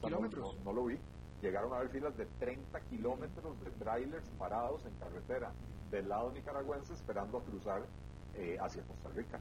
kilómetros. 0.00 0.58
No, 0.64 0.72
lo 0.72 0.84
vi, 0.84 0.98
llegaron 1.42 1.72
a 1.72 1.78
ver 1.80 1.88
filas 1.88 2.16
de 2.16 2.26
30 2.38 2.80
kilómetros 2.82 3.60
de 3.64 3.70
trailers 3.72 4.28
parados 4.38 4.84
en 4.86 4.94
carretera 4.94 5.52
del 5.90 6.08
lado 6.08 6.30
nicaragüense 6.32 6.92
esperando 6.92 7.38
a 7.38 7.42
cruzar 7.42 7.82
eh, 8.36 8.56
hacia 8.60 8.82
Costa 8.84 9.08
Rica. 9.10 9.38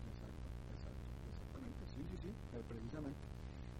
Exacto, 0.74 1.00
exactamente, 1.30 1.86
sí, 1.86 2.04
sí, 2.12 2.18
sí, 2.24 2.30
eh, 2.58 2.64
precisamente. 2.68 3.39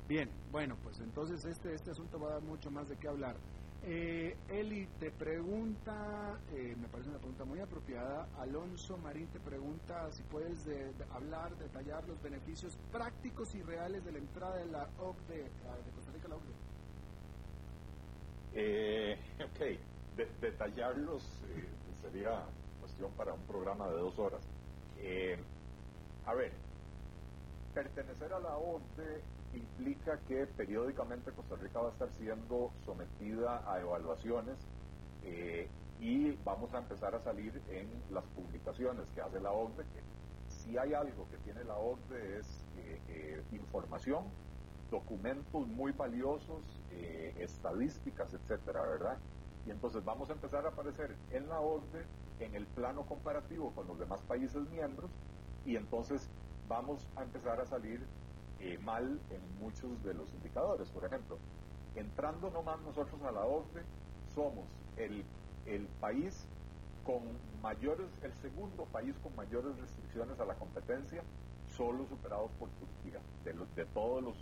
Bien, 0.10 0.28
bueno, 0.52 0.76
pues 0.82 1.00
entonces 1.02 1.46
este, 1.46 1.72
este 1.72 1.92
asunto 1.92 2.20
va 2.20 2.30
a 2.30 2.34
dar 2.34 2.42
mucho 2.42 2.72
más 2.72 2.90
de 2.90 2.98
qué 2.98 3.08
hablar. 3.08 3.36
Eh, 3.84 4.36
Eli 4.48 4.88
te 4.98 5.12
pregunta, 5.12 6.36
eh, 6.52 6.76
me 6.76 6.88
parece 6.88 7.12
una 7.12 7.20
pregunta 7.20 7.46
muy 7.46 7.60
apropiada, 7.60 8.28
Alonso 8.40 8.98
Marín 8.98 9.28
te 9.28 9.40
pregunta 9.40 10.12
si 10.12 10.24
puedes 10.24 10.66
hablar, 11.12 11.56
detallar 11.60 12.08
los 12.08 12.20
beneficios 12.24 12.76
prácticos 12.92 13.54
y 13.54 13.62
reales 13.62 14.04
de 14.04 14.12
la 14.14 14.18
entrada 14.18 14.56
de 14.56 14.66
la 14.66 14.90
OCDE, 14.98 15.44
de 15.44 15.92
Costa 15.94 16.12
Rica 16.12 16.28
la 16.28 16.36
OCDE. 16.38 16.56
Eh, 18.56 19.16
ok, 19.46 19.62
detallarlos 20.42 21.22
sería 22.02 22.48
cuestión 22.80 23.12
para 23.12 23.32
un 23.34 23.44
programa 23.44 23.88
de 23.90 23.94
dos 23.94 24.18
horas. 24.18 24.42
Eh, 24.98 25.38
a 26.26 26.34
ver, 26.34 26.52
pertenecer 27.76 28.34
a 28.34 28.40
la 28.40 28.58
OCDE 28.58 29.39
implica 29.54 30.20
que 30.28 30.46
periódicamente 30.46 31.32
Costa 31.32 31.56
Rica 31.56 31.80
va 31.80 31.90
a 31.90 31.92
estar 31.92 32.10
siendo 32.12 32.72
sometida 32.86 33.64
a 33.72 33.80
evaluaciones 33.80 34.58
eh, 35.24 35.68
y 36.00 36.32
vamos 36.44 36.74
a 36.74 36.80
empezar 36.80 37.16
a 37.16 37.20
salir 37.20 37.62
en 37.70 37.90
las 38.12 38.24
publicaciones 38.28 39.06
que 39.14 39.22
hace 39.22 39.40
la 39.40 39.52
OCDE, 39.52 39.84
que 39.84 40.02
si 40.48 40.78
hay 40.78 40.94
algo 40.94 41.28
que 41.30 41.38
tiene 41.38 41.64
la 41.64 41.76
OCDE 41.76 42.40
es 42.40 42.66
eh, 42.78 43.44
información, 43.52 44.26
documentos 44.90 45.68
muy 45.68 45.92
valiosos, 45.92 46.64
estadísticas, 47.38 48.34
etcétera, 48.34 48.82
¿verdad? 48.82 49.18
Y 49.66 49.72
entonces 49.72 50.04
vamos 50.04 50.30
a 50.30 50.34
empezar 50.34 50.66
a 50.66 50.70
aparecer 50.70 51.16
en 51.32 51.48
la 51.48 51.60
OCDE 51.60 52.06
en 52.40 52.56
el 52.56 52.66
plano 52.68 53.04
comparativo 53.06 53.72
con 53.72 53.88
los 53.88 54.00
demás 54.00 54.22
países 54.24 54.68
miembros 54.70 55.12
y 55.66 55.76
entonces 55.76 56.30
vamos 56.68 57.06
a 57.16 57.24
empezar 57.24 57.60
a 57.60 57.66
salir 57.66 58.02
eh, 58.62 58.78
mal 58.80 59.20
en 59.30 59.60
muchos 59.60 60.04
de 60.04 60.14
los 60.14 60.32
indicadores. 60.34 60.90
Por 60.90 61.06
ejemplo, 61.06 61.38
entrando 61.96 62.50
nomás 62.50 62.80
nosotros 62.82 63.22
a 63.24 63.32
la 63.32 63.46
OCDE, 63.46 63.84
somos 64.34 64.66
el, 64.98 65.24
el 65.66 65.88
país 66.00 66.46
con 67.06 67.22
mayores, 67.62 68.08
el 68.24 68.34
segundo 68.36 68.86
país 68.86 69.16
con 69.24 69.36
mayores 69.36 69.78
restricciones 69.80 70.40
a 70.40 70.46
la 70.46 70.56
competencia, 70.56 71.24
solo 71.76 72.06
superados 72.08 72.52
por 72.60 72.70
Turquía, 72.70 73.20
de, 73.44 73.54
los, 73.54 73.74
de 73.76 73.86
todos 73.86 74.24
los 74.24 74.36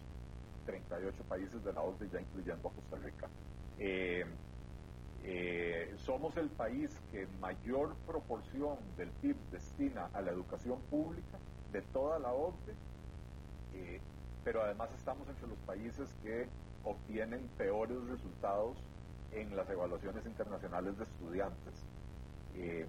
38 0.65 1.24
países 1.30 1.63
de 1.63 1.74
la 1.74 1.82
OCDE, 1.82 2.09
ya 2.09 2.22
incluyendo 2.22 2.70
a 2.70 2.72
Costa 2.72 2.97
Rica. 2.97 3.28
Eh, 3.80 4.26
eh, 5.24 5.93
somos 5.97 6.36
el 6.38 6.49
país 6.49 6.89
que 7.11 7.28
mayor 7.39 7.95
proporción 8.05 8.78
del 8.95 9.09
PIB 9.22 9.36
destina 9.51 10.09
a 10.13 10.22
la 10.22 10.32
educación 10.32 10.80
pública 10.89 11.38
de 11.72 11.82
toda 11.82 12.20
la 12.20 12.32
OCDE, 12.34 12.74
pero 14.43 14.61
además 14.63 14.89
estamos 14.97 15.28
entre 15.28 15.47
los 15.47 15.57
países 15.59 16.09
que 16.23 16.47
obtienen 16.84 17.47
peores 17.57 17.97
resultados 18.07 18.78
en 19.32 19.55
las 19.55 19.69
evaluaciones 19.69 20.25
internacionales 20.25 20.97
de 20.97 21.03
estudiantes. 21.03 21.73
Eh, 22.55 22.86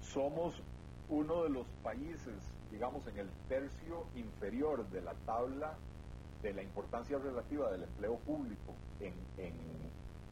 somos 0.00 0.60
uno 1.08 1.44
de 1.44 1.50
los 1.50 1.66
países, 1.82 2.34
digamos, 2.70 3.06
en 3.06 3.18
el 3.18 3.30
tercio 3.48 4.06
inferior 4.16 4.88
de 4.90 5.02
la 5.02 5.14
tabla 5.26 5.74
de 6.42 6.52
la 6.52 6.62
importancia 6.62 7.18
relativa 7.18 7.70
del 7.70 7.84
empleo 7.84 8.16
público 8.18 8.74
en, 8.98 9.14
en 9.38 9.54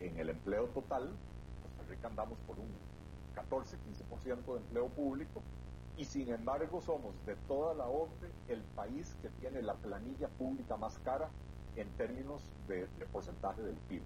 en 0.00 0.18
el 0.18 0.30
empleo 0.30 0.66
total, 0.68 1.08
Costa 1.62 1.90
Rica 1.90 2.08
andamos 2.08 2.38
por 2.46 2.58
un 2.58 2.68
14-15% 3.36 4.52
de 4.52 4.58
empleo 4.58 4.88
público 4.88 5.42
y 6.00 6.06
sin 6.06 6.32
embargo 6.32 6.80
somos 6.80 7.14
de 7.26 7.36
toda 7.46 7.74
la 7.74 7.86
OCDE 7.86 8.30
el 8.48 8.62
país 8.74 9.14
que 9.20 9.28
tiene 9.38 9.60
la 9.60 9.74
planilla 9.74 10.28
pública 10.28 10.78
más 10.78 10.98
cara 11.00 11.28
en 11.76 11.90
términos 11.90 12.42
de, 12.68 12.86
porcentaje 13.12 13.60
del 13.60 13.76
PIB. 13.86 14.02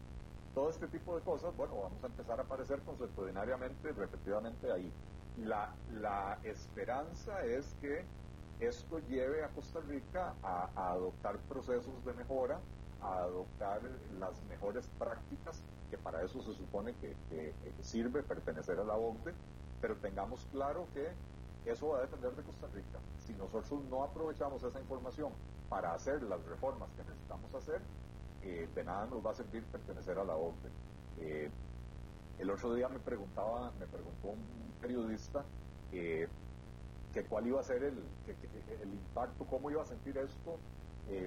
todo 0.57 0.71
este 0.71 0.89
tipo 0.89 1.15
de 1.15 1.23
cosas, 1.23 1.57
bueno, 1.57 1.77
vamos 1.77 2.03
a 2.03 2.09
empezar 2.09 2.41
a 2.41 2.43
aparecer 2.43 2.81
consuetudinariamente, 2.81 3.93
repetidamente 3.93 4.73
ahí. 4.73 4.91
La, 5.39 5.73
la 6.01 6.39
esperanza 6.43 7.45
es 7.45 7.77
que 7.81 8.05
esto 8.59 8.99
lleve 9.09 9.45
a 9.45 9.49
Costa 9.51 9.79
Rica 9.81 10.35
a, 10.43 10.91
adoptar 10.91 11.39
procesos 11.49 12.05
de 12.05 12.13
mejora, 12.15 12.59
a 13.03 13.19
adoptar 13.19 13.81
las 14.19 14.43
mejores 14.49 14.89
prácticas, 14.99 15.63
que 15.91 15.99
para 15.99 16.25
eso 16.25 16.43
se 16.43 16.55
supone 16.55 16.93
que, 16.97 17.15
sirve 17.83 18.25
pertenecer 18.25 18.81
a 18.81 18.85
la 18.85 18.97
OCDE, 18.97 19.33
pero 19.81 19.95
tengamos 19.97 20.45
claro 20.51 20.89
que 20.93 21.13
eso 21.65 21.89
va 21.89 21.99
a 21.99 22.01
depender 22.03 22.35
de 22.35 22.43
Costa 22.43 22.67
Rica. 22.75 22.99
Si 23.27 23.33
nosotros 23.35 23.83
no 23.91 24.05
aprovechamos 24.05 24.63
esa 24.63 24.81
información 24.81 25.33
para 25.69 25.95
hacer 25.95 26.23
las 26.23 26.45
reformas 26.45 26.91
que 26.97 27.03
necesitamos 27.03 27.55
hacer, 27.55 27.81
eh, 28.43 28.69
de 28.75 28.85
nada 28.85 29.07
nos 29.07 29.25
va 29.25 29.31
a 29.31 29.35
servir 29.35 29.65
pertenecer 29.65 30.19
a 30.19 30.25
la 30.25 30.37
OCDE. 30.37 30.71
Eh, 31.21 31.51
el 32.39 32.51
otro 32.51 32.75
día 32.75 32.89
me 32.89 32.99
preguntaba, 32.99 33.73
me 33.79 33.87
preguntó 33.87 34.29
un 34.29 34.73
periodista 34.83 35.45
eh, 35.93 36.29
que 37.15 37.25
cuál 37.25 37.47
iba 37.47 37.61
a 37.61 37.63
ser 37.63 37.83
el, 37.85 38.03
el 38.83 38.93
impacto, 38.93 39.47
cómo 39.47 39.71
iba 39.71 39.83
a 39.83 39.87
sentir 39.87 40.19
esto 40.19 40.59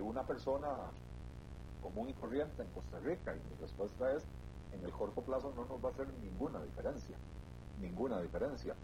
una 0.01 0.23
persona 0.23 0.69
común 1.83 2.09
y 2.09 2.13
corriente 2.13 2.63
en 2.63 2.67
Costa 2.69 2.99
Rica. 2.99 3.35
Y 3.35 3.39
mi 3.39 3.61
respuesta 3.61 4.11
es, 4.13 4.23
en 4.73 4.83
el 4.83 4.91
corto 4.91 5.21
plazo 5.21 5.53
no 5.55 5.65
nos 5.65 5.83
va 5.83 5.89
a 5.89 5.91
hacer 5.91 6.07
ninguna 6.21 6.61
diferencia, 6.63 7.15
ninguna 7.79 8.19
diferencia. 8.19 8.75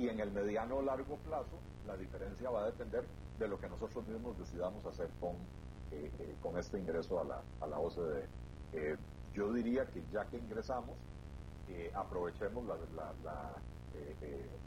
Y 0.00 0.08
en 0.08 0.18
el 0.18 0.32
mediano 0.32 0.76
o 0.76 0.82
largo 0.82 1.16
plazo, 1.18 1.58
la 1.86 1.94
diferencia 1.94 2.48
va 2.48 2.62
a 2.62 2.66
depender 2.66 3.04
de 3.38 3.46
lo 3.46 3.60
que 3.60 3.68
nosotros 3.68 4.06
mismos 4.08 4.38
decidamos 4.38 4.84
hacer 4.86 5.10
con 5.20 5.36
eh, 5.92 6.08
eh, 6.20 6.36
con 6.40 6.56
este 6.56 6.78
ingreso 6.78 7.20
a 7.20 7.24
la, 7.24 7.42
a 7.60 7.66
la 7.66 7.78
OCDE. 7.78 8.24
Eh, 8.72 8.96
yo 9.34 9.52
diría 9.52 9.84
que 9.86 10.02
ya 10.12 10.24
que 10.26 10.38
ingresamos, 10.38 10.96
aprovechemos 11.94 12.64
la, 12.64 12.76
la, 12.96 13.52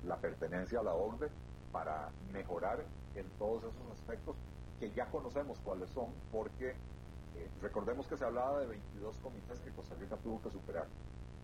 la, 0.06 0.18
pertenencia 0.18 0.80
a 0.80 0.84
la 0.84 0.94
OCDE 0.94 1.30
para 1.72 2.10
mejorar 2.32 2.84
en 3.16 3.28
todos 3.40 3.64
esos 3.64 3.92
aspectos 3.92 4.38
que 4.80 4.92
ya 4.92 5.06
conocemos 5.08 5.60
cuáles 5.66 5.90
son, 5.90 6.14
porque 6.32 6.76
recordemos 7.62 8.08
que 8.08 8.16
se 8.16 8.24
hablaba 8.24 8.62
de 8.62 8.68
22 8.68 9.18
comités 9.18 9.60
que 9.60 9.72
Costa 9.72 9.96
Rica 9.96 10.16
tuvo 10.18 10.42
que 10.42 10.50
superar. 10.50 10.88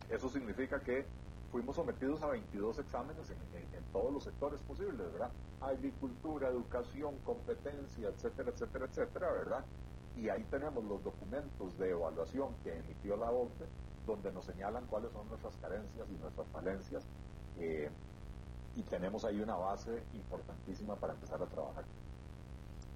Eso 0.08 0.30
significa 0.30 0.80
que 0.80 1.04
fuimos 1.50 1.74
sometidos 1.74 2.22
a 2.22 2.28
22 2.28 2.78
exámenes 2.78 3.30
en, 3.30 3.84
todos 3.92 4.12
los 4.12 4.22
sectores 4.22 4.60
posibles, 4.62 5.12
¿verdad? 5.12 5.30
Agricultura, 5.60 6.48
educación, 6.48 7.16
competencia, 7.24 8.08
etcétera, 8.08 8.50
etcétera, 8.50 8.86
etcétera, 8.86 9.32
¿verdad? 9.32 9.64
Y 10.16 10.28
ahí 10.28 10.44
tenemos 10.44 10.84
los 10.84 11.02
documentos 11.02 11.76
de 11.76 11.90
evaluación 11.90 12.54
que 12.62 12.76
emitió 12.76 13.16
la 13.16 13.32
OCDE, 13.32 13.66
donde 14.06 14.32
nos 14.32 14.44
señalan 14.44 14.86
cuáles 14.86 15.12
son 15.12 15.28
nuestras 15.28 15.56
carencias 15.56 16.08
y 16.08 16.18
nuestras 16.18 16.46
falencias, 16.48 17.04
eh, 17.58 17.90
y 18.76 18.82
tenemos 18.84 19.24
ahí 19.24 19.40
una 19.40 19.56
base 19.56 20.04
importantísima 20.14 20.94
para 20.94 21.14
empezar 21.14 21.42
a 21.42 21.46
trabajar. 21.46 21.84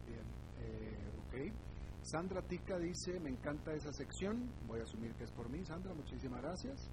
Bien, 0.07 0.23
eh, 0.61 1.51
ok. 1.51 1.55
Sandra 2.03 2.43
Tica 2.43 2.79
dice, 2.79 3.19
me 3.19 3.31
encanta 3.31 3.73
esa 3.75 3.93
sección, 3.93 4.49
voy 4.69 4.79
a 4.79 4.85
asumir 4.85 5.13
que 5.15 5.25
es 5.25 5.33
por 5.33 5.49
mí, 5.49 5.65
Sandra, 5.65 5.93
muchísimas 5.95 6.41
gracias. 6.43 6.89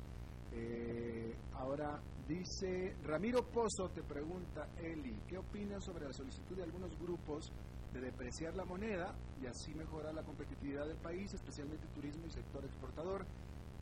Eh, 0.53 1.33
ahora 1.53 2.01
dice 2.27 2.97
Ramiro 3.03 3.49
Pozo, 3.49 3.89
te 3.89 4.03
pregunta 4.03 4.67
Eli, 4.77 5.15
¿qué 5.27 5.37
opinas 5.37 5.83
sobre 5.83 6.05
la 6.05 6.13
solicitud 6.13 6.57
de 6.57 6.63
algunos 6.63 6.99
grupos 6.99 7.51
de 7.93 8.01
depreciar 8.01 8.53
la 8.55 8.65
moneda 8.65 9.15
y 9.41 9.47
así 9.47 9.73
mejorar 9.73 10.13
la 10.13 10.23
competitividad 10.23 10.85
del 10.87 10.97
país, 10.97 11.33
especialmente 11.33 11.87
turismo 11.95 12.25
y 12.27 12.31
sector 12.31 12.65
exportador? 12.65 13.25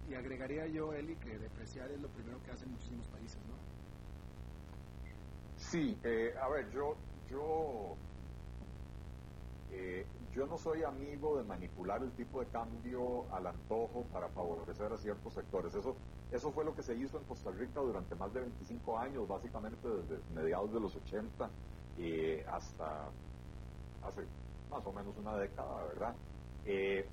Y 0.10 0.14
agregaría 0.14 0.68
yo, 0.68 0.94
Eli, 0.94 1.16
que 1.16 1.38
depreciar 1.40 1.90
es 1.92 2.00
lo 2.00 2.08
primero 2.10 2.42
que 2.44 2.52
hacen 2.52 2.70
muchísimos 2.72 3.08
países, 3.08 3.40
¿no? 3.48 3.56
Sí, 5.58 5.98
eh, 6.04 6.34
a 6.40 6.50
ver, 6.50 6.72
yo, 6.72 6.96
yo, 7.30 7.96
eh, 9.72 10.06
yo 10.34 10.46
no 10.48 10.58
soy 10.58 10.84
amigo 10.84 11.38
de 11.38 11.44
manipular 11.44 12.02
el 12.02 12.12
tipo 12.14 12.40
de 12.40 12.48
cambio 12.48 13.32
al 13.34 13.48
antojo 13.48 14.04
para 14.12 14.30
favorecer 14.30 14.92
a 14.92 14.98
ciertos 14.98 15.34
sectores. 15.34 15.76
Eso 15.76 15.96
eso 16.32 16.52
fue 16.52 16.64
lo 16.64 16.76
que 16.76 16.84
se 16.84 16.96
hizo 16.96 17.18
en 17.18 17.24
Costa 17.24 17.50
Rica 17.52 17.80
durante 17.80 18.16
más 18.16 18.32
de 18.34 18.42
25 18.42 18.98
años, 19.00 19.28
básicamente 19.28 19.88
desde 19.88 20.20
mediados 20.36 20.72
de 20.72 20.80
los 20.80 20.96
80 20.96 21.50
eh, 21.98 22.46
hasta 22.48 23.10
hace 24.04 24.22
más 24.70 24.86
o 24.86 24.94
menos 24.94 25.18
una 25.18 25.36
década, 25.38 25.84
¿verdad? 25.86 26.16
Eh, 26.66 27.08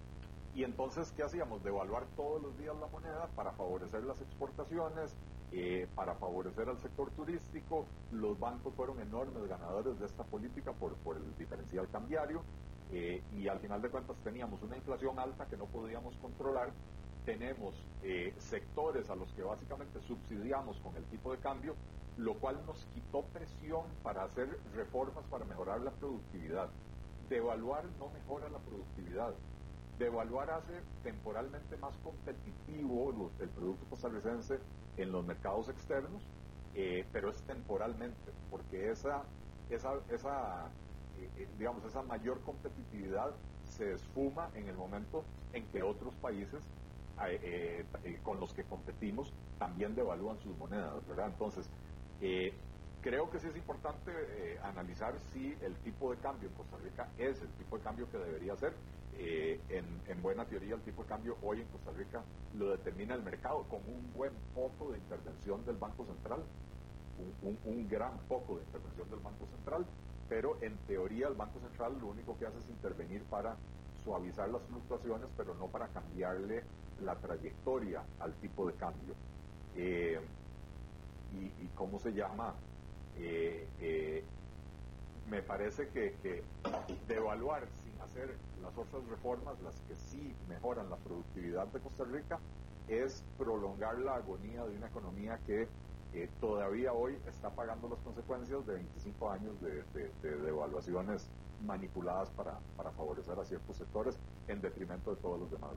y 0.55 0.65
entonces, 0.65 1.13
¿qué 1.17 1.23
hacíamos? 1.23 1.63
Devaluar 1.65 2.07
todos 2.15 2.43
los 2.43 2.59
días 2.59 2.77
la 2.79 2.87
moneda 2.87 3.27
para 3.35 3.53
favorecer 3.53 4.05
las 4.05 4.21
exportaciones, 4.21 5.15
eh, 5.53 5.89
para 5.95 6.15
favorecer 6.15 6.69
al 6.69 6.79
sector 6.79 7.11
turístico. 7.11 7.87
Los 8.13 8.39
bancos 8.39 8.75
fueron 8.75 9.01
enormes 9.01 9.49
ganadores 9.49 9.99
de 9.99 10.07
esta 10.07 10.25
política 10.25 10.73
por, 10.73 10.95
por 10.97 11.17
el 11.17 11.37
diferencial 11.37 11.89
cambiario. 11.89 12.43
y 12.93 13.49
al 13.49 13.59
final 13.59 13.83
de 13.83 13.91
cuentas 13.91 14.17
teníamos 14.23 14.63
una 14.63 14.77
inflación 14.77 15.19
alta 15.19 15.47
que 15.47 15.57
no 15.57 15.67
podíamos 15.67 16.17
controlar 16.19 16.71
tenemos 17.27 17.75
eh, 18.03 18.33
sectores 18.39 19.11
a 19.11 19.17
los 19.17 19.31
que 19.33 19.43
básicamente 19.43 20.01
subsidiamos 20.01 20.79
con 20.79 20.97
el 20.97 21.05
tipo 21.07 21.33
de 21.33 21.39
cambio, 21.39 21.75
lo 22.17 22.35
cual 22.35 22.65
nos 22.65 22.87
quitó 22.95 23.23
presión 23.25 23.85
para 24.03 24.23
hacer 24.23 24.49
reformas 24.75 25.25
para 25.27 25.45
mejorar 25.45 25.81
la 25.81 25.91
productividad. 25.91 26.71
Devaluar 27.29 27.85
no 27.99 28.09
mejora 28.11 28.49
la 28.49 28.59
productividad. 28.61 29.35
Devaluar 29.99 30.51
hace 30.51 30.81
temporalmente 31.03 31.77
más 31.79 31.97
competitivo 31.99 33.31
el 33.41 33.49
producto 33.49 33.85
costarricense 33.91 34.61
en 34.97 35.11
los 35.11 35.27
mercados 35.27 35.69
externos, 35.69 36.23
eh, 36.75 37.05
pero 37.13 37.31
es 37.31 37.43
temporalmente, 37.43 38.31
porque 38.51 38.91
esa, 38.91 39.25
esa, 39.69 39.95
esa 40.11 40.71
eh, 41.19 41.49
digamos, 41.59 41.85
esa 41.85 42.03
mayor 42.03 42.41
competitividad 42.43 43.35
se 43.65 43.95
esfuma 43.95 44.51
en 44.55 44.69
el 44.69 44.77
momento 44.77 45.25
en 45.53 45.67
que 45.67 45.83
otros 45.83 46.15
países 46.17 46.63
eh, 47.25 47.85
eh, 48.05 48.19
con 48.23 48.39
los 48.39 48.53
que 48.53 48.65
competimos 48.65 49.33
también 49.59 49.95
devalúan 49.95 50.39
sus 50.41 50.57
monedas, 50.59 51.07
¿verdad? 51.07 51.29
Entonces, 51.29 51.69
eh, 52.21 52.53
creo 53.01 53.31
que 53.31 53.39
sí 53.39 53.49
es 53.49 53.57
importante 53.57 54.13
analizar 54.63 55.19
si 55.33 55.57
el 55.63 55.75
tipo 55.77 56.11
de 56.11 56.19
cambio 56.19 56.49
en 56.49 56.55
Costa 56.55 56.77
Rica 56.83 57.09
es 57.17 57.41
el 57.41 57.49
tipo 57.51 57.79
de 57.79 57.85
cambio 57.85 58.11
que 58.11 58.19
debería 58.19 58.57
ser. 58.57 58.75
En, 59.19 60.23
buena 60.23 60.45
teoría, 60.45 60.75
el 60.75 60.83
tipo 60.83 61.03
de 61.03 61.09
cambio 61.09 61.39
hoy 61.43 61.61
en 61.61 61.69
Costa 61.69 61.91
Rica 61.93 62.23
lo 62.55 62.73
determina 62.73 63.15
el 63.15 63.23
mercado 63.23 63.63
con 63.65 63.81
un 63.87 64.13
buen 64.13 64.33
poco 64.55 64.93
de 64.93 64.99
intervención 64.99 65.65
del 65.65 65.77
Banco 65.77 66.05
Central, 66.05 66.43
un 67.43 67.89
gran 67.89 68.19
poco 68.29 68.57
de 68.57 68.65
intervención 68.65 69.09
del 69.09 69.21
Banco 69.21 69.47
Central, 69.47 69.87
pero 70.29 70.59
en 70.61 70.77
teoría 70.87 71.29
el 71.29 71.35
Banco 71.35 71.61
Central 71.61 71.97
lo 72.01 72.09
único 72.09 72.37
que 72.39 72.47
hace 72.47 72.59
es 72.59 72.69
intervenir 72.69 73.23
para 73.25 73.57
suavizar 74.07 74.49
las 74.49 74.63
fluctuaciones, 74.63 75.29
pero 75.37 75.55
no 75.57 75.67
para 75.67 75.89
cambiarle 75.89 76.63
la 77.03 77.17
trayectoria 77.17 78.03
al 78.21 78.33
tipo 78.35 78.67
de 78.69 78.75
cambio. 78.75 79.15
Eh, 79.75 80.21
y, 81.35 81.67
cómo 81.75 81.99
se 81.99 82.13
llama, 82.15 82.55
eh, 83.19 83.69
eh, 83.81 84.25
me 85.29 85.43
parece 85.43 85.89
que, 85.89 86.15
que 86.23 86.43
devaluar 87.09 87.67
sin 87.85 88.01
hacer 88.01 88.35
las 88.63 88.79
otras 88.79 89.05
reformas, 89.11 89.61
las 89.61 89.75
que 89.83 89.97
sí 89.97 90.35
mejoran 90.49 90.89
la 90.89 90.97
productividad 90.97 91.67
de 91.67 91.81
Costa 91.81 92.05
Rica, 92.05 92.39
es 92.89 93.23
prolongar 93.37 93.99
la 93.99 94.15
agonía 94.15 94.65
de 94.65 94.77
una 94.77 94.87
economía 94.87 95.39
que 95.47 95.69
todavía 96.41 96.93
hoy 96.93 97.19
está 97.27 97.51
pagando 97.51 97.89
las 97.89 97.99
consecuencias 98.01 98.67
de 98.67 98.75
25 98.75 99.31
años 99.31 99.55
de, 99.61 99.85
devaluaciones 100.23 101.29
manipuladas 101.61 102.31
para, 102.31 102.59
para, 102.77 102.91
favorecer 102.93 103.39
a 103.39 103.45
ciertos 103.45 103.77
sectores 103.77 104.19
en 104.49 104.61
detrimento 104.61 105.15
de 105.15 105.21
todos 105.21 105.41
los 105.41 105.51
demás. 105.51 105.73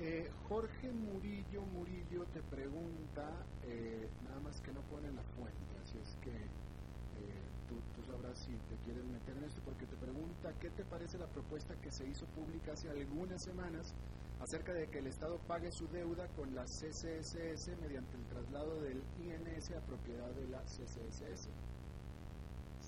Eh, 0.00 0.30
Jorge 0.48 0.92
Murillo 0.92 1.62
Murillo 1.74 2.24
te 2.32 2.40
pregunta, 2.42 3.28
eh, 3.66 4.08
nada 4.22 4.38
más 4.40 4.60
que 4.60 4.72
no 4.72 4.80
pone 4.82 5.10
la 5.10 5.22
fuente, 5.34 5.74
así 5.82 5.98
es 5.98 6.14
que 6.22 6.30
eh, 6.30 7.42
tú, 7.68 7.74
sabrás 8.06 8.38
si 8.38 8.52
te 8.70 8.76
quieres 8.84 9.04
meter 9.04 9.36
en 9.36 9.42
esto, 9.42 9.60
porque 9.64 9.86
te 9.86 9.96
pregunta 9.96 10.54
qué 10.60 10.70
te 10.70 10.84
parece 10.84 11.18
la 11.18 11.26
propuesta 11.26 11.74
que 11.82 11.90
se 11.90 12.06
hizo 12.06 12.26
pública 12.26 12.72
hace 12.74 12.88
algunas 12.90 13.42
semanas 13.42 13.92
acerca 14.40 14.72
de 14.72 14.88
que 14.88 14.98
el 14.98 15.06
Estado 15.06 15.38
pague 15.46 15.70
su 15.70 15.88
deuda 15.88 16.26
con 16.36 16.54
la 16.54 16.64
CCSS 16.64 17.70
mediante 17.80 18.16
el 18.16 18.24
traslado 18.28 18.80
del 18.82 19.02
INS 19.20 19.70
a 19.72 19.80
propiedad 19.80 20.30
de 20.30 20.48
la 20.48 20.60
CCSS. 20.62 21.48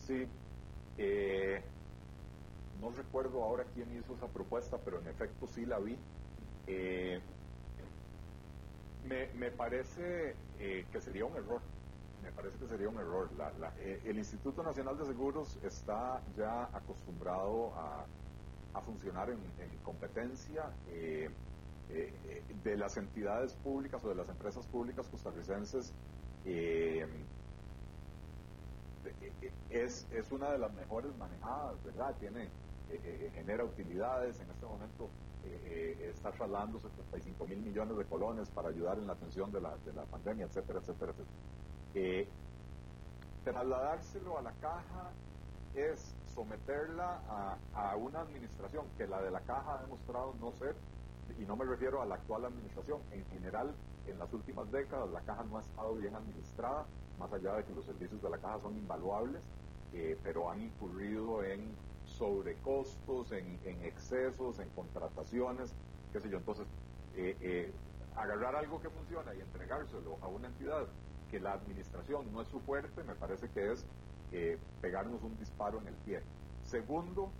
Sí, 0.07 0.27
no 2.81 2.91
recuerdo 2.91 3.43
ahora 3.43 3.65
quién 3.75 3.97
hizo 3.97 4.15
esa 4.15 4.27
propuesta, 4.29 4.79
pero 4.79 5.01
en 5.01 5.09
efecto 5.09 5.47
sí 5.47 5.67
la 5.67 5.79
vi 5.79 5.97
eh, 6.67 7.21
me, 9.07 9.51
parece 9.51 10.37
eh, 10.59 10.87
que 10.93 11.01
sería 11.01 11.25
un 11.25 11.37
error. 11.37 11.61
Me 12.23 12.31
parece 12.33 12.59
que 12.59 12.69
sería 12.69 12.89
un 12.89 12.99
error. 12.99 13.29
Eh, 13.81 14.03
el 14.05 14.19
Instituto 14.19 14.63
Nacional 14.63 14.97
de 14.99 15.07
Seguros 15.07 15.59
está 15.65 16.23
ya 16.37 16.65
acostumbrado 16.73 17.73
a, 17.75 18.05
funcionar 18.81 19.31
en, 19.31 19.39
competencia. 19.83 20.71
de 22.63 22.77
las 22.77 22.97
entidades 22.97 23.55
públicas 23.55 24.05
o 24.05 24.09
de 24.11 24.15
las 24.15 24.29
empresas 24.29 24.65
públicas 24.67 25.09
costarricenses 25.09 25.93
es, 29.71 30.07
es 30.13 30.33
una 30.33 30.53
de 30.53 30.59
las 30.59 30.73
mejores 30.75 31.17
manejadas, 31.17 31.83
¿verdad? 31.85 32.15
Tiene, 32.19 32.49
genera 33.35 33.65
utilidades, 33.65 34.39
en 34.41 34.51
este 34.51 34.67
momento 34.67 35.09
está 36.01 36.33
trasladando 36.33 36.79
75 36.79 37.47
mil 37.47 37.59
millones 37.61 37.97
de 37.97 38.05
colones 38.05 38.51
para 38.51 38.69
ayudar 38.69 38.99
en 38.99 39.07
la 39.07 39.15
atención 39.15 39.51
de 39.51 39.61
la, 39.61 39.77
de 39.79 39.93
la 39.93 40.05
pandemia, 40.05 40.47
etcétera, 40.47 40.81
etcétera, 40.81 41.13
etcétera. 41.13 42.31
trasladárselo 43.45 44.39
a 44.39 44.43
la 44.43 44.53
caja 44.53 45.11
es 45.75 46.15
someterla 46.41 47.59
a, 47.75 47.97
una 47.97 48.23
administración 48.23 48.87
que 48.97 49.07
la 49.07 49.21
de 49.21 49.31
la 49.31 49.41
caja 49.41 49.75
ha 49.75 49.83
demostrado 49.83 50.35
no 50.41 50.53
ser, 50.53 50.75
y 51.39 51.45
no 51.45 51.55
me 51.55 51.67
refiero 51.67 52.01
a 52.01 52.07
la 52.07 52.15
actual 52.15 52.47
administración, 52.47 53.03
en 53.13 53.27
general 53.27 53.75
en 54.07 54.19
las 54.19 54.33
últimas 54.33 54.71
décadas 54.73 55.11
la 55.11 55.21
caja 55.21 55.45
no 55.45 55.59
ha 55.59 55.61
estado 55.61 55.95
bien 55.97 56.15
administrada, 56.15 56.87
más 57.19 57.31
allá 57.31 57.57
de 57.57 57.65
que 57.65 57.75
los 57.75 57.85
servicios 57.85 58.23
de 58.23 58.31
la 58.31 58.39
caja 58.39 58.59
son 58.61 58.75
invaluables, 58.75 59.43
eh, 59.93 60.19
pero 60.23 60.51
han 60.51 60.63
incurrido 60.63 61.45
en 61.45 61.77
sobrecostos, 62.07 63.33
en, 63.33 63.59
excesos, 63.85 64.61
en 64.61 64.71
contrataciones, 64.71 65.71
qué 66.11 66.21
sé 66.21 66.31
yo. 66.31 66.39
Entonces, 66.39 66.67
eh, 67.17 67.37
eh, 67.43 67.73
agarrar 68.17 68.57
algo 68.57 68.81
que 68.81 68.89
funciona 68.89 69.35
y 69.35 69.41
entregárselo 69.43 70.17
a 70.23 70.29
una 70.29 70.49
entidad 70.49 70.87
que 71.31 71.39
la 71.39 71.53
administración 71.53 72.33
no 72.33 72.41
es 72.41 72.49
su 72.49 72.61
fuerte, 72.61 73.05
me 73.05 73.15
parece 73.15 73.47
que 73.51 73.73
es 73.73 73.85
pegarnos 74.81 75.23
un 75.23 75.37
disparo 75.39 75.81
en 75.81 75.89
el 75.89 75.95
pie. 75.95 76.23
Segundo, 76.65 77.31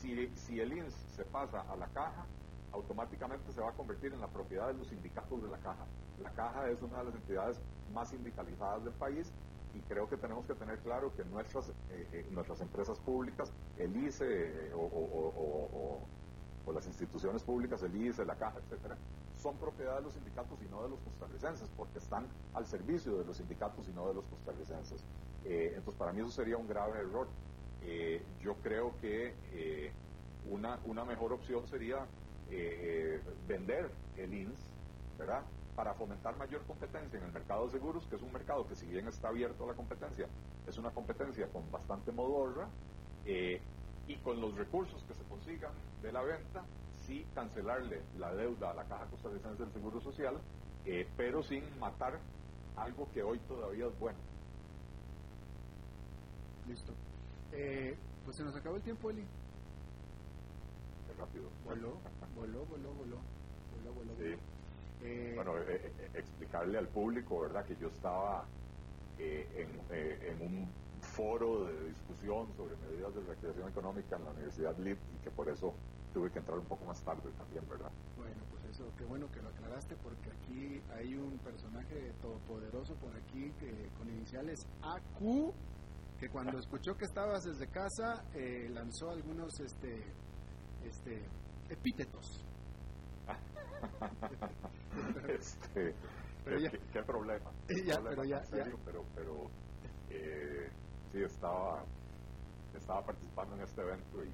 si, 0.00 0.60
el 0.60 0.72
INS 0.72 0.94
se 1.16 1.24
pasa 1.24 1.62
a 1.62 1.76
la 1.76 1.86
caja, 1.88 2.24
automáticamente 2.72 3.52
se 3.52 3.60
va 3.60 3.70
a 3.70 3.72
convertir 3.72 4.12
en 4.12 4.20
la 4.20 4.28
propiedad 4.28 4.68
de 4.68 4.74
los 4.74 4.88
sindicatos 4.88 5.42
de 5.42 5.48
la 5.48 5.58
caja. 5.58 5.86
La 6.22 6.30
caja 6.30 6.70
es 6.70 6.80
una 6.82 6.98
de 6.98 7.04
las 7.04 7.14
entidades 7.14 7.60
más 7.92 8.10
sindicalizadas 8.10 8.84
del 8.84 8.94
país 8.94 9.32
y 9.74 9.80
creo 9.80 10.08
que 10.08 10.16
tenemos 10.16 10.46
que 10.46 10.54
tener 10.54 10.78
claro 10.80 11.14
que 11.14 11.24
nuestras, 11.24 11.68
eh, 11.90 12.08
eh, 12.12 12.26
nuestras 12.30 12.60
empresas 12.60 12.98
públicas, 13.00 13.52
el 13.76 13.96
ICE 13.96 14.24
eh, 14.24 14.72
o, 14.74 16.00
las 16.72 16.86
instituciones 16.86 17.42
públicas, 17.42 17.82
el 17.82 17.96
ICE, 17.96 18.26
la 18.26 18.34
caja, 18.34 18.58
etcétera, 18.58 18.96
son 19.36 19.56
propiedad 19.56 19.96
de 19.96 20.02
los 20.02 20.12
sindicatos 20.12 20.58
y 20.62 20.68
no 20.70 20.82
de 20.82 20.90
los 20.90 21.00
costarricenses, 21.00 21.68
porque 21.76 21.98
están 21.98 22.26
al 22.52 22.66
servicio 22.66 23.16
de 23.16 23.24
los 23.24 23.38
sindicatos 23.38 23.88
y 23.88 23.92
no 23.92 24.06
de 24.06 24.14
los 24.14 24.26
costarricenses. 24.26 25.02
Entonces, 25.44 25.94
para 25.94 26.12
mí 26.12 26.20
eso 26.20 26.30
sería 26.30 26.56
un 26.56 26.68
grave 26.68 27.00
error. 27.00 27.28
yo 28.42 28.54
creo 28.62 28.94
que 29.00 29.92
una, 30.50 30.78
una 30.84 31.04
mejor 31.04 31.32
opción 31.32 31.66
sería 31.68 32.06
vender 33.46 33.90
el 34.16 34.34
INS, 34.34 34.58
¿verdad? 35.18 35.42
para 35.78 35.94
fomentar 35.94 36.36
mayor 36.36 36.60
competencia 36.66 37.20
en 37.20 37.26
el 37.26 37.32
mercado 37.32 37.66
de 37.66 37.70
seguros, 37.70 38.04
que 38.08 38.16
es 38.16 38.22
un 38.22 38.32
mercado 38.32 38.66
que 38.66 38.74
si 38.74 38.84
bien 38.86 39.06
está 39.06 39.28
abierto 39.28 39.62
a 39.62 39.68
la 39.68 39.74
competencia, 39.74 40.26
es 40.66 40.76
una 40.76 40.90
competencia 40.90 41.46
con 41.52 41.70
bastante 41.70 42.10
modorra, 42.10 42.68
eh, 43.24 43.60
y 44.08 44.16
con 44.16 44.40
los 44.40 44.56
recursos 44.56 45.04
que 45.04 45.14
se 45.14 45.22
consigan 45.28 45.70
de 46.02 46.10
la 46.10 46.22
venta, 46.22 46.64
sí 47.06 47.24
cancelarle 47.32 48.02
la 48.16 48.34
deuda 48.34 48.70
a 48.70 48.74
la 48.74 48.84
Caja 48.86 49.04
Costarricense 49.06 49.62
del 49.62 49.72
Seguro 49.72 50.00
Social, 50.00 50.40
eh, 50.84 51.06
pero 51.16 51.44
sin 51.44 51.62
matar 51.78 52.18
algo 52.74 53.06
que 53.12 53.22
hoy 53.22 53.38
todavía 53.40 53.86
es 53.86 53.98
bueno. 54.00 54.18
Listo. 56.68 56.92
Eh, 57.52 57.96
pues 58.24 58.36
se 58.36 58.44
nos 58.44 58.54
acabó 58.54 58.76
el 58.76 58.82
tiempo, 58.82 59.10
Eli. 59.10 59.22
Qué 61.06 61.14
rápido. 61.18 61.48
Voló, 61.64 61.98
voló, 62.36 62.66
voló, 62.66 62.94
voló. 62.94 63.16
voló, 63.74 63.94
voló, 63.94 64.14
voló. 64.14 64.58
Eh, 65.00 65.32
bueno, 65.34 65.56
eh, 65.58 65.92
eh, 65.98 66.10
explicarle 66.14 66.76
al 66.76 66.88
público, 66.88 67.40
¿verdad? 67.40 67.64
Que 67.64 67.76
yo 67.76 67.88
estaba 67.88 68.44
en, 69.18 69.80
en, 69.90 70.42
un 70.42 70.68
foro 71.00 71.64
de 71.64 71.88
discusión 71.88 72.52
sobre 72.56 72.76
medidas 72.76 73.14
de 73.14 73.20
recreación 73.22 73.68
económica 73.68 74.16
en 74.16 74.24
la 74.24 74.30
Universidad 74.30 74.76
LIP 74.78 74.98
y 75.14 75.24
que 75.24 75.30
por 75.30 75.48
eso 75.48 75.74
tuve 76.12 76.30
que 76.30 76.38
entrar 76.38 76.58
un 76.58 76.66
poco 76.66 76.84
más 76.84 77.02
tarde 77.02 77.30
también, 77.38 77.64
¿verdad? 77.68 77.90
Bueno, 78.16 78.42
pues 78.50 78.64
eso, 78.74 78.84
qué 78.96 79.04
bueno 79.04 79.30
que 79.32 79.40
lo 79.40 79.48
aclaraste 79.48 79.96
porque 79.96 80.30
aquí 80.30 80.80
hay 80.96 81.14
un 81.14 81.38
personaje 81.38 82.12
todopoderoso 82.20 82.94
por 82.96 83.14
aquí 83.16 83.52
que 83.58 83.88
con 83.96 84.08
iniciales 84.08 84.66
AQ 84.82 85.52
que 86.18 86.28
cuando 86.28 86.58
escuchó 86.58 86.96
que 86.96 87.04
estabas 87.04 87.44
desde 87.44 87.68
casa 87.68 88.24
lanzó 88.70 89.10
algunos 89.10 89.60
este 89.60 90.02
este 90.84 91.22
epítetos 91.70 92.44
este, 95.28 95.94
¿qué, 96.92 97.02
problema? 97.02 97.50
pero 97.66 98.24
ya, 98.24 98.42
pero, 98.84 99.04
pero 99.14 99.50
eh, 100.10 100.70
sí 101.12 101.22
estaba, 101.22 101.84
estaba 102.74 103.04
participando 103.04 103.56
en 103.56 103.62
este 103.62 103.80
evento 103.82 104.24
y 104.24 104.28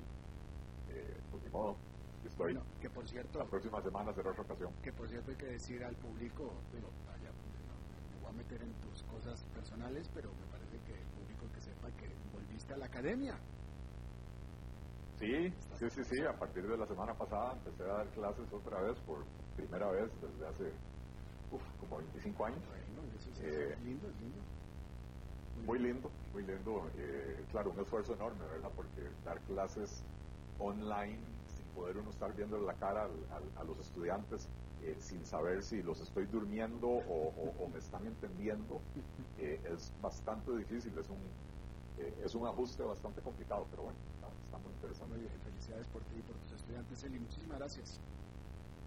eh, 0.92 1.16
pues 1.30 1.42
ni 1.42 1.50
modo. 1.50 1.76
Estoy 2.24 2.58
que 2.80 2.88
por 2.88 3.06
cierto, 3.06 3.38
la 3.38 3.44
próxima 3.44 3.82
semana 3.82 4.12
será 4.14 4.30
otra 4.30 4.44
ocasión. 4.44 4.72
Que 4.82 4.92
por 4.92 5.08
cierto 5.08 5.30
hay 5.30 5.36
que 5.36 5.46
decir 5.46 5.84
al 5.84 5.94
público, 5.96 6.54
digo, 6.72 6.88
vaya, 7.06 7.30
me 7.30 8.20
voy 8.22 8.30
a 8.30 8.32
meter 8.32 8.62
en 8.62 8.72
tus 8.80 9.02
cosas 9.02 9.44
personales, 9.52 10.08
pero 10.14 10.30
me 10.32 10.46
parece 10.46 10.78
que 10.86 10.92
el 10.94 11.06
público 11.08 11.46
que 11.52 11.60
sepa 11.60 11.90
que 11.98 12.08
a 12.72 12.76
la 12.76 12.86
academia. 12.86 13.34
Sí, 15.18 15.52
sí, 15.78 15.90
sí, 15.90 16.04
sí. 16.04 16.22
A 16.24 16.36
partir 16.38 16.66
de 16.66 16.76
la 16.76 16.86
semana 16.86 17.14
pasada 17.14 17.52
empecé 17.52 17.82
a 17.84 17.94
dar 17.94 18.06
clases 18.08 18.52
otra 18.52 18.80
vez 18.80 18.98
por 19.00 19.24
primera 19.56 19.90
vez 19.90 20.10
desde 20.20 20.46
hace 20.46 20.72
como 21.80 21.98
25 21.98 22.44
años. 22.46 22.58
Eh, 23.42 23.76
lindo, 23.84 24.08
lindo. 24.20 24.38
Muy, 25.64 25.78
lindo, 25.78 26.10
muy 26.32 26.42
lindo. 26.42 26.90
Eh, 26.96 27.44
claro, 27.50 27.70
un 27.70 27.80
esfuerzo 27.80 28.14
enorme, 28.14 28.44
¿verdad? 28.44 28.70
Porque 28.74 29.02
dar 29.24 29.40
clases 29.42 30.02
online 30.58 31.18
sin 31.46 31.66
poder 31.74 31.96
uno 31.96 32.10
estar 32.10 32.34
viendo 32.34 32.58
la 32.58 32.74
cara 32.74 33.08
a, 33.56 33.64
los 33.64 33.78
estudiantes 33.78 34.48
eh, 34.82 34.96
sin 34.98 35.24
saber 35.24 35.62
si 35.62 35.82
los 35.82 36.00
estoy 36.00 36.26
durmiendo 36.26 36.88
o, 36.88 37.68
me 37.72 37.78
están 37.78 38.06
entendiendo 38.06 38.80
es 39.38 39.92
bastante 40.00 40.56
difícil. 40.56 40.98
Es 40.98 41.08
un, 41.08 41.20
es 41.98 42.34
un 42.34 42.46
ajuste 42.46 42.82
bastante 42.82 43.20
complicado, 43.20 43.66
pero 43.70 43.84
bueno 43.84 43.98
muy 44.58 44.72
interesante. 44.74 45.14
felicidades 45.44 45.86
por 45.88 46.02
ti 46.04 46.16
y 46.18 46.22
por 46.22 46.36
tus 46.36 46.52
estudiantes, 46.52 47.04
Eli. 47.04 47.18
Muchísimas 47.18 47.58
gracias. 47.58 48.00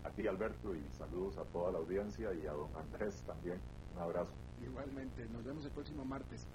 A 0.04 0.10
ti, 0.12 0.28
Alberto, 0.28 0.76
y 0.76 0.84
saludos 0.94 1.38
a 1.38 1.44
toda 1.46 1.72
la 1.72 1.80
audiencia 1.80 2.34
y 2.34 2.46
a 2.48 2.54
don 2.54 2.70
Andrés 2.76 3.22
también. 3.26 3.60
Un 3.96 4.02
abrazo. 4.02 4.32
Igualmente, 4.64 5.26
nos 5.30 5.44
vemos 5.44 5.66
el 5.66 5.72
próximo 5.72 6.06
martes. 6.06 6.46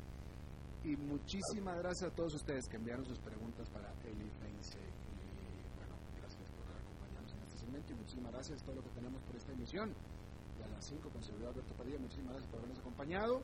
Y 0.84 0.96
muchísimas 0.96 1.78
gracias 1.78 2.10
a 2.10 2.14
todos 2.14 2.34
ustedes 2.34 2.68
que 2.68 2.76
enviaron 2.76 3.04
sus 3.04 3.18
preguntas 3.18 3.68
para 3.68 3.92
Eli 4.04 4.30
Feinse. 4.40 4.78
Y 4.78 5.76
bueno, 5.78 5.94
gracias 6.18 6.42
por 6.58 6.66
acompañarnos 6.74 7.32
en 7.32 7.42
este 7.42 7.58
segmento 7.58 7.92
y 7.92 7.96
muchísimas 7.96 8.32
gracias 8.32 8.62
a 8.62 8.64
todo 8.64 8.76
lo 8.76 8.82
que 8.82 8.90
tenemos 8.90 9.22
por 9.22 9.36
esta 9.36 9.52
emisión. 9.52 9.94
Y 10.58 10.62
a 10.62 10.68
las 10.68 10.84
5 10.84 11.08
con 11.08 11.22
servidor 11.22 11.50
Alberto 11.50 11.74
Padilla, 11.74 11.98
muchísimas 11.98 12.32
gracias 12.32 12.50
por 12.50 12.58
habernos 12.58 12.78
acompañado. 12.78 13.42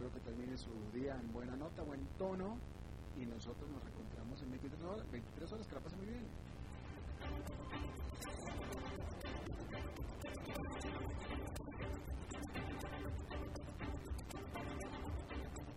Espero 0.00 0.14
que 0.14 0.30
termine 0.30 0.56
su 0.56 0.70
día 0.94 1.14
en 1.14 1.30
buena 1.30 1.54
nota, 1.56 1.82
buen 1.82 2.00
tono 2.16 2.56
y 3.18 3.26
nosotros 3.26 3.68
nos 3.68 3.84
encontramos 3.84 4.40
en 4.40 4.50
23 4.50 4.82
horas, 4.84 5.10
23 5.10 5.52
horas 5.52 5.66
que 5.66 5.74
la 5.74 5.80
pasen 5.82 5.98
muy 5.98 6.08
bien. 6.08 6.26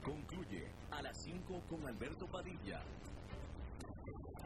Concluye 0.05 0.71
a 0.89 1.01
las 1.01 1.21
5 1.21 1.61
con 1.67 1.85
Alberto 1.85 2.25
Padilla. 2.27 2.81